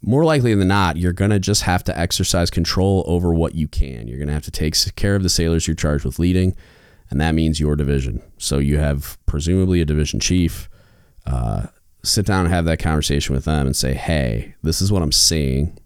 more 0.00 0.24
likely 0.24 0.54
than 0.54 0.68
not, 0.68 0.96
you're 0.96 1.12
going 1.12 1.32
to 1.32 1.40
just 1.40 1.62
have 1.62 1.82
to 1.84 1.98
exercise 1.98 2.50
control 2.50 3.04
over 3.06 3.34
what 3.34 3.54
you 3.54 3.66
can. 3.68 4.06
You're 4.06 4.18
going 4.18 4.28
to 4.28 4.34
have 4.34 4.44
to 4.44 4.50
take 4.50 4.74
care 4.96 5.16
of 5.16 5.22
the 5.22 5.28
sailors 5.28 5.66
you're 5.66 5.74
charged 5.74 6.04
with 6.04 6.18
leading, 6.18 6.54
and 7.10 7.20
that 7.20 7.34
means 7.34 7.60
your 7.60 7.76
division. 7.76 8.22
So 8.38 8.58
you 8.58 8.78
have 8.78 9.18
presumably 9.26 9.80
a 9.80 9.84
division 9.84 10.20
chief. 10.20 10.68
Uh, 11.26 11.66
sit 12.02 12.26
down 12.26 12.44
and 12.46 12.54
have 12.54 12.64
that 12.66 12.78
conversation 12.78 13.34
with 13.34 13.44
them 13.44 13.66
and 13.66 13.76
say, 13.76 13.94
hey, 13.94 14.54
this 14.62 14.80
is 14.80 14.92
what 14.92 15.02
I'm 15.02 15.12
seeing. 15.12 15.78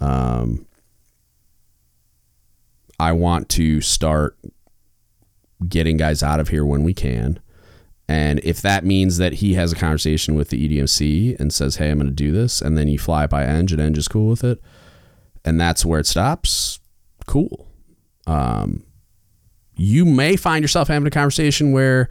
Um, 0.00 0.66
I 2.98 3.12
want 3.12 3.48
to 3.50 3.80
start 3.80 4.36
getting 5.68 5.96
guys 5.96 6.22
out 6.22 6.40
of 6.40 6.48
here 6.48 6.64
when 6.64 6.82
we 6.82 6.94
can. 6.94 7.40
And 8.08 8.40
if 8.44 8.62
that 8.62 8.84
means 8.84 9.18
that 9.18 9.34
he 9.34 9.54
has 9.54 9.72
a 9.72 9.76
conversation 9.76 10.34
with 10.34 10.50
the 10.50 10.68
EDMC 10.68 11.38
and 11.40 11.52
says, 11.52 11.76
"Hey, 11.76 11.90
I'm 11.90 11.98
going 11.98 12.08
to 12.08 12.14
do 12.14 12.30
this," 12.30 12.62
and 12.62 12.78
then 12.78 12.86
you 12.88 12.98
fly 12.98 13.26
by 13.26 13.44
Eng 13.44 13.72
and 13.72 13.80
Eng 13.80 13.96
is 13.96 14.06
cool 14.06 14.28
with 14.28 14.44
it, 14.44 14.62
and 15.44 15.60
that's 15.60 15.84
where 15.84 15.98
it 15.98 16.06
stops, 16.06 16.78
cool. 17.26 17.66
Um, 18.28 18.85
you 19.76 20.04
may 20.04 20.36
find 20.36 20.62
yourself 20.62 20.88
having 20.88 21.06
a 21.06 21.10
conversation 21.10 21.72
where 21.72 22.08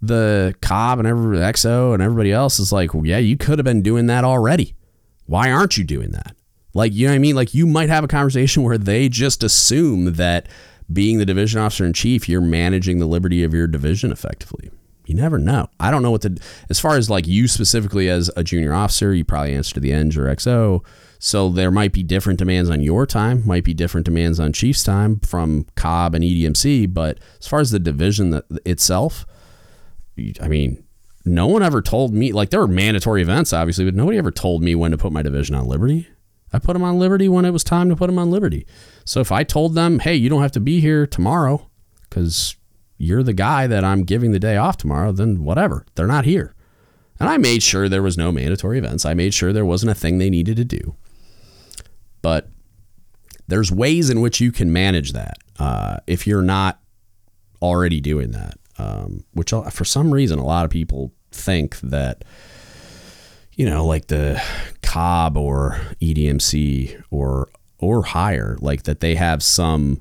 the 0.00 0.54
COB 0.60 0.98
and 1.00 1.08
every 1.08 1.38
XO 1.38 1.94
and 1.94 2.02
everybody 2.02 2.32
else 2.32 2.58
is 2.58 2.72
like, 2.72 2.92
well, 2.92 3.06
"Yeah, 3.06 3.18
you 3.18 3.36
could 3.36 3.58
have 3.58 3.64
been 3.64 3.82
doing 3.82 4.06
that 4.06 4.24
already. 4.24 4.74
Why 5.26 5.50
aren't 5.50 5.78
you 5.78 5.84
doing 5.84 6.10
that?" 6.10 6.34
Like, 6.74 6.92
you 6.92 7.06
know 7.06 7.12
what 7.12 7.16
I 7.16 7.20
mean? 7.20 7.36
Like, 7.36 7.54
you 7.54 7.66
might 7.66 7.88
have 7.88 8.02
a 8.02 8.08
conversation 8.08 8.62
where 8.62 8.78
they 8.78 9.08
just 9.08 9.42
assume 9.42 10.14
that 10.14 10.48
being 10.92 11.18
the 11.18 11.26
division 11.26 11.60
officer 11.60 11.84
in 11.84 11.92
chief, 11.92 12.28
you're 12.28 12.40
managing 12.40 12.98
the 12.98 13.06
liberty 13.06 13.44
of 13.44 13.54
your 13.54 13.66
division 13.66 14.10
effectively 14.10 14.70
you 15.06 15.14
never 15.14 15.38
know. 15.38 15.68
I 15.80 15.90
don't 15.90 16.02
know 16.02 16.10
what 16.10 16.22
the 16.22 16.40
as 16.70 16.80
far 16.80 16.96
as 16.96 17.10
like 17.10 17.26
you 17.26 17.48
specifically 17.48 18.08
as 18.08 18.30
a 18.36 18.44
junior 18.44 18.72
officer, 18.72 19.14
you 19.14 19.24
probably 19.24 19.54
answer 19.54 19.74
to 19.74 19.80
the 19.80 19.92
Eng 19.92 20.16
or 20.16 20.34
XO. 20.34 20.82
So 21.24 21.50
there 21.50 21.70
might 21.70 21.92
be 21.92 22.02
different 22.02 22.40
demands 22.40 22.68
on 22.68 22.80
your 22.80 23.06
time, 23.06 23.46
might 23.46 23.62
be 23.62 23.74
different 23.74 24.06
demands 24.06 24.40
on 24.40 24.52
Chief's 24.52 24.82
time 24.82 25.20
from 25.20 25.66
COB 25.76 26.16
and 26.16 26.24
EDMC. 26.24 26.92
But 26.92 27.20
as 27.38 27.46
far 27.46 27.60
as 27.60 27.70
the 27.70 27.78
division 27.78 28.30
that 28.30 28.44
itself, 28.64 29.24
I 30.40 30.48
mean, 30.48 30.82
no 31.24 31.46
one 31.46 31.62
ever 31.62 31.80
told 31.80 32.12
me 32.12 32.32
like 32.32 32.50
there 32.50 32.58
were 32.58 32.66
mandatory 32.66 33.22
events 33.22 33.52
obviously 33.52 33.84
but 33.84 33.94
nobody 33.94 34.18
ever 34.18 34.32
told 34.32 34.64
me 34.64 34.74
when 34.74 34.90
to 34.90 34.98
put 34.98 35.12
my 35.12 35.22
division 35.22 35.54
on 35.54 35.68
liberty. 35.68 36.08
I 36.52 36.58
put 36.58 36.72
them 36.72 36.82
on 36.82 36.98
liberty 36.98 37.28
when 37.28 37.44
it 37.44 37.52
was 37.52 37.62
time 37.62 37.88
to 37.88 37.94
put 37.94 38.08
them 38.08 38.18
on 38.18 38.32
liberty. 38.32 38.66
So 39.04 39.20
if 39.20 39.30
i 39.30 39.44
told 39.44 39.76
them 39.76 40.00
hey 40.00 40.16
you 40.16 40.28
don't 40.28 40.42
have 40.42 40.50
to 40.52 40.60
be 40.60 40.80
here 40.80 41.06
tomorrow 41.06 41.70
because 42.10 42.56
you're 42.98 43.22
the 43.22 43.32
guy 43.32 43.68
that 43.68 43.84
i'm 43.84 44.02
giving 44.02 44.32
the 44.32 44.40
day 44.40 44.56
off 44.56 44.76
tomorrow 44.76 45.12
then 45.12 45.44
whatever 45.44 45.86
they're 45.94 46.08
not 46.08 46.24
here. 46.24 46.56
And 47.20 47.28
i 47.28 47.36
made 47.36 47.62
sure 47.62 47.88
there 47.88 48.02
was 48.02 48.18
no 48.18 48.32
mandatory 48.32 48.78
events. 48.78 49.06
I 49.06 49.14
made 49.14 49.34
sure 49.34 49.52
there 49.52 49.64
wasn't 49.64 49.92
a 49.92 49.94
thing 49.94 50.18
they 50.18 50.28
needed 50.28 50.56
to 50.56 50.64
do 50.64 50.96
but 52.22 52.48
there's 53.48 53.70
ways 53.70 54.08
in 54.08 54.20
which 54.20 54.40
you 54.40 54.52
can 54.52 54.72
manage 54.72 55.12
that 55.12 55.36
uh, 55.58 55.98
if 56.06 56.26
you're 56.26 56.42
not 56.42 56.80
already 57.60 58.00
doing 58.00 58.30
that 58.32 58.54
um, 58.78 59.24
which 59.34 59.50
for 59.70 59.84
some 59.84 60.12
reason 60.12 60.38
a 60.38 60.44
lot 60.44 60.64
of 60.64 60.70
people 60.70 61.12
think 61.30 61.78
that 61.80 62.24
you 63.54 63.66
know 63.68 63.84
like 63.84 64.06
the 64.06 64.42
cob 64.82 65.36
or 65.36 65.80
edmc 66.00 67.02
or 67.10 67.48
or 67.78 68.02
higher 68.04 68.56
like 68.60 68.84
that 68.84 69.00
they 69.00 69.14
have 69.14 69.42
some 69.42 70.00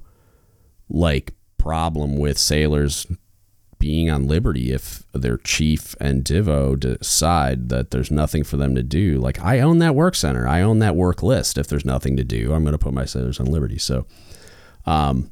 like 0.90 1.34
problem 1.58 2.18
with 2.18 2.38
sailors 2.38 3.06
being 3.82 4.10
on 4.10 4.28
liberty 4.28 4.72
if 4.72 5.04
their 5.12 5.38
chief 5.38 5.96
and 6.00 6.24
divo 6.24 6.80
decide 6.80 7.68
that 7.68 7.92
there's 7.92 8.12
nothing 8.12 8.44
for 8.46 8.56
them 8.56 8.76
to 8.76 8.84
do. 8.84 9.18
Like 9.18 9.44
i 9.44 9.60
own 9.60 9.80
that 9.80 9.96
work 9.96 10.16
center. 10.16 10.48
I 10.48 10.62
own 10.62 10.80
that 10.80 10.96
work 10.96 11.22
list. 11.22 11.58
If 11.58 11.68
there's 11.68 11.84
nothing 11.84 12.16
to 12.16 12.24
do 12.24 12.54
i'm 12.54 12.64
going 12.64 12.72
to 12.72 12.78
put 12.78 12.94
my 12.94 13.06
sailors 13.06 13.40
on 13.40 13.48
liberty. 13.48 13.78
So 13.78 14.06
um 14.86 15.32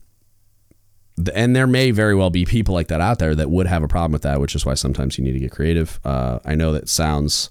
and 1.33 1.55
there 1.55 1.67
may 1.67 1.91
very 1.91 2.15
well 2.15 2.29
be 2.29 2.45
people 2.45 2.73
like 2.73 2.87
that 2.87 3.01
out 3.01 3.19
there 3.19 3.35
that 3.35 3.49
would 3.49 3.67
have 3.67 3.83
a 3.83 3.87
problem 3.87 4.11
with 4.11 4.21
that, 4.21 4.39
which 4.39 4.55
is 4.55 4.65
why 4.65 4.73
sometimes 4.73 5.17
you 5.17 5.23
need 5.23 5.33
to 5.33 5.39
get 5.39 5.51
creative. 5.51 5.99
Uh, 6.05 6.39
I 6.45 6.55
know 6.55 6.71
that 6.71 6.87
sounds, 6.87 7.49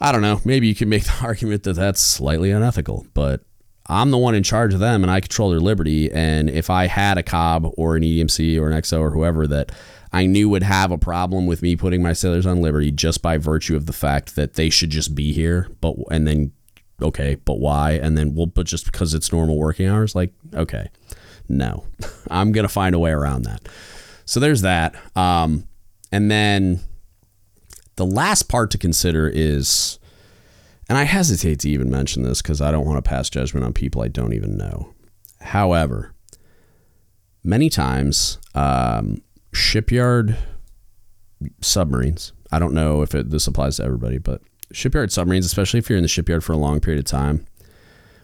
I 0.00 0.12
don't 0.12 0.20
know, 0.20 0.40
maybe 0.44 0.66
you 0.66 0.74
can 0.74 0.88
make 0.88 1.04
the 1.04 1.16
argument 1.22 1.62
that 1.62 1.74
that's 1.74 2.00
slightly 2.00 2.50
unethical, 2.50 3.06
but 3.14 3.42
I'm 3.90 4.10
the 4.10 4.18
one 4.18 4.34
in 4.34 4.42
charge 4.42 4.72
of 4.72 4.80
them 4.80 5.02
and 5.02 5.10
I 5.10 5.20
control 5.20 5.50
their 5.50 5.60
liberty. 5.60 6.10
And 6.10 6.48
if 6.48 6.70
I 6.70 6.86
had 6.86 7.18
a 7.18 7.22
COB 7.22 7.74
or 7.76 7.96
an 7.96 8.02
EDMC 8.02 8.60
or 8.60 8.70
an 8.70 8.80
XO 8.80 9.00
or 9.00 9.10
whoever 9.10 9.46
that 9.48 9.72
I 10.12 10.26
knew 10.26 10.48
would 10.48 10.62
have 10.62 10.90
a 10.90 10.98
problem 10.98 11.46
with 11.46 11.62
me 11.62 11.76
putting 11.76 12.02
my 12.02 12.12
sailors 12.12 12.46
on 12.46 12.62
liberty 12.62 12.90
just 12.90 13.22
by 13.22 13.36
virtue 13.36 13.76
of 13.76 13.86
the 13.86 13.92
fact 13.92 14.36
that 14.36 14.54
they 14.54 14.70
should 14.70 14.90
just 14.90 15.14
be 15.14 15.32
here, 15.32 15.68
but 15.80 15.94
and 16.10 16.26
then 16.26 16.52
okay, 17.00 17.36
but 17.44 17.60
why? 17.60 17.92
And 17.92 18.18
then 18.18 18.34
well, 18.34 18.46
but 18.46 18.66
just 18.66 18.86
because 18.86 19.14
it's 19.14 19.32
normal 19.32 19.56
working 19.56 19.86
hours, 19.86 20.14
like 20.14 20.32
okay. 20.54 20.88
No, 21.48 21.84
I'm 22.30 22.52
to 22.52 22.68
find 22.68 22.94
a 22.94 22.98
way 22.98 23.10
around 23.10 23.42
that. 23.42 23.68
So 24.24 24.38
there's 24.40 24.62
that. 24.62 24.94
Um, 25.16 25.66
and 26.12 26.30
then 26.30 26.80
the 27.96 28.06
last 28.06 28.44
part 28.44 28.70
to 28.70 28.78
consider 28.78 29.28
is, 29.28 29.98
and 30.90 30.98
I 30.98 31.04
hesitate 31.04 31.60
to 31.60 31.70
even 31.70 31.88
mention 31.88 32.24
this 32.24 32.42
because 32.42 32.60
I 32.60 32.72
don't 32.72 32.84
want 32.84 33.02
to 33.02 33.08
pass 33.08 33.30
judgment 33.30 33.64
on 33.64 33.72
people 33.72 34.02
I 34.02 34.08
don't 34.08 34.32
even 34.32 34.56
know. 34.56 34.92
However, 35.40 36.12
many 37.44 37.70
times, 37.70 38.38
um, 38.56 39.22
shipyard 39.52 40.36
submarines, 41.60 42.32
I 42.50 42.58
don't 42.58 42.74
know 42.74 43.02
if 43.02 43.14
it, 43.14 43.30
this 43.30 43.46
applies 43.46 43.76
to 43.76 43.84
everybody, 43.84 44.18
but 44.18 44.42
shipyard 44.72 45.12
submarines, 45.12 45.46
especially 45.46 45.78
if 45.78 45.88
you're 45.88 45.96
in 45.96 46.02
the 46.02 46.08
shipyard 46.08 46.42
for 46.42 46.54
a 46.54 46.58
long 46.58 46.80
period 46.80 46.98
of 46.98 47.04
time, 47.04 47.46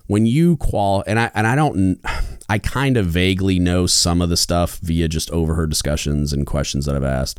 when 0.09 0.27
you 0.27 0.57
qual 0.57 1.05
and 1.07 1.21
I 1.21 1.31
and 1.37 1.47
I 1.47 1.55
don't 1.55 2.01
I 2.49 2.59
kind 2.59 2.97
of 2.97 3.07
vaguely 3.07 3.61
know 3.61 3.87
some 3.87 4.21
of 4.21 4.29
the 4.29 4.37
stuff 4.37 4.79
via 4.79 5.07
just 5.07 5.31
overheard 5.31 5.71
discussions 5.71 6.33
and 6.33 6.45
questions 6.45 6.85
that 6.87 6.97
I've 6.97 7.05
asked. 7.05 7.39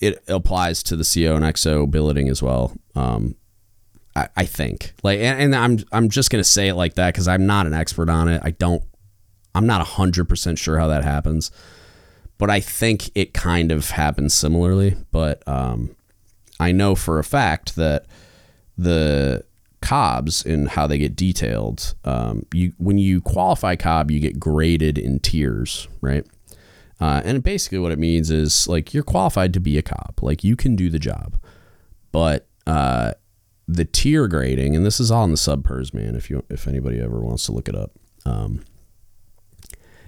It 0.00 0.22
applies 0.28 0.82
to 0.82 0.96
the 0.96 1.04
CO 1.04 1.34
and 1.34 1.46
XO 1.46 1.90
billeting 1.90 2.28
as 2.28 2.42
well. 2.42 2.76
Um, 2.94 3.36
I, 4.16 4.28
I 4.36 4.44
think 4.44 4.94
like 5.02 5.18
and, 5.20 5.40
and 5.40 5.54
I'm 5.54 5.78
I'm 5.92 6.08
just 6.08 6.30
gonna 6.30 6.44
say 6.44 6.68
it 6.68 6.74
like 6.74 6.94
that 6.94 7.14
because 7.14 7.28
I'm 7.28 7.46
not 7.46 7.66
an 7.66 7.74
expert 7.74 8.08
on 8.08 8.28
it. 8.28 8.40
I 8.44 8.50
don't 8.50 8.82
I'm 9.54 9.66
not 9.66 9.86
hundred 9.86 10.28
percent 10.28 10.58
sure 10.58 10.78
how 10.78 10.88
that 10.88 11.04
happens, 11.04 11.50
but 12.38 12.50
I 12.50 12.60
think 12.60 13.10
it 13.14 13.34
kind 13.34 13.72
of 13.72 13.90
happens 13.90 14.34
similarly. 14.34 14.96
But 15.10 15.46
um, 15.48 15.94
I 16.60 16.72
know 16.72 16.94
for 16.94 17.18
a 17.18 17.24
fact 17.24 17.76
that 17.76 18.06
the 18.76 19.44
cobs 19.84 20.44
and 20.46 20.68
how 20.68 20.86
they 20.86 20.98
get 20.98 21.14
detailed. 21.14 21.94
Um, 22.04 22.46
you 22.52 22.72
when 22.78 22.98
you 22.98 23.20
qualify 23.20 23.76
cob, 23.76 24.10
you 24.10 24.18
get 24.18 24.40
graded 24.40 24.98
in 24.98 25.20
tiers, 25.20 25.86
right? 26.00 26.26
Uh, 27.00 27.20
and 27.24 27.42
basically, 27.42 27.78
what 27.78 27.92
it 27.92 27.98
means 27.98 28.30
is 28.30 28.66
like 28.66 28.94
you're 28.94 29.02
qualified 29.02 29.52
to 29.52 29.60
be 29.60 29.76
a 29.76 29.82
cob, 29.82 30.18
like 30.22 30.42
you 30.42 30.56
can 30.56 30.74
do 30.74 30.88
the 30.88 30.98
job, 30.98 31.38
but 32.12 32.46
uh, 32.66 33.12
the 33.66 33.84
tier 33.84 34.28
grading, 34.28 34.76
and 34.76 34.84
this 34.84 35.00
is 35.00 35.10
all 35.10 35.24
in 35.24 35.30
the 35.30 35.36
subpers, 35.36 35.94
man. 35.94 36.14
If 36.14 36.30
you 36.30 36.44
if 36.48 36.66
anybody 36.66 37.00
ever 37.00 37.20
wants 37.20 37.46
to 37.46 37.52
look 37.52 37.68
it 37.68 37.74
up, 37.74 37.92
um, 38.26 38.62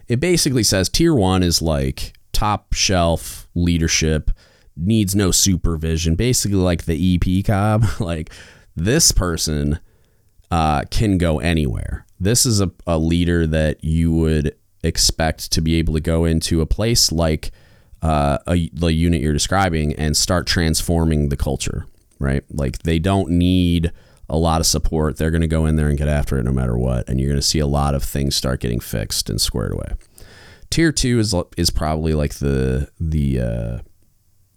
it 0.09 0.21
basically 0.21 0.63
says 0.63 0.89
tier 0.89 1.15
one 1.15 1.43
is 1.43 1.63
like 1.63 2.13
top 2.33 2.75
shelf 2.75 3.49
leadership, 3.55 4.31
needs 4.77 5.15
no 5.15 5.31
supervision, 5.31 6.15
basically 6.15 6.59
like 6.59 6.85
the 6.85 7.15
EP 7.17 7.45
cob, 7.45 7.85
like 8.01 8.31
this 8.75 9.11
person 9.13 9.81
uh, 10.51 10.83
can 10.91 11.19
go 11.19 11.39
anywhere. 11.39 12.05
This 12.21 12.47
is 12.47 12.61
a, 12.61 12.71
a 12.87 12.99
leader 12.99 13.47
that 13.47 13.83
you 13.83 14.13
would 14.13 14.55
expect 14.83 15.53
to 15.53 15.61
be 15.61 15.77
able 15.77 15.95
to 15.95 16.01
go 16.01 16.25
into 16.25 16.61
a 16.61 16.67
place 16.67 17.11
like 17.11 17.51
uh, 18.03 18.39
a, 18.47 18.69
the 18.71 18.93
unit 18.93 19.21
you're 19.21 19.33
describing 19.33 19.95
and 19.95 20.17
start 20.17 20.47
transforming 20.47 21.29
the 21.29 21.37
culture, 21.37 21.87
right? 22.19 22.45
Like 22.51 22.81
they 22.81 22.99
don't 22.99 23.31
need 23.31 23.93
a 24.29 24.37
lot 24.37 24.61
of 24.61 24.67
support. 24.67 25.17
They're 25.17 25.31
going 25.31 25.43
to 25.43 25.47
go 25.47 25.67
in 25.67 25.77
there 25.77 25.89
and 25.89 25.99
get 25.99 26.09
after 26.09 26.39
it 26.39 26.45
no 26.45 26.53
matter 26.53 26.77
what. 26.77 27.09
And 27.09 27.21
you're 27.21 27.31
going 27.31 27.41
to 27.41 27.47
see 27.47 27.61
a 27.61 27.67
lot 27.67 27.95
of 27.95 28.03
things 28.03 28.35
start 28.35 28.61
getting 28.61 28.81
fixed 28.81 29.31
and 29.31 29.41
squared 29.41 29.73
away. 29.73 29.93
Tier 30.71 30.91
two 30.91 31.21
is 31.21 31.35
is 31.57 31.71
probably 31.71 32.13
like 32.13 32.35
the 32.35 32.91
the 32.99 33.41
uh, 33.41 33.79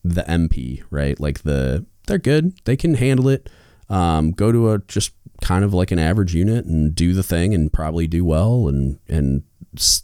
the 0.03 0.23
MP, 0.23 0.83
right? 0.89 1.19
Like 1.19 1.43
the 1.43 1.85
they're 2.07 2.17
good. 2.17 2.59
They 2.65 2.75
can 2.75 2.95
handle 2.95 3.29
it 3.29 3.47
um, 3.89 4.31
go 4.31 4.51
to 4.51 4.71
a 4.71 4.79
just 4.79 5.13
kind 5.41 5.63
of 5.63 5.73
like 5.73 5.91
an 5.91 5.99
average 5.99 6.35
unit 6.35 6.65
and 6.65 6.93
do 6.93 7.13
the 7.13 7.23
thing 7.23 7.53
and 7.53 7.71
probably 7.71 8.07
do 8.07 8.23
well 8.23 8.67
and 8.67 8.99
and 9.07 9.43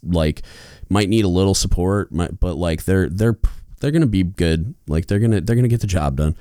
like 0.04 0.42
might 0.90 1.10
need 1.10 1.26
a 1.26 1.30
little 1.30 1.54
support 1.54 2.12
might, 2.12 2.40
but 2.40 2.56
like 2.56 2.86
they're 2.86 3.10
they're 3.10 3.38
they're 3.80 3.92
gonna 3.92 4.06
be 4.06 4.24
good 4.24 4.74
like 4.88 5.08
they're 5.08 5.20
gonna 5.20 5.42
they're 5.42 5.56
gonna 5.56 5.68
get 5.68 5.82
the 5.82 5.88
job 5.88 6.18
done 6.18 6.36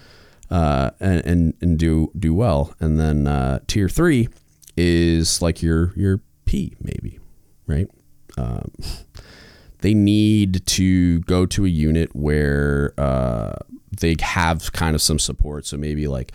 uh, 0.50 0.90
and, 1.00 1.24
and 1.26 1.54
and 1.60 1.78
do 1.78 2.10
do 2.18 2.34
well. 2.34 2.74
And 2.80 2.98
then 2.98 3.26
uh, 3.26 3.60
tier 3.66 3.88
three 3.88 4.28
is 4.76 5.40
like 5.42 5.62
your 5.62 5.92
your 5.96 6.20
P 6.44 6.74
maybe 6.80 7.18
right? 7.66 7.88
Um, 8.36 8.72
they 9.80 9.94
need 9.94 10.66
to 10.66 11.20
go 11.20 11.46
to 11.46 11.64
a 11.64 11.68
unit 11.68 12.14
where 12.14 12.94
uh, 12.98 13.56
they 14.00 14.16
have 14.20 14.72
kind 14.72 14.94
of 14.94 15.02
some 15.02 15.18
support. 15.18 15.66
So 15.66 15.76
maybe 15.76 16.08
like 16.08 16.32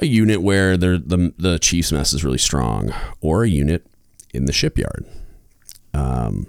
a 0.00 0.06
unit 0.06 0.42
where 0.42 0.76
the 0.76 1.32
the 1.38 1.58
chief's 1.58 1.92
mess 1.92 2.12
is 2.12 2.24
really 2.24 2.38
strong, 2.38 2.92
or 3.20 3.44
a 3.44 3.48
unit 3.48 3.86
in 4.32 4.44
the 4.44 4.52
shipyard, 4.52 5.06
um, 5.94 6.46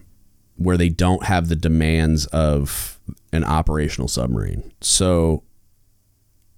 where 0.56 0.78
they 0.78 0.90
don't 0.90 1.26
have 1.26 1.48
the 1.48 1.56
demands 1.56 2.26
of 2.28 3.00
an 3.32 3.44
operational 3.44 4.08
submarine. 4.08 4.72
So 4.82 5.44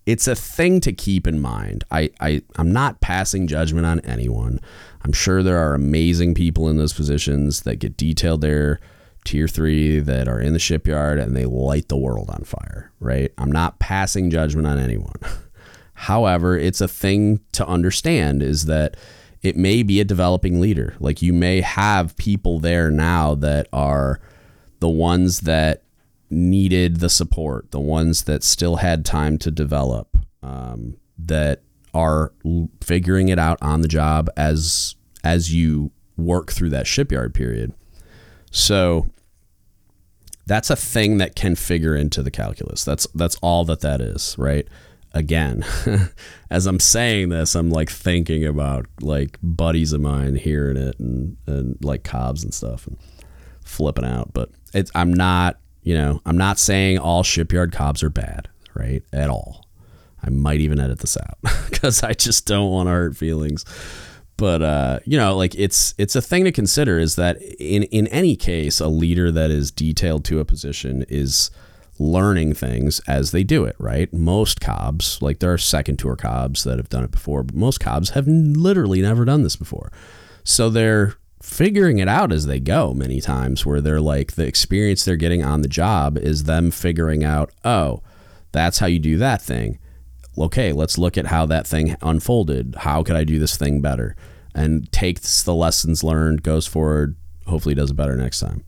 it's 0.05 0.27
a 0.27 0.35
thing 0.35 0.79
to 0.81 0.91
keep 0.91 1.27
in 1.27 1.39
mind. 1.39 1.83
I, 1.91 2.09
I 2.19 2.41
I'm 2.57 2.71
not 2.71 3.01
passing 3.01 3.47
judgment 3.47 3.85
on 3.85 3.99
anyone. 4.01 4.59
I'm 5.03 5.13
sure 5.13 5.43
there 5.43 5.57
are 5.57 5.73
amazing 5.73 6.33
people 6.33 6.69
in 6.69 6.77
those 6.77 6.93
positions 6.93 7.61
that 7.61 7.77
get 7.77 7.97
detailed 7.97 8.41
there 8.41 8.79
tier 9.23 9.47
three 9.47 9.99
that 9.99 10.27
are 10.27 10.39
in 10.39 10.53
the 10.53 10.59
shipyard 10.59 11.19
and 11.19 11.35
they 11.35 11.45
light 11.45 11.87
the 11.89 11.97
world 11.97 12.29
on 12.29 12.43
fire, 12.43 12.91
right? 12.99 13.31
I'm 13.37 13.51
not 13.51 13.79
passing 13.79 14.31
judgment 14.31 14.67
on 14.67 14.79
anyone. 14.79 15.15
However, 15.93 16.57
it's 16.57 16.81
a 16.81 16.87
thing 16.87 17.41
to 17.51 17.67
understand 17.67 18.41
is 18.41 18.65
that 18.65 18.97
it 19.43 19.55
may 19.55 19.83
be 19.83 19.99
a 19.99 20.05
developing 20.05 20.59
leader. 20.59 20.95
Like 20.99 21.21
you 21.21 21.33
may 21.33 21.61
have 21.61 22.17
people 22.17 22.59
there 22.59 22.89
now 22.89 23.35
that 23.35 23.67
are 23.71 24.19
the 24.79 24.89
ones 24.89 25.41
that 25.41 25.83
needed 26.31 26.99
the 26.99 27.09
support, 27.09 27.71
the 27.71 27.79
ones 27.79 28.23
that 28.23 28.43
still 28.43 28.77
had 28.77 29.05
time 29.05 29.37
to 29.39 29.51
develop, 29.51 30.17
um, 30.41 30.97
that 31.17 31.61
are 31.93 32.33
figuring 32.81 33.29
it 33.29 33.37
out 33.37 33.57
on 33.61 33.81
the 33.81 33.87
job 33.87 34.29
as 34.37 34.95
as 35.23 35.53
you 35.53 35.91
work 36.17 36.51
through 36.51 36.69
that 36.69 36.87
shipyard 36.87 37.33
period. 37.33 37.73
So 38.49 39.07
that's 40.47 40.69
a 40.69 40.75
thing 40.75 41.17
that 41.17 41.35
can 41.35 41.55
figure 41.55 41.95
into 41.95 42.23
the 42.23 42.31
calculus. 42.31 42.83
That's 42.83 43.05
that's 43.13 43.35
all 43.37 43.65
that 43.65 43.81
that 43.81 44.01
is, 44.01 44.35
right? 44.37 44.67
again 45.13 45.65
as 46.49 46.65
i'm 46.65 46.79
saying 46.79 47.29
this 47.29 47.55
i'm 47.55 47.69
like 47.69 47.89
thinking 47.89 48.45
about 48.45 48.85
like 49.01 49.37
buddies 49.43 49.93
of 49.93 50.01
mine 50.01 50.35
hearing 50.35 50.77
it 50.77 50.97
and, 50.99 51.37
and 51.47 51.77
like 51.81 52.03
cobs 52.03 52.43
and 52.43 52.53
stuff 52.53 52.87
and 52.87 52.97
flipping 53.63 54.05
out 54.05 54.31
but 54.33 54.49
it's 54.73 54.91
i'm 54.95 55.13
not 55.13 55.59
you 55.83 55.95
know 55.95 56.21
i'm 56.25 56.37
not 56.37 56.59
saying 56.59 56.97
all 56.97 57.23
shipyard 57.23 57.71
cobs 57.71 58.03
are 58.03 58.09
bad 58.09 58.47
right? 58.73 59.03
At 59.13 59.29
all. 59.29 59.65
I 60.23 60.29
might 60.29 60.59
even 60.59 60.79
edit 60.79 60.99
this 60.99 61.17
out 61.17 61.37
because 61.69 62.03
I 62.03 62.13
just 62.13 62.45
don't 62.45 62.71
want 62.71 62.87
to 62.87 62.91
hurt 62.91 63.17
feelings. 63.17 63.65
But 64.37 64.61
uh, 64.61 64.99
you 65.05 65.17
know, 65.17 65.35
like 65.35 65.55
it's 65.55 65.93
it's 65.97 66.15
a 66.15 66.21
thing 66.21 66.45
to 66.45 66.51
consider 66.51 66.99
is 66.99 67.15
that 67.15 67.41
in 67.59 67.83
in 67.83 68.07
any 68.07 68.35
case, 68.35 68.79
a 68.79 68.87
leader 68.87 69.31
that 69.31 69.51
is 69.51 69.71
detailed 69.71 70.25
to 70.25 70.39
a 70.39 70.45
position 70.45 71.05
is 71.09 71.51
learning 71.99 72.53
things 72.55 72.99
as 73.07 73.31
they 73.31 73.43
do 73.43 73.65
it, 73.65 73.75
right? 73.77 74.11
Most 74.11 74.59
cobs, 74.59 75.21
like 75.21 75.39
there 75.39 75.53
are 75.53 75.57
second 75.59 75.97
tour 75.97 76.15
cobs 76.15 76.63
that 76.63 76.77
have 76.77 76.89
done 76.89 77.03
it 77.03 77.11
before, 77.11 77.43
but 77.43 77.55
most 77.55 77.79
cobs 77.79 78.11
have 78.11 78.27
literally 78.27 79.01
never 79.01 79.25
done 79.25 79.43
this 79.43 79.55
before. 79.55 79.91
So 80.43 80.69
they're 80.69 81.13
figuring 81.41 81.99
it 81.99 82.07
out 82.07 82.31
as 82.31 82.45
they 82.45 82.59
go 82.59 82.93
many 82.93 83.19
times 83.21 83.65
where 83.65 83.81
they're 83.81 84.01
like 84.01 84.33
the 84.33 84.45
experience 84.45 85.03
they're 85.03 85.15
getting 85.15 85.43
on 85.43 85.61
the 85.61 85.67
job 85.67 86.17
is 86.17 86.43
them 86.43 86.71
figuring 86.71 87.23
out, 87.23 87.51
"Oh, 87.63 88.01
that's 88.51 88.79
how 88.79 88.87
you 88.87 88.99
do 88.99 89.17
that 89.17 89.41
thing." 89.41 89.79
Okay, 90.37 90.71
let's 90.71 90.97
look 90.97 91.17
at 91.17 91.27
how 91.27 91.45
that 91.47 91.67
thing 91.67 91.95
unfolded. 92.01 92.75
How 92.79 93.03
could 93.03 93.15
I 93.15 93.23
do 93.23 93.39
this 93.39 93.57
thing 93.57 93.81
better? 93.81 94.15
And 94.55 94.91
takes 94.91 95.43
the 95.43 95.55
lessons 95.55 96.03
learned, 96.03 96.43
goes 96.43 96.67
forward, 96.67 97.15
hopefully 97.47 97.75
does 97.75 97.91
it 97.91 97.95
better 97.95 98.15
next 98.15 98.39
time. 98.39 98.63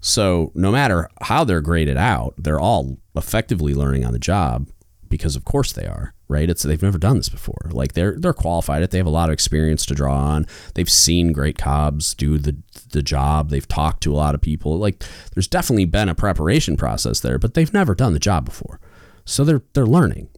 So 0.00 0.50
no 0.54 0.72
matter 0.72 1.08
how 1.22 1.44
they're 1.44 1.60
graded 1.60 1.96
out, 1.96 2.34
they're 2.36 2.60
all 2.60 2.98
effectively 3.14 3.74
learning 3.74 4.04
on 4.04 4.12
the 4.12 4.18
job 4.18 4.68
because 5.08 5.36
of 5.36 5.44
course 5.44 5.72
they 5.72 5.86
are, 5.86 6.14
right? 6.32 6.50
It's 6.50 6.62
they've 6.62 6.82
never 6.82 6.98
done 6.98 7.18
this 7.18 7.28
before. 7.28 7.70
Like 7.70 7.92
they're 7.92 8.16
they're 8.18 8.32
qualified 8.32 8.82
it. 8.82 8.90
They 8.90 8.98
have 8.98 9.06
a 9.06 9.10
lot 9.10 9.28
of 9.28 9.32
experience 9.32 9.86
to 9.86 9.94
draw 9.94 10.16
on. 10.16 10.46
They've 10.74 10.90
seen 10.90 11.32
great 11.32 11.58
cobs 11.58 12.14
do 12.14 12.38
the 12.38 12.56
the 12.90 13.02
job. 13.02 13.50
They've 13.50 13.68
talked 13.68 14.02
to 14.04 14.12
a 14.12 14.16
lot 14.16 14.34
of 14.34 14.40
people. 14.40 14.78
Like 14.78 15.04
there's 15.34 15.48
definitely 15.48 15.84
been 15.84 16.08
a 16.08 16.14
preparation 16.14 16.76
process 16.76 17.20
there, 17.20 17.38
but 17.38 17.54
they've 17.54 17.72
never 17.72 17.94
done 17.94 18.14
the 18.14 18.18
job 18.18 18.44
before. 18.44 18.80
So 19.24 19.44
they're 19.44 19.62
they're 19.74 19.86
learning. 19.86 20.28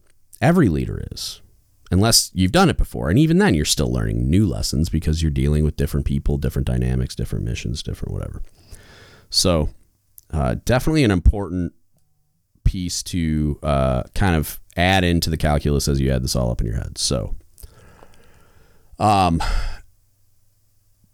Every 0.41 0.69
leader 0.69 1.03
is. 1.11 1.41
Unless 1.91 2.31
you've 2.33 2.51
done 2.51 2.69
it 2.69 2.77
before. 2.77 3.09
And 3.09 3.19
even 3.19 3.37
then 3.37 3.53
you're 3.53 3.63
still 3.63 3.91
learning 3.91 4.29
new 4.29 4.47
lessons 4.47 4.89
because 4.89 5.21
you're 5.21 5.31
dealing 5.31 5.63
with 5.63 5.77
different 5.77 6.05
people, 6.05 6.37
different 6.37 6.67
dynamics, 6.67 7.15
different 7.15 7.45
missions, 7.45 7.83
different 7.83 8.11
whatever. 8.13 8.41
So, 9.29 9.69
uh, 10.31 10.55
definitely 10.65 11.03
an 11.03 11.11
important 11.11 11.73
piece 12.63 13.03
to 13.03 13.59
uh, 13.63 14.03
kind 14.13 14.35
of 14.35 14.59
add 14.75 15.03
into 15.03 15.29
the 15.29 15.37
calculus 15.37 15.87
as 15.87 15.99
you 15.99 16.11
add 16.11 16.23
this 16.23 16.35
all 16.35 16.51
up 16.51 16.61
in 16.61 16.67
your 16.67 16.75
head. 16.75 16.97
So, 16.97 17.35
um, 18.99 19.41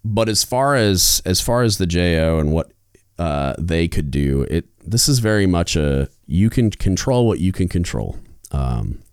but 0.03 0.29
as 0.29 0.43
far 0.43 0.75
as 0.75 1.21
as 1.25 1.41
far 1.41 1.63
as 1.63 1.77
the 1.77 1.85
JO 1.85 2.39
and 2.39 2.51
what 2.51 2.71
uh, 3.19 3.55
they 3.57 3.87
could 3.87 4.11
do, 4.11 4.43
it 4.43 4.65
this 4.83 5.07
is 5.07 5.19
very 5.19 5.45
much 5.45 5.75
a 5.75 6.09
you 6.25 6.49
can 6.49 6.71
control 6.71 7.27
what 7.27 7.39
you 7.39 7.51
can 7.51 7.67
control. 7.67 8.17
Um, 8.51 9.03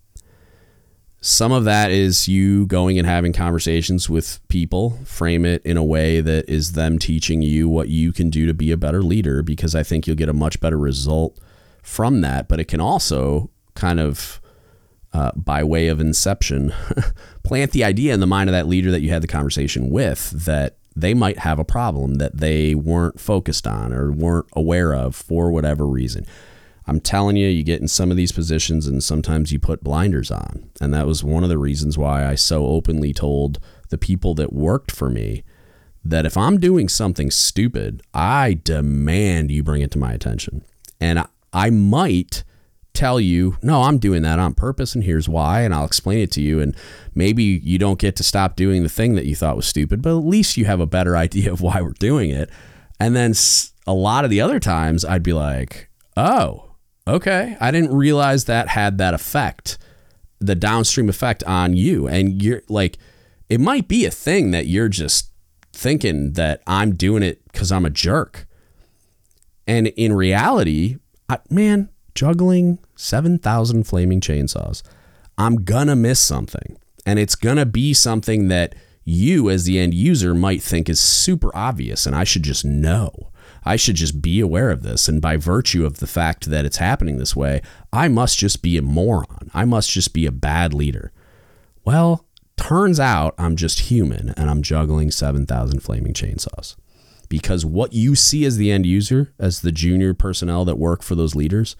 some 1.21 1.51
of 1.51 1.65
that 1.65 1.91
is 1.91 2.29
you 2.29 2.65
going 2.65 2.97
and 2.97 3.05
having 3.05 3.33
conversations 3.33 4.09
with 4.09 4.39
people, 4.47 4.99
frame 5.03 5.43
it 5.43 5.61
in 5.65 5.75
a 5.75 5.83
way 5.83 6.21
that 6.21 6.49
is 6.49 6.73
them 6.73 6.97
teaching 6.97 7.41
you 7.41 7.67
what 7.67 7.89
you 7.89 8.13
can 8.13 8.29
do 8.29 8.45
to 8.45 8.53
be 8.53 8.71
a 8.71 8.77
better 8.77 9.03
leader, 9.03 9.43
because 9.43 9.75
I 9.75 9.83
think 9.83 10.07
you'll 10.07 10.15
get 10.15 10.29
a 10.29 10.33
much 10.33 10.61
better 10.61 10.77
result 10.77 11.37
from 11.83 12.21
that. 12.21 12.47
But 12.47 12.61
it 12.61 12.69
can 12.69 12.79
also 12.79 13.49
kind 13.79 13.99
of, 13.99 14.41
uh, 15.13 15.31
by 15.35 15.63
way 15.63 15.87
of 15.87 15.99
inception, 15.99 16.73
plant 17.43 17.71
the 17.71 17.83
idea 17.83 18.13
in 18.13 18.19
the 18.19 18.27
mind 18.27 18.49
of 18.49 18.53
that 18.53 18.67
leader 18.67 18.91
that 18.91 19.01
you 19.01 19.09
had 19.09 19.23
the 19.23 19.27
conversation 19.27 19.89
with 19.89 20.31
that 20.31 20.77
they 20.95 21.13
might 21.13 21.39
have 21.39 21.59
a 21.59 21.65
problem 21.65 22.15
that 22.15 22.37
they 22.37 22.75
weren't 22.75 23.19
focused 23.19 23.65
on 23.65 23.93
or 23.93 24.11
weren't 24.11 24.47
aware 24.53 24.93
of 24.93 25.15
for 25.15 25.49
whatever 25.49 25.87
reason. 25.87 26.25
I'm 26.85 26.99
telling 26.99 27.37
you, 27.37 27.47
you 27.47 27.63
get 27.63 27.81
in 27.81 27.87
some 27.87 28.11
of 28.11 28.17
these 28.17 28.31
positions 28.31 28.87
and 28.87 29.03
sometimes 29.03 29.51
you 29.51 29.59
put 29.59 29.83
blinders 29.83 30.31
on. 30.31 30.69
And 30.81 30.93
that 30.93 31.07
was 31.07 31.23
one 31.23 31.43
of 31.43 31.49
the 31.49 31.57
reasons 31.57 31.97
why 31.97 32.25
I 32.25 32.35
so 32.35 32.65
openly 32.65 33.13
told 33.13 33.59
the 33.89 33.97
people 33.97 34.33
that 34.35 34.51
worked 34.51 34.91
for 34.91 35.09
me 35.09 35.43
that 36.03 36.25
if 36.25 36.35
I'm 36.35 36.59
doing 36.59 36.89
something 36.89 37.29
stupid, 37.29 38.01
I 38.13 38.59
demand 38.63 39.51
you 39.51 39.63
bring 39.63 39.81
it 39.81 39.91
to 39.91 39.99
my 39.99 40.13
attention. 40.13 40.65
And 40.99 41.19
I, 41.19 41.27
I 41.53 41.69
might 41.69 42.43
tell 42.93 43.19
you, 43.19 43.57
no, 43.61 43.83
I'm 43.83 43.97
doing 43.97 44.23
that 44.23 44.39
on 44.39 44.53
purpose 44.53 44.95
and 44.95 45.03
here's 45.03 45.29
why. 45.29 45.61
And 45.61 45.73
I'll 45.73 45.85
explain 45.85 46.19
it 46.19 46.31
to 46.31 46.41
you. 46.41 46.59
And 46.59 46.75
maybe 47.13 47.43
you 47.43 47.77
don't 47.77 47.99
get 47.99 48.15
to 48.17 48.23
stop 48.23 48.55
doing 48.55 48.83
the 48.83 48.89
thing 48.89 49.15
that 49.15 49.25
you 49.25 49.35
thought 49.35 49.55
was 49.55 49.67
stupid, 49.67 50.01
but 50.01 50.11
at 50.11 50.25
least 50.25 50.57
you 50.57 50.65
have 50.65 50.79
a 50.79 50.85
better 50.85 51.15
idea 51.25 51.51
of 51.51 51.61
why 51.61 51.81
we're 51.81 51.93
doing 51.93 52.29
it. 52.29 52.49
And 52.99 53.15
then 53.15 53.33
a 53.87 53.93
lot 53.93 54.25
of 54.25 54.29
the 54.29 54.41
other 54.41 54.59
times 54.59 55.05
I'd 55.05 55.23
be 55.23 55.33
like, 55.33 55.89
oh, 56.17 56.75
okay, 57.07 57.57
I 57.59 57.71
didn't 57.71 57.95
realize 57.95 58.45
that 58.45 58.69
had 58.69 58.97
that 58.97 59.13
effect, 59.13 59.77
the 60.39 60.55
downstream 60.55 61.09
effect 61.09 61.43
on 61.45 61.75
you. 61.75 62.07
And 62.07 62.41
you're 62.41 62.63
like, 62.67 62.97
it 63.47 63.59
might 63.59 63.87
be 63.87 64.05
a 64.05 64.11
thing 64.11 64.51
that 64.51 64.67
you're 64.67 64.89
just 64.89 65.31
thinking 65.73 66.33
that 66.33 66.61
I'm 66.67 66.95
doing 66.95 67.23
it 67.23 67.41
because 67.51 67.71
I'm 67.71 67.85
a 67.85 67.89
jerk. 67.89 68.45
And 69.65 69.87
in 69.87 70.13
reality, 70.13 70.97
I, 71.29 71.39
man, 71.49 71.89
juggling 72.19 72.77
7,000 72.97 73.85
flaming 73.85 74.19
chainsaws, 74.19 74.83
I'm 75.37 75.63
gonna 75.63 75.95
miss 75.95 76.19
something. 76.19 76.77
And 77.05 77.17
it's 77.17 77.35
gonna 77.35 77.65
be 77.65 77.93
something 77.93 78.49
that 78.49 78.75
you, 79.05 79.49
as 79.49 79.63
the 79.63 79.79
end 79.79 79.93
user, 79.93 80.35
might 80.35 80.61
think 80.61 80.89
is 80.89 80.99
super 80.99 81.49
obvious 81.55 82.05
and 82.05 82.13
I 82.13 82.25
should 82.25 82.43
just 82.43 82.65
know. 82.65 83.31
I 83.63 83.77
should 83.77 83.95
just 83.95 84.21
be 84.21 84.41
aware 84.41 84.69
of 84.69 84.83
this. 84.83 85.07
And 85.07 85.21
by 85.21 85.37
virtue 85.37 85.85
of 85.85 85.99
the 85.99 86.07
fact 86.07 86.49
that 86.49 86.65
it's 86.65 86.75
happening 86.75 87.19
this 87.19 87.37
way, 87.37 87.61
I 87.93 88.09
must 88.09 88.37
just 88.37 88.61
be 88.61 88.75
a 88.75 88.81
moron. 88.81 89.49
I 89.53 89.63
must 89.63 89.89
just 89.89 90.13
be 90.13 90.25
a 90.25 90.31
bad 90.31 90.73
leader. 90.73 91.13
Well, 91.85 92.25
turns 92.57 92.99
out 92.99 93.33
I'm 93.37 93.55
just 93.55 93.91
human 93.91 94.33
and 94.35 94.49
I'm 94.49 94.61
juggling 94.61 95.09
7,000 95.09 95.79
flaming 95.79 96.13
chainsaws. 96.13 96.75
Because 97.29 97.63
what 97.63 97.93
you 97.93 98.13
see 98.13 98.43
as 98.43 98.57
the 98.57 98.71
end 98.71 98.85
user, 98.85 99.31
as 99.39 99.61
the 99.61 99.71
junior 99.71 100.13
personnel 100.13 100.65
that 100.65 100.77
work 100.77 101.01
for 101.01 101.15
those 101.15 101.33
leaders, 101.33 101.77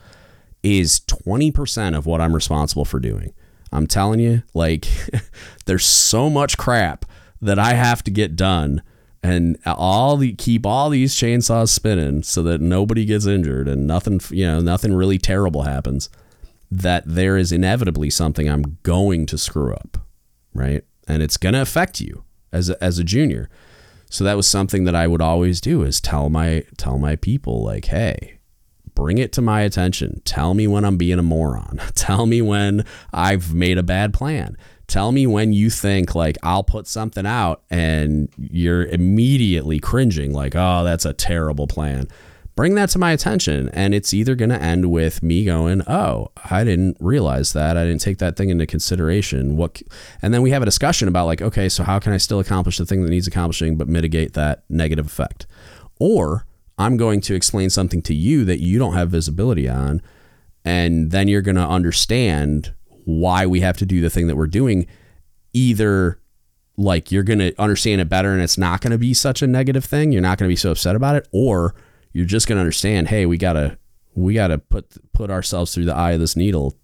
is 0.63 0.99
20% 1.01 1.97
of 1.97 2.05
what 2.05 2.21
I'm 2.21 2.35
responsible 2.35 2.85
for 2.85 2.99
doing. 2.99 3.33
I'm 3.71 3.87
telling 3.87 4.19
you, 4.19 4.43
like, 4.53 4.87
there's 5.65 5.85
so 5.85 6.29
much 6.29 6.57
crap 6.57 7.05
that 7.41 7.59
I 7.59 7.73
have 7.73 8.03
to 8.03 8.11
get 8.11 8.35
done 8.35 8.81
and 9.21 9.57
all 9.65 10.17
the 10.17 10.33
keep 10.33 10.65
all 10.65 10.89
these 10.89 11.15
chainsaws 11.15 11.69
spinning 11.69 12.23
so 12.23 12.41
that 12.43 12.61
nobody 12.61 13.05
gets 13.05 13.25
injured 13.25 13.67
and 13.67 13.85
nothing 13.85 14.19
you 14.29 14.45
know 14.45 14.59
nothing 14.59 14.93
really 14.93 15.17
terrible 15.17 15.63
happens 15.63 16.09
that 16.71 17.03
there 17.05 17.37
is 17.37 17.51
inevitably 17.51 18.09
something 18.09 18.49
I'm 18.49 18.77
going 18.83 19.25
to 19.27 19.37
screw 19.37 19.73
up 19.73 19.97
right 20.53 20.83
and 21.07 21.21
it's 21.21 21.37
going 21.37 21.53
to 21.53 21.61
affect 21.61 21.99
you 21.99 22.23
as 22.51 22.69
a, 22.69 22.81
as 22.83 22.97
a 22.97 23.03
junior 23.03 23.49
so 24.09 24.23
that 24.23 24.37
was 24.37 24.47
something 24.47 24.85
that 24.85 24.95
I 24.95 25.07
would 25.07 25.21
always 25.21 25.59
do 25.59 25.83
is 25.83 25.99
tell 25.99 26.29
my 26.29 26.63
tell 26.77 26.97
my 26.97 27.15
people 27.15 27.63
like 27.63 27.85
hey 27.85 28.38
bring 28.99 29.17
it 29.17 29.31
to 29.33 29.41
my 29.41 29.61
attention 29.61 30.21
tell 30.25 30.53
me 30.53 30.67
when 30.67 30.83
I'm 30.83 30.97
being 30.97 31.19
a 31.19 31.23
moron 31.23 31.79
tell 31.95 32.25
me 32.25 32.41
when 32.41 32.85
I've 33.13 33.53
made 33.53 33.77
a 33.77 33.83
bad 33.83 34.13
plan 34.13 34.57
Tell 34.89 35.11
me 35.11 35.27
when 35.27 35.53
you 35.53 35.69
think 35.69 36.15
like 36.15 36.35
I'll 36.41 36.63
put 36.63 36.87
something 36.87 37.25
out 37.27 37.61
and 37.69 38.27
you're 38.37 38.87
immediately 38.87 39.79
cringing 39.79 40.33
like, 40.33 40.55
"Oh, 40.55 40.83
that's 40.83 41.05
a 41.05 41.13
terrible 41.13 41.67
plan." 41.67 42.07
Bring 42.55 42.73
that 42.73 42.89
to 42.89 42.99
my 42.99 43.11
attention 43.11 43.69
and 43.69 43.93
it's 43.93 44.15
either 44.15 44.33
going 44.33 44.49
to 44.49 44.59
end 44.59 44.91
with 44.91 45.21
me 45.21 45.45
going, 45.45 45.83
"Oh, 45.87 46.31
I 46.49 46.63
didn't 46.63 46.97
realize 46.99 47.53
that. 47.53 47.77
I 47.77 47.85
didn't 47.85 48.01
take 48.01 48.17
that 48.17 48.35
thing 48.35 48.49
into 48.49 48.65
consideration." 48.65 49.57
What 49.57 49.79
and 50.23 50.33
then 50.33 50.41
we 50.41 50.49
have 50.49 50.63
a 50.63 50.65
discussion 50.65 51.07
about 51.07 51.27
like, 51.27 51.43
"Okay, 51.43 51.69
so 51.69 51.83
how 51.83 51.99
can 51.99 52.11
I 52.11 52.17
still 52.17 52.39
accomplish 52.39 52.79
the 52.79 52.85
thing 52.87 53.03
that 53.03 53.11
needs 53.11 53.27
accomplishing 53.27 53.77
but 53.77 53.87
mitigate 53.87 54.33
that 54.33 54.63
negative 54.69 55.05
effect?" 55.05 55.45
Or 55.99 56.47
I'm 56.79 56.97
going 56.97 57.21
to 57.21 57.35
explain 57.35 57.69
something 57.69 58.01
to 58.03 58.15
you 58.15 58.45
that 58.45 58.59
you 58.59 58.79
don't 58.79 58.93
have 58.93 59.09
visibility 59.09 59.67
on 59.67 60.01
and 60.65 61.11
then 61.11 61.27
you're 61.27 61.41
going 61.41 61.55
to 61.55 61.67
understand 61.67 62.73
why 63.05 63.45
we 63.45 63.59
have 63.59 63.77
to 63.77 63.85
do 63.85 64.01
the 64.01 64.09
thing 64.09 64.27
that 64.27 64.35
we're 64.35 64.47
doing, 64.47 64.87
either 65.53 66.19
like 66.77 67.11
you're 67.11 67.23
going 67.23 67.39
to 67.39 67.53
understand 67.61 67.99
it 67.99 68.07
better 68.07 68.31
and 68.31 68.41
it's 68.41 68.57
not 68.57 68.81
going 68.81 68.91
to 68.91 68.97
be 68.97 69.13
such 69.13 69.41
a 69.41 69.47
negative 69.47 69.83
thing, 69.83 70.11
you're 70.11 70.21
not 70.21 70.37
going 70.37 70.47
to 70.47 70.51
be 70.51 70.55
so 70.55 70.71
upset 70.71 70.95
about 70.95 71.15
it, 71.15 71.27
or 71.31 71.75
you're 72.13 72.25
just 72.25 72.47
going 72.47 72.55
to 72.55 72.61
understand, 72.61 73.09
hey, 73.09 73.25
we 73.25 73.37
got 73.37 73.53
to 73.53 73.77
we 74.15 74.33
got 74.33 74.47
to 74.47 74.57
put 74.57 74.85
put 75.13 75.29
ourselves 75.29 75.73
through 75.73 75.85
the 75.85 75.95
eye 75.95 76.11
of 76.11 76.19
this 76.19 76.35
needle 76.35 76.75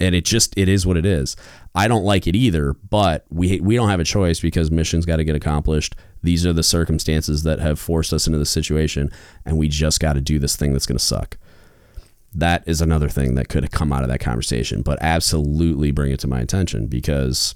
and 0.00 0.14
it 0.14 0.24
just 0.24 0.56
it 0.56 0.68
is 0.68 0.86
what 0.86 0.96
it 0.96 1.04
is. 1.04 1.36
I 1.74 1.86
don't 1.88 2.04
like 2.04 2.26
it 2.26 2.34
either, 2.34 2.74
but 2.88 3.26
we 3.30 3.60
we 3.60 3.76
don't 3.76 3.90
have 3.90 4.00
a 4.00 4.04
choice 4.04 4.40
because 4.40 4.70
missions 4.70 5.06
got 5.06 5.16
to 5.16 5.24
get 5.24 5.36
accomplished. 5.36 5.94
These 6.22 6.44
are 6.44 6.52
the 6.52 6.62
circumstances 6.62 7.42
that 7.44 7.60
have 7.60 7.78
forced 7.78 8.12
us 8.12 8.26
into 8.26 8.38
this 8.38 8.50
situation 8.50 9.10
and 9.44 9.56
we 9.58 9.68
just 9.68 10.00
got 10.00 10.14
to 10.14 10.20
do 10.20 10.38
this 10.38 10.56
thing 10.56 10.72
that's 10.72 10.86
going 10.86 10.98
to 10.98 11.04
suck 11.04 11.36
that 12.34 12.62
is 12.66 12.80
another 12.80 13.08
thing 13.08 13.34
that 13.34 13.48
could 13.48 13.64
have 13.64 13.72
come 13.72 13.92
out 13.92 14.02
of 14.02 14.08
that 14.08 14.20
conversation. 14.20 14.82
But 14.82 14.98
absolutely 15.00 15.90
bring 15.90 16.12
it 16.12 16.20
to 16.20 16.28
my 16.28 16.40
attention 16.40 16.86
because, 16.86 17.54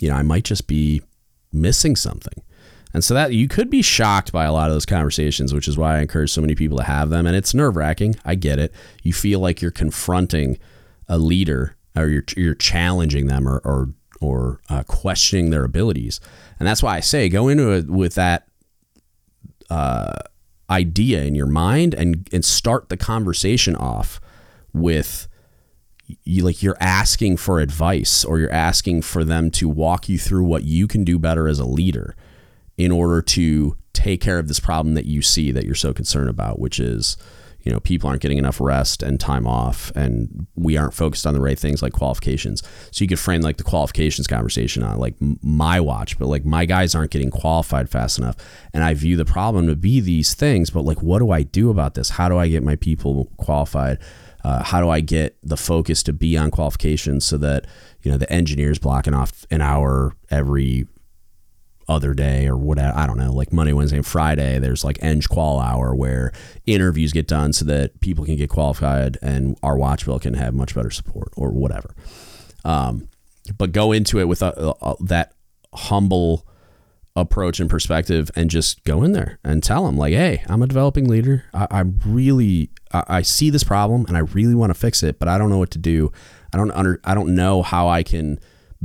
you 0.00 0.08
know, 0.08 0.16
I 0.16 0.22
might 0.22 0.44
just 0.44 0.66
be 0.66 1.02
missing 1.52 1.96
something. 1.96 2.42
And 2.94 3.04
so 3.04 3.14
that 3.14 3.32
you 3.34 3.48
could 3.48 3.68
be 3.68 3.82
shocked 3.82 4.32
by 4.32 4.44
a 4.44 4.52
lot 4.52 4.68
of 4.68 4.74
those 4.74 4.86
conversations, 4.86 5.52
which 5.52 5.68
is 5.68 5.76
why 5.76 5.96
I 5.96 6.00
encourage 6.00 6.30
so 6.32 6.40
many 6.40 6.54
people 6.54 6.78
to 6.78 6.84
have 6.84 7.10
them. 7.10 7.26
And 7.26 7.36
it's 7.36 7.52
nerve 7.52 7.76
wracking. 7.76 8.16
I 8.24 8.36
get 8.36 8.58
it. 8.58 8.72
You 9.02 9.12
feel 9.12 9.40
like 9.40 9.60
you're 9.60 9.70
confronting 9.70 10.58
a 11.08 11.18
leader 11.18 11.76
or 11.94 12.06
you're, 12.06 12.24
you're 12.36 12.54
challenging 12.54 13.26
them 13.26 13.48
or, 13.48 13.58
or, 13.64 13.90
or 14.20 14.60
uh, 14.68 14.82
questioning 14.84 15.50
their 15.50 15.64
abilities. 15.64 16.20
And 16.58 16.66
that's 16.66 16.82
why 16.82 16.96
I 16.96 17.00
say 17.00 17.28
go 17.28 17.48
into 17.48 17.70
it 17.72 17.88
with 17.88 18.14
that 18.14 18.48
uh, 19.70 20.14
idea 20.70 21.24
in 21.24 21.34
your 21.34 21.46
mind 21.46 21.94
and, 21.94 22.28
and 22.32 22.44
start 22.44 22.88
the 22.88 22.96
conversation 22.96 23.76
off 23.76 24.20
with 24.72 25.28
you 26.24 26.44
like 26.44 26.62
you're 26.62 26.76
asking 26.80 27.36
for 27.36 27.58
advice 27.60 28.24
or 28.24 28.38
you're 28.38 28.52
asking 28.52 29.02
for 29.02 29.24
them 29.24 29.50
to 29.50 29.68
walk 29.68 30.08
you 30.08 30.18
through 30.18 30.44
what 30.44 30.62
you 30.62 30.86
can 30.86 31.04
do 31.04 31.18
better 31.18 31.48
as 31.48 31.58
a 31.58 31.64
leader 31.64 32.14
in 32.76 32.92
order 32.92 33.20
to 33.20 33.76
take 33.92 34.20
care 34.20 34.38
of 34.38 34.46
this 34.46 34.60
problem 34.60 34.94
that 34.94 35.06
you 35.06 35.22
see 35.22 35.50
that 35.50 35.64
you're 35.64 35.74
so 35.74 35.92
concerned 35.92 36.28
about 36.28 36.58
which 36.60 36.78
is 36.78 37.16
you 37.66 37.72
know 37.72 37.80
people 37.80 38.08
aren't 38.08 38.22
getting 38.22 38.38
enough 38.38 38.60
rest 38.60 39.02
and 39.02 39.18
time 39.18 39.44
off 39.44 39.90
and 39.96 40.46
we 40.54 40.76
aren't 40.76 40.94
focused 40.94 41.26
on 41.26 41.34
the 41.34 41.40
right 41.40 41.58
things 41.58 41.82
like 41.82 41.92
qualifications. 41.92 42.62
So 42.92 43.02
you 43.02 43.08
could 43.08 43.18
frame 43.18 43.42
like 43.42 43.56
the 43.56 43.64
qualifications 43.64 44.28
conversation 44.28 44.84
on 44.84 44.98
like 44.98 45.16
my 45.42 45.80
watch 45.80 46.16
but 46.16 46.28
like 46.28 46.44
my 46.44 46.64
guys 46.64 46.94
aren't 46.94 47.10
getting 47.10 47.30
qualified 47.30 47.90
fast 47.90 48.18
enough. 48.18 48.36
And 48.72 48.84
i 48.84 48.94
view 48.94 49.16
the 49.16 49.24
problem 49.24 49.66
to 49.66 49.74
be 49.74 50.00
these 50.00 50.32
things 50.32 50.70
but 50.70 50.82
like 50.82 51.02
what 51.02 51.18
do 51.18 51.32
i 51.32 51.42
do 51.42 51.68
about 51.68 51.94
this? 51.94 52.10
How 52.10 52.28
do 52.28 52.38
i 52.38 52.46
get 52.46 52.62
my 52.62 52.76
people 52.76 53.32
qualified? 53.36 53.98
Uh, 54.44 54.62
how 54.62 54.80
do 54.80 54.88
I 54.88 55.00
get 55.00 55.36
the 55.42 55.56
focus 55.56 56.04
to 56.04 56.12
be 56.12 56.38
on 56.38 56.52
qualifications 56.52 57.24
so 57.24 57.36
that 57.38 57.66
you 58.02 58.12
know 58.12 58.16
the 58.16 58.32
engineers 58.32 58.78
blocking 58.78 59.12
off 59.12 59.44
an 59.50 59.60
hour 59.60 60.14
every 60.30 60.86
other 61.88 62.14
day 62.14 62.46
or 62.48 62.56
whatever 62.56 62.96
I 62.96 63.06
don't 63.06 63.18
know 63.18 63.32
like 63.32 63.52
Monday 63.52 63.72
Wednesday 63.72 63.98
and 63.98 64.06
Friday 64.06 64.58
there's 64.58 64.84
like 64.84 64.98
Eng 65.02 65.22
Qual 65.22 65.60
hour 65.60 65.94
where 65.94 66.32
interviews 66.66 67.12
get 67.12 67.28
done 67.28 67.52
so 67.52 67.64
that 67.66 68.00
people 68.00 68.24
can 68.24 68.36
get 68.36 68.50
qualified 68.50 69.18
and 69.22 69.56
our 69.62 69.76
watch 69.76 70.04
bill 70.04 70.18
can 70.18 70.34
have 70.34 70.54
much 70.54 70.74
better 70.74 70.90
support 70.90 71.32
or 71.36 71.50
whatever. 71.50 71.94
Um, 72.64 73.08
but 73.56 73.70
go 73.70 73.92
into 73.92 74.18
it 74.18 74.24
with 74.24 74.42
a, 74.42 74.74
a, 74.82 74.96
that 75.04 75.34
humble 75.72 76.46
approach 77.14 77.60
and 77.60 77.70
perspective 77.70 78.30
and 78.34 78.50
just 78.50 78.82
go 78.84 79.02
in 79.02 79.12
there 79.12 79.38
and 79.44 79.62
tell 79.62 79.86
them 79.86 79.96
like 79.96 80.12
hey 80.12 80.44
i'm 80.48 80.62
a 80.62 80.66
developing 80.66 81.08
leader. 81.08 81.44
I, 81.54 81.66
i'm 81.70 82.00
really 82.04 82.70
I, 82.92 83.04
I, 83.08 83.22
see 83.22 83.48
this 83.48 83.64
problem 83.64 84.04
and 84.08 84.16
i 84.16 84.20
really 84.20 84.54
want 84.54 84.70
to 84.70 84.74
fix 84.74 85.02
it 85.02 85.18
but 85.18 85.28
i 85.28 85.38
don't 85.38 85.50
know 85.50 85.58
what 85.58 85.70
to 85.70 85.78
do. 85.78 86.12
I 86.52 86.58
don't 86.58 86.70
under 86.72 87.00
i 87.04 87.14
don't 87.14 87.34
know 87.34 87.62
how 87.62 87.88
i 87.88 88.02
can 88.02 88.38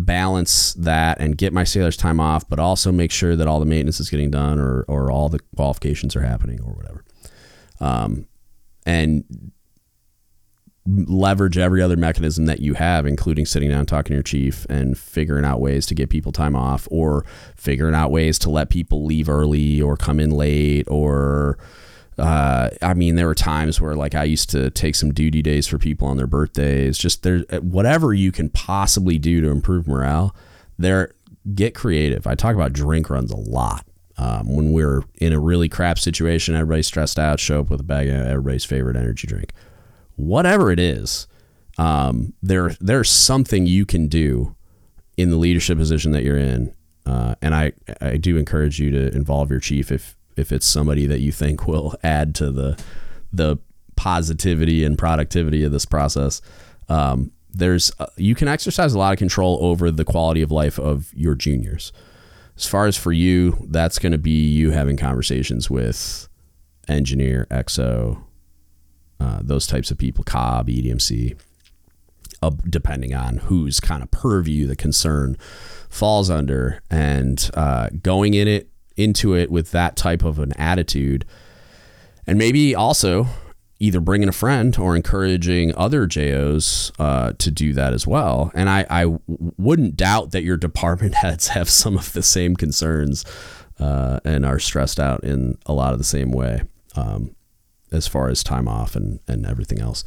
balance 0.06 0.74
that 0.74 1.20
and 1.20 1.38
get 1.38 1.54
my 1.54 1.64
sailors 1.64 1.98
time 1.98 2.20
off 2.20 2.48
but 2.48 2.60
also 2.60 2.92
make 2.92 3.12
sure 3.12 3.36
that 3.36 3.48
all 3.48 3.60
the 3.60 3.66
maintenance 3.66 4.00
is 4.00 4.10
getting 4.10 4.32
done 4.32 4.60
or 4.60 4.84
or 4.88 5.12
all 5.12 5.30
the 5.30 5.40
qualifications 5.56 6.16
are 6.16 6.22
happening 6.22 6.60
or 6.62 6.74
whatever. 6.74 7.04
Um 7.80 8.28
and 8.86 9.52
leverage 10.88 11.58
every 11.58 11.82
other 11.82 11.96
mechanism 11.96 12.46
that 12.46 12.60
you 12.60 12.74
have, 12.74 13.06
including 13.06 13.46
sitting 13.46 13.70
down, 13.70 13.86
talking 13.86 14.10
to 14.10 14.16
your 14.16 14.24
chief, 14.24 14.66
and 14.70 14.98
figuring 14.98 15.46
out 15.46 15.62
ways 15.62 15.86
to 15.86 15.96
get 15.96 16.10
people 16.10 16.32
time 16.32 16.56
off, 16.56 16.88
or 16.90 17.26
figuring 17.56 17.94
out 17.94 18.12
ways 18.12 18.40
to 18.40 18.50
let 18.50 18.70
people 18.70 19.06
leave 19.06 19.30
early 19.30 19.82
or 19.82 19.96
come 19.96 20.20
in 20.20 20.32
late, 20.32 20.88
or 20.88 21.58
uh, 22.22 22.70
I 22.82 22.94
mean, 22.94 23.16
there 23.16 23.28
were 23.28 23.36
times 23.36 23.82
where 23.82 23.96
like 23.96 24.16
I 24.16 24.24
used 24.24 24.50
to 24.52 24.70
take 24.70 24.96
some 24.96 25.14
duty 25.14 25.42
days 25.42 25.68
for 25.68 25.78
people 25.78 26.08
on 26.08 26.18
their 26.18 26.28
birthdays. 26.28 26.98
Just 26.98 27.24
there, 27.24 27.40
whatever 27.62 28.14
you 28.14 28.32
can 28.32 28.50
possibly 28.50 29.18
do 29.18 29.42
to 29.42 29.50
improve 29.50 29.88
morale. 29.88 30.36
There, 30.78 31.14
get 31.54 31.76
creative. 31.76 32.28
I 32.28 32.36
talk 32.36 32.56
about 32.56 32.74
drink 32.74 33.10
runs 33.10 33.32
a 33.32 33.38
lot. 33.38 33.86
Um, 34.18 34.56
when 34.56 34.72
we're 34.72 35.04
in 35.20 35.34
a 35.34 35.40
really 35.40 35.68
crap 35.68 35.98
situation, 35.98 36.56
everybody's 36.56 36.88
stressed 36.88 37.18
out. 37.18 37.40
Show 37.40 37.62
up 37.62 37.70
with 37.70 37.80
a 37.80 37.84
bag 37.84 38.08
of 38.08 38.16
everybody's 38.16 38.66
favorite 38.66 38.96
energy 38.96 39.28
drink 39.28 39.52
whatever 40.22 40.72
it 40.72 40.80
is, 40.80 41.28
um, 41.78 42.34
there 42.42 42.76
there's 42.80 43.10
something 43.10 43.66
you 43.66 43.86
can 43.86 44.08
do 44.08 44.56
in 45.18 45.30
the 45.30 45.38
leadership 45.38 45.78
position 45.78 46.12
that 46.12 46.24
you're 46.24 46.38
in. 46.38 46.74
Uh, 47.06 47.36
and 47.42 47.56
I, 47.56 47.74
I 48.00 48.18
do 48.18 48.38
encourage 48.38 48.80
you 48.80 48.92
to 48.92 49.16
involve 49.16 49.50
your 49.50 49.60
chief 49.60 49.92
if 49.92 50.16
if 50.42 50.52
it's 50.52 50.66
somebody 50.66 51.06
that 51.06 51.22
you 51.22 51.32
think 51.32 51.68
will 51.68 51.96
add 52.04 52.36
to 52.36 52.52
the 52.52 52.78
the 53.32 53.58
positivity 53.96 54.84
and 54.84 54.98
productivity 54.98 55.64
of 55.64 55.72
this 55.72 55.86
process. 55.86 56.42
Um, 56.90 57.32
there's 57.54 57.92
uh, 58.00 58.08
you 58.18 58.34
can 58.34 58.48
exercise 58.48 58.94
a 58.94 58.98
lot 58.98 59.14
of 59.14 59.20
control 59.20 59.60
over 59.62 59.92
the 59.92 60.04
quality 60.04 60.42
of 60.42 60.52
life 60.52 60.80
of 60.80 61.14
your 61.14 61.36
juniors. 61.36 61.94
As 62.58 62.66
far 62.66 62.88
as 62.88 62.98
for 62.98 63.12
you, 63.12 63.68
that's 63.70 64.00
going 64.00 64.12
to 64.12 64.18
be 64.18 64.48
you 64.48 64.72
having 64.72 64.98
conversations 64.98 65.70
with 65.70 66.28
engineer, 66.88 67.48
XO, 67.52 68.24
uh, 69.20 69.40
those 69.44 69.68
types 69.68 69.92
of 69.92 69.98
people, 69.98 70.24
COB, 70.24 70.68
EDMC, 70.68 71.40
uh, 72.42 72.52
depending 72.68 73.14
on 73.14 73.38
whose 73.38 73.80
kind 73.80 74.02
of 74.02 74.10
purview 74.10 74.66
the 74.66 74.76
concern 74.76 75.38
falls 75.90 76.30
under, 76.30 76.82
and 76.90 77.52
uh, 77.54 77.90
going 78.02 78.34
in 78.34 78.48
it 78.48 78.71
into 79.02 79.36
it 79.36 79.52
with 79.52 79.72
that 79.72 79.96
type 79.96 80.24
of 80.24 80.40
an 80.40 80.54
attitude, 80.54 81.26
and 82.28 82.38
maybe 82.38 82.76
also 82.76 83.28
either 83.80 84.00
bringing 84.00 84.30
a 84.30 84.34
friend 84.34 84.78
or 84.78 84.96
encouraging 84.96 85.74
other 85.76 86.06
JOs 86.06 86.92
uh, 87.00 87.34
to 87.40 87.50
do 87.50 87.74
that 87.74 87.94
as 87.94 88.06
well. 88.06 88.52
And 88.54 88.70
I, 88.70 88.86
I 88.90 89.06
wouldn't 89.28 89.98
doubt 89.98 90.32
that 90.32 90.44
your 90.44 90.58
department 90.58 91.16
heads 91.24 91.48
have 91.50 91.70
some 91.70 91.98
of 91.98 92.14
the 92.14 92.22
same 92.22 92.56
concerns 92.56 93.26
uh, 93.80 94.20
and 94.24 94.46
are 94.46 94.60
stressed 94.60 95.00
out 95.00 95.24
in 95.24 95.58
a 95.66 95.74
lot 95.74 95.94
of 95.94 95.98
the 95.98 96.06
same 96.06 96.32
way. 96.32 96.62
Um, 96.96 97.36
as 97.92 98.08
far 98.08 98.30
as 98.30 98.44
time 98.44 98.68
off 98.68 98.96
and, 98.96 99.20
and 99.28 99.46
everything 99.46 99.80
else. 99.80 100.04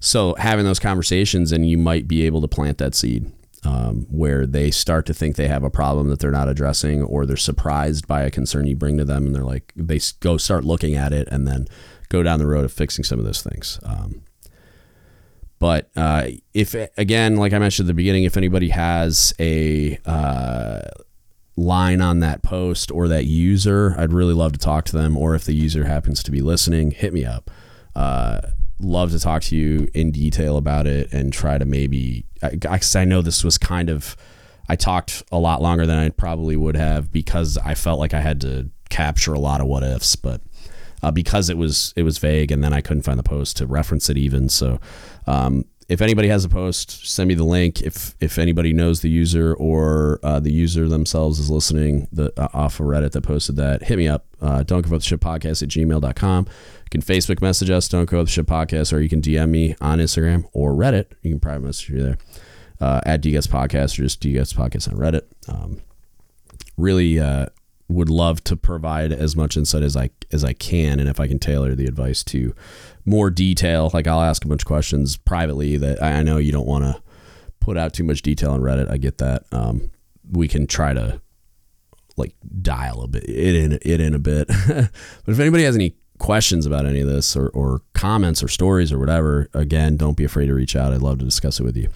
So 0.00 0.34
having 0.34 0.64
those 0.64 0.78
conversations 0.78 1.52
and 1.52 1.68
you 1.68 1.76
might 1.76 2.06
be 2.06 2.24
able 2.26 2.40
to 2.42 2.48
plant 2.48 2.78
that 2.78 2.94
seed 2.94 3.30
um, 3.64 4.06
where 4.10 4.46
they 4.46 4.70
start 4.70 5.06
to 5.06 5.14
think 5.14 5.36
they 5.36 5.48
have 5.48 5.64
a 5.64 5.70
problem 5.70 6.08
that 6.08 6.18
they're 6.18 6.30
not 6.30 6.48
addressing 6.48 7.02
or 7.02 7.24
they're 7.24 7.36
surprised 7.36 8.06
by 8.06 8.22
a 8.22 8.30
concern 8.30 8.66
you 8.66 8.76
bring 8.76 8.98
to 8.98 9.04
them 9.04 9.26
and 9.26 9.34
they're 9.34 9.42
like 9.44 9.72
they 9.74 9.98
go 10.20 10.36
start 10.36 10.64
looking 10.64 10.94
at 10.94 11.12
it 11.12 11.26
and 11.30 11.46
then 11.46 11.66
go 12.08 12.22
down 12.22 12.38
the 12.38 12.46
road 12.46 12.64
of 12.64 12.72
fixing 12.72 13.04
some 13.04 13.18
of 13.18 13.24
those 13.24 13.42
things. 13.42 13.80
Um, 13.84 14.22
but 15.58 15.90
uh, 15.96 16.28
if 16.52 16.74
again, 16.98 17.36
like 17.36 17.52
I 17.52 17.58
mentioned 17.58 17.86
at 17.86 17.88
the 17.88 17.94
beginning, 17.94 18.24
if 18.24 18.36
anybody 18.36 18.68
has 18.68 19.32
a 19.40 19.98
uh, 20.04 20.82
line 21.56 22.00
on 22.00 22.20
that 22.20 22.42
post 22.42 22.90
or 22.90 23.08
that 23.08 23.24
user, 23.24 23.94
I'd 23.96 24.12
really 24.12 24.34
love 24.34 24.52
to 24.52 24.58
talk 24.58 24.84
to 24.86 24.92
them. 24.92 25.16
Or 25.16 25.34
if 25.34 25.44
the 25.44 25.54
user 25.54 25.84
happens 25.84 26.22
to 26.24 26.30
be 26.30 26.42
listening, 26.42 26.90
hit 26.90 27.14
me 27.14 27.24
up. 27.24 27.50
Uh, 27.96 28.40
love 28.78 29.10
to 29.12 29.18
talk 29.18 29.42
to 29.42 29.56
you 29.56 29.88
in 29.94 30.10
detail 30.10 30.56
about 30.56 30.86
it 30.86 31.12
and 31.12 31.32
try 31.32 31.58
to 31.58 31.64
maybe, 31.64 32.24
because 32.50 32.96
I, 32.96 33.02
I 33.02 33.04
know 33.04 33.22
this 33.22 33.44
was 33.44 33.58
kind 33.58 33.88
of, 33.88 34.16
I 34.68 34.76
talked 34.76 35.22
a 35.30 35.38
lot 35.38 35.62
longer 35.62 35.86
than 35.86 35.98
I 35.98 36.08
probably 36.10 36.56
would 36.56 36.76
have 36.76 37.12
because 37.12 37.58
I 37.58 37.74
felt 37.74 37.98
like 37.98 38.14
I 38.14 38.20
had 38.20 38.40
to 38.42 38.70
capture 38.88 39.32
a 39.32 39.38
lot 39.38 39.60
of 39.60 39.66
what 39.66 39.82
ifs, 39.82 40.16
but. 40.16 40.40
Uh, 41.02 41.10
because 41.10 41.50
it 41.50 41.58
was 41.58 41.92
it 41.96 42.02
was 42.02 42.16
vague, 42.16 42.50
and 42.50 42.64
then 42.64 42.72
I 42.72 42.80
couldn't 42.80 43.02
find 43.02 43.18
the 43.18 43.22
post 43.24 43.58
to 43.58 43.66
reference 43.66 44.08
it 44.08 44.16
even. 44.16 44.48
So, 44.48 44.80
um, 45.26 45.66
if 45.88 46.00
anybody 46.00 46.28
has 46.28 46.44
a 46.44 46.48
post, 46.48 47.06
send 47.06 47.28
me 47.28 47.34
the 47.34 47.44
link. 47.44 47.82
If 47.82 48.14
if 48.20 48.38
anybody 48.38 48.72
knows 48.72 49.00
the 49.00 49.10
user 49.10 49.54
or 49.54 50.18
uh, 50.22 50.40
the 50.40 50.50
user 50.50 50.88
themselves 50.88 51.38
is 51.38 51.50
listening 51.50 52.08
the, 52.10 52.32
uh, 52.40 52.48
off 52.54 52.80
of 52.80 52.86
Reddit 52.86 53.12
that 53.12 53.22
posted 53.22 53.56
that, 53.56 53.82
hit 53.82 53.98
me 53.98 54.08
up. 54.08 54.26
Uh, 54.40 54.62
don't 54.62 54.82
give 54.82 54.92
up 54.92 55.00
the 55.00 55.06
ship 55.06 55.20
podcast 55.20 55.62
at 55.62 55.68
gmail.com. 55.68 56.46
Can 56.94 57.02
Facebook 57.02 57.42
message 57.42 57.70
us, 57.70 57.88
don't 57.88 58.08
go 58.08 58.24
ship 58.24 58.46
podcast, 58.46 58.92
or 58.92 59.00
you 59.00 59.08
can 59.08 59.20
DM 59.20 59.48
me 59.50 59.74
on 59.80 59.98
Instagram 59.98 60.44
or 60.52 60.74
Reddit. 60.74 61.06
You 61.22 61.32
can 61.32 61.40
private 61.40 61.64
message 61.64 61.90
me 61.90 62.00
there 62.00 62.18
uh, 62.80 63.00
at 63.04 63.20
DGUTS 63.20 63.48
Podcast 63.48 63.98
or 63.98 64.04
just 64.04 64.22
DGUTS 64.22 64.54
Podcast 64.54 64.92
on 64.92 64.96
Reddit. 64.96 65.22
Um, 65.48 65.80
really, 66.76 67.18
uh, 67.18 67.46
would 67.88 68.08
love 68.08 68.44
to 68.44 68.56
provide 68.56 69.10
as 69.10 69.34
much 69.34 69.56
insight 69.56 69.82
as 69.82 69.96
I 69.96 70.10
as 70.32 70.44
I 70.44 70.52
can, 70.52 71.00
and 71.00 71.08
if 71.08 71.18
I 71.18 71.26
can 71.26 71.40
tailor 71.40 71.74
the 71.74 71.86
advice 71.86 72.22
to 72.26 72.54
more 73.04 73.28
detail, 73.28 73.90
like 73.92 74.06
I'll 74.06 74.22
ask 74.22 74.44
a 74.44 74.48
bunch 74.48 74.62
of 74.62 74.66
questions 74.68 75.16
privately 75.16 75.76
that 75.76 76.00
I 76.00 76.22
know 76.22 76.36
you 76.36 76.52
don't 76.52 76.68
want 76.68 76.84
to 76.84 77.02
put 77.58 77.76
out 77.76 77.92
too 77.92 78.04
much 78.04 78.22
detail 78.22 78.52
on 78.52 78.60
Reddit. 78.60 78.88
I 78.88 78.98
get 78.98 79.18
that. 79.18 79.42
Um, 79.50 79.90
we 80.30 80.46
can 80.46 80.68
try 80.68 80.94
to 80.94 81.20
like 82.16 82.36
dial 82.62 83.02
a 83.02 83.08
bit 83.08 83.24
it 83.28 83.56
in 83.56 83.72
it 83.82 84.00
in 84.00 84.14
a 84.14 84.20
bit. 84.20 84.46
but 84.68 84.88
if 85.26 85.40
anybody 85.40 85.64
has 85.64 85.74
any 85.74 85.96
questions 86.18 86.66
about 86.66 86.86
any 86.86 87.00
of 87.00 87.08
this 87.08 87.36
or, 87.36 87.48
or 87.48 87.82
comments 87.92 88.42
or 88.42 88.48
stories 88.48 88.92
or 88.92 88.98
whatever, 88.98 89.48
again, 89.54 89.96
don't 89.96 90.16
be 90.16 90.24
afraid 90.24 90.46
to 90.46 90.54
reach 90.54 90.76
out. 90.76 90.92
I'd 90.92 91.02
love 91.02 91.18
to 91.18 91.24
discuss 91.24 91.60
it 91.60 91.64
with 91.64 91.76
you. 91.76 91.88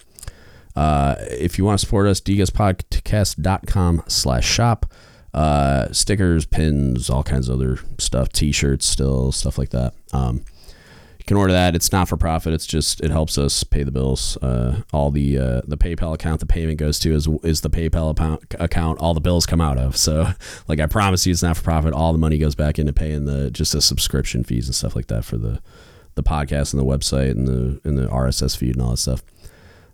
Uh, 0.75 1.15
if 1.19 1.57
you 1.57 1.65
want 1.65 1.79
to 1.79 1.85
support 1.85 2.07
us, 2.07 2.21
dgutspodcast.com 2.21 4.03
slash 4.07 4.45
shop 4.45 4.91
uh, 5.33 5.91
stickers, 5.91 6.45
pins, 6.45 7.09
all 7.09 7.23
kinds 7.23 7.49
of 7.49 7.55
other 7.59 7.79
stuff, 7.97 8.29
t-shirts, 8.29 8.85
still 8.85 9.31
stuff 9.31 9.57
like 9.57 9.69
that. 9.69 9.93
Um, 10.11 10.43
can 11.29 11.37
order 11.37 11.53
that. 11.53 11.75
It's 11.75 11.91
not 11.91 12.09
for 12.09 12.17
profit. 12.17 12.55
It's 12.55 12.65
just 12.65 13.01
it 13.01 13.11
helps 13.11 13.37
us 13.37 13.63
pay 13.63 13.83
the 13.83 13.91
bills. 13.91 14.35
Uh, 14.37 14.81
all 14.91 15.11
the 15.11 15.37
uh, 15.37 15.61
the 15.67 15.77
PayPal 15.77 16.15
account 16.15 16.39
the 16.39 16.47
payment 16.47 16.79
goes 16.79 16.97
to 16.99 17.13
is 17.13 17.27
is 17.43 17.61
the 17.61 17.69
PayPal 17.69 18.09
account, 18.59 18.99
all 18.99 19.13
the 19.13 19.21
bills 19.21 19.45
come 19.45 19.61
out 19.61 19.77
of. 19.77 19.95
So 19.95 20.29
like 20.67 20.79
I 20.79 20.87
promise 20.87 21.27
you, 21.27 21.31
it's 21.31 21.43
not 21.43 21.55
for 21.55 21.61
profit. 21.61 21.93
All 21.93 22.13
the 22.13 22.17
money 22.17 22.39
goes 22.39 22.55
back 22.55 22.79
into 22.79 22.93
paying 22.93 23.25
the 23.25 23.51
just 23.51 23.73
the 23.73 23.81
subscription 23.81 24.43
fees 24.43 24.65
and 24.67 24.73
stuff 24.73 24.95
like 24.95 25.05
that 25.07 25.23
for 25.23 25.37
the 25.37 25.61
the 26.15 26.23
podcast 26.23 26.73
and 26.73 26.81
the 26.81 26.85
website 26.85 27.31
and 27.31 27.47
the 27.47 27.79
and 27.83 27.95
the 27.95 28.07
RSS 28.07 28.57
feed 28.57 28.73
and 28.73 28.81
all 28.81 28.91
that 28.91 28.97
stuff. 28.97 29.21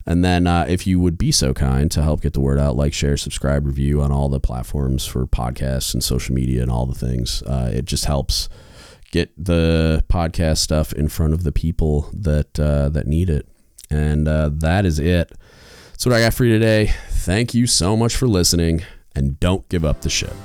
And 0.05 0.23
then, 0.23 0.47
uh, 0.47 0.65
if 0.69 0.87
you 0.87 1.01
would 1.01 1.17
be 1.17 1.33
so 1.33 1.53
kind 1.53 1.91
to 1.91 2.03
help 2.03 2.21
get 2.21 2.33
the 2.33 2.39
word 2.39 2.59
out, 2.59 2.75
like, 2.75 2.93
share, 2.93 3.17
subscribe, 3.17 3.65
review 3.65 4.03
on 4.03 4.11
all 4.11 4.29
the 4.29 4.39
platforms 4.39 5.03
for 5.03 5.25
podcasts 5.25 5.95
and 5.95 6.03
social 6.03 6.35
media 6.35 6.61
and 6.61 6.69
all 6.69 6.85
the 6.85 6.93
things, 6.93 7.41
uh, 7.41 7.71
it 7.73 7.85
just 7.85 8.05
helps 8.05 8.47
get 9.15 9.31
the 9.37 10.03
podcast 10.09 10.57
stuff 10.57 10.91
in 10.91 11.07
front 11.07 11.31
of 11.31 11.43
the 11.43 11.51
people 11.53 12.09
that 12.11 12.59
uh, 12.59 12.89
that 12.89 13.07
need 13.07 13.29
it. 13.29 13.47
And 13.89 14.27
uh, 14.27 14.49
that 14.55 14.85
is 14.85 14.99
it. 14.99 15.31
That's 15.91 16.05
what 16.05 16.13
I 16.13 16.19
got 16.19 16.33
for 16.33 16.43
you 16.43 16.51
today. 16.59 16.93
Thank 17.09 17.53
you 17.53 17.65
so 17.65 17.95
much 17.95 18.17
for 18.17 18.27
listening, 18.27 18.83
and 19.15 19.39
don't 19.39 19.67
give 19.69 19.85
up 19.85 20.01
the 20.01 20.09
ship. 20.09 20.35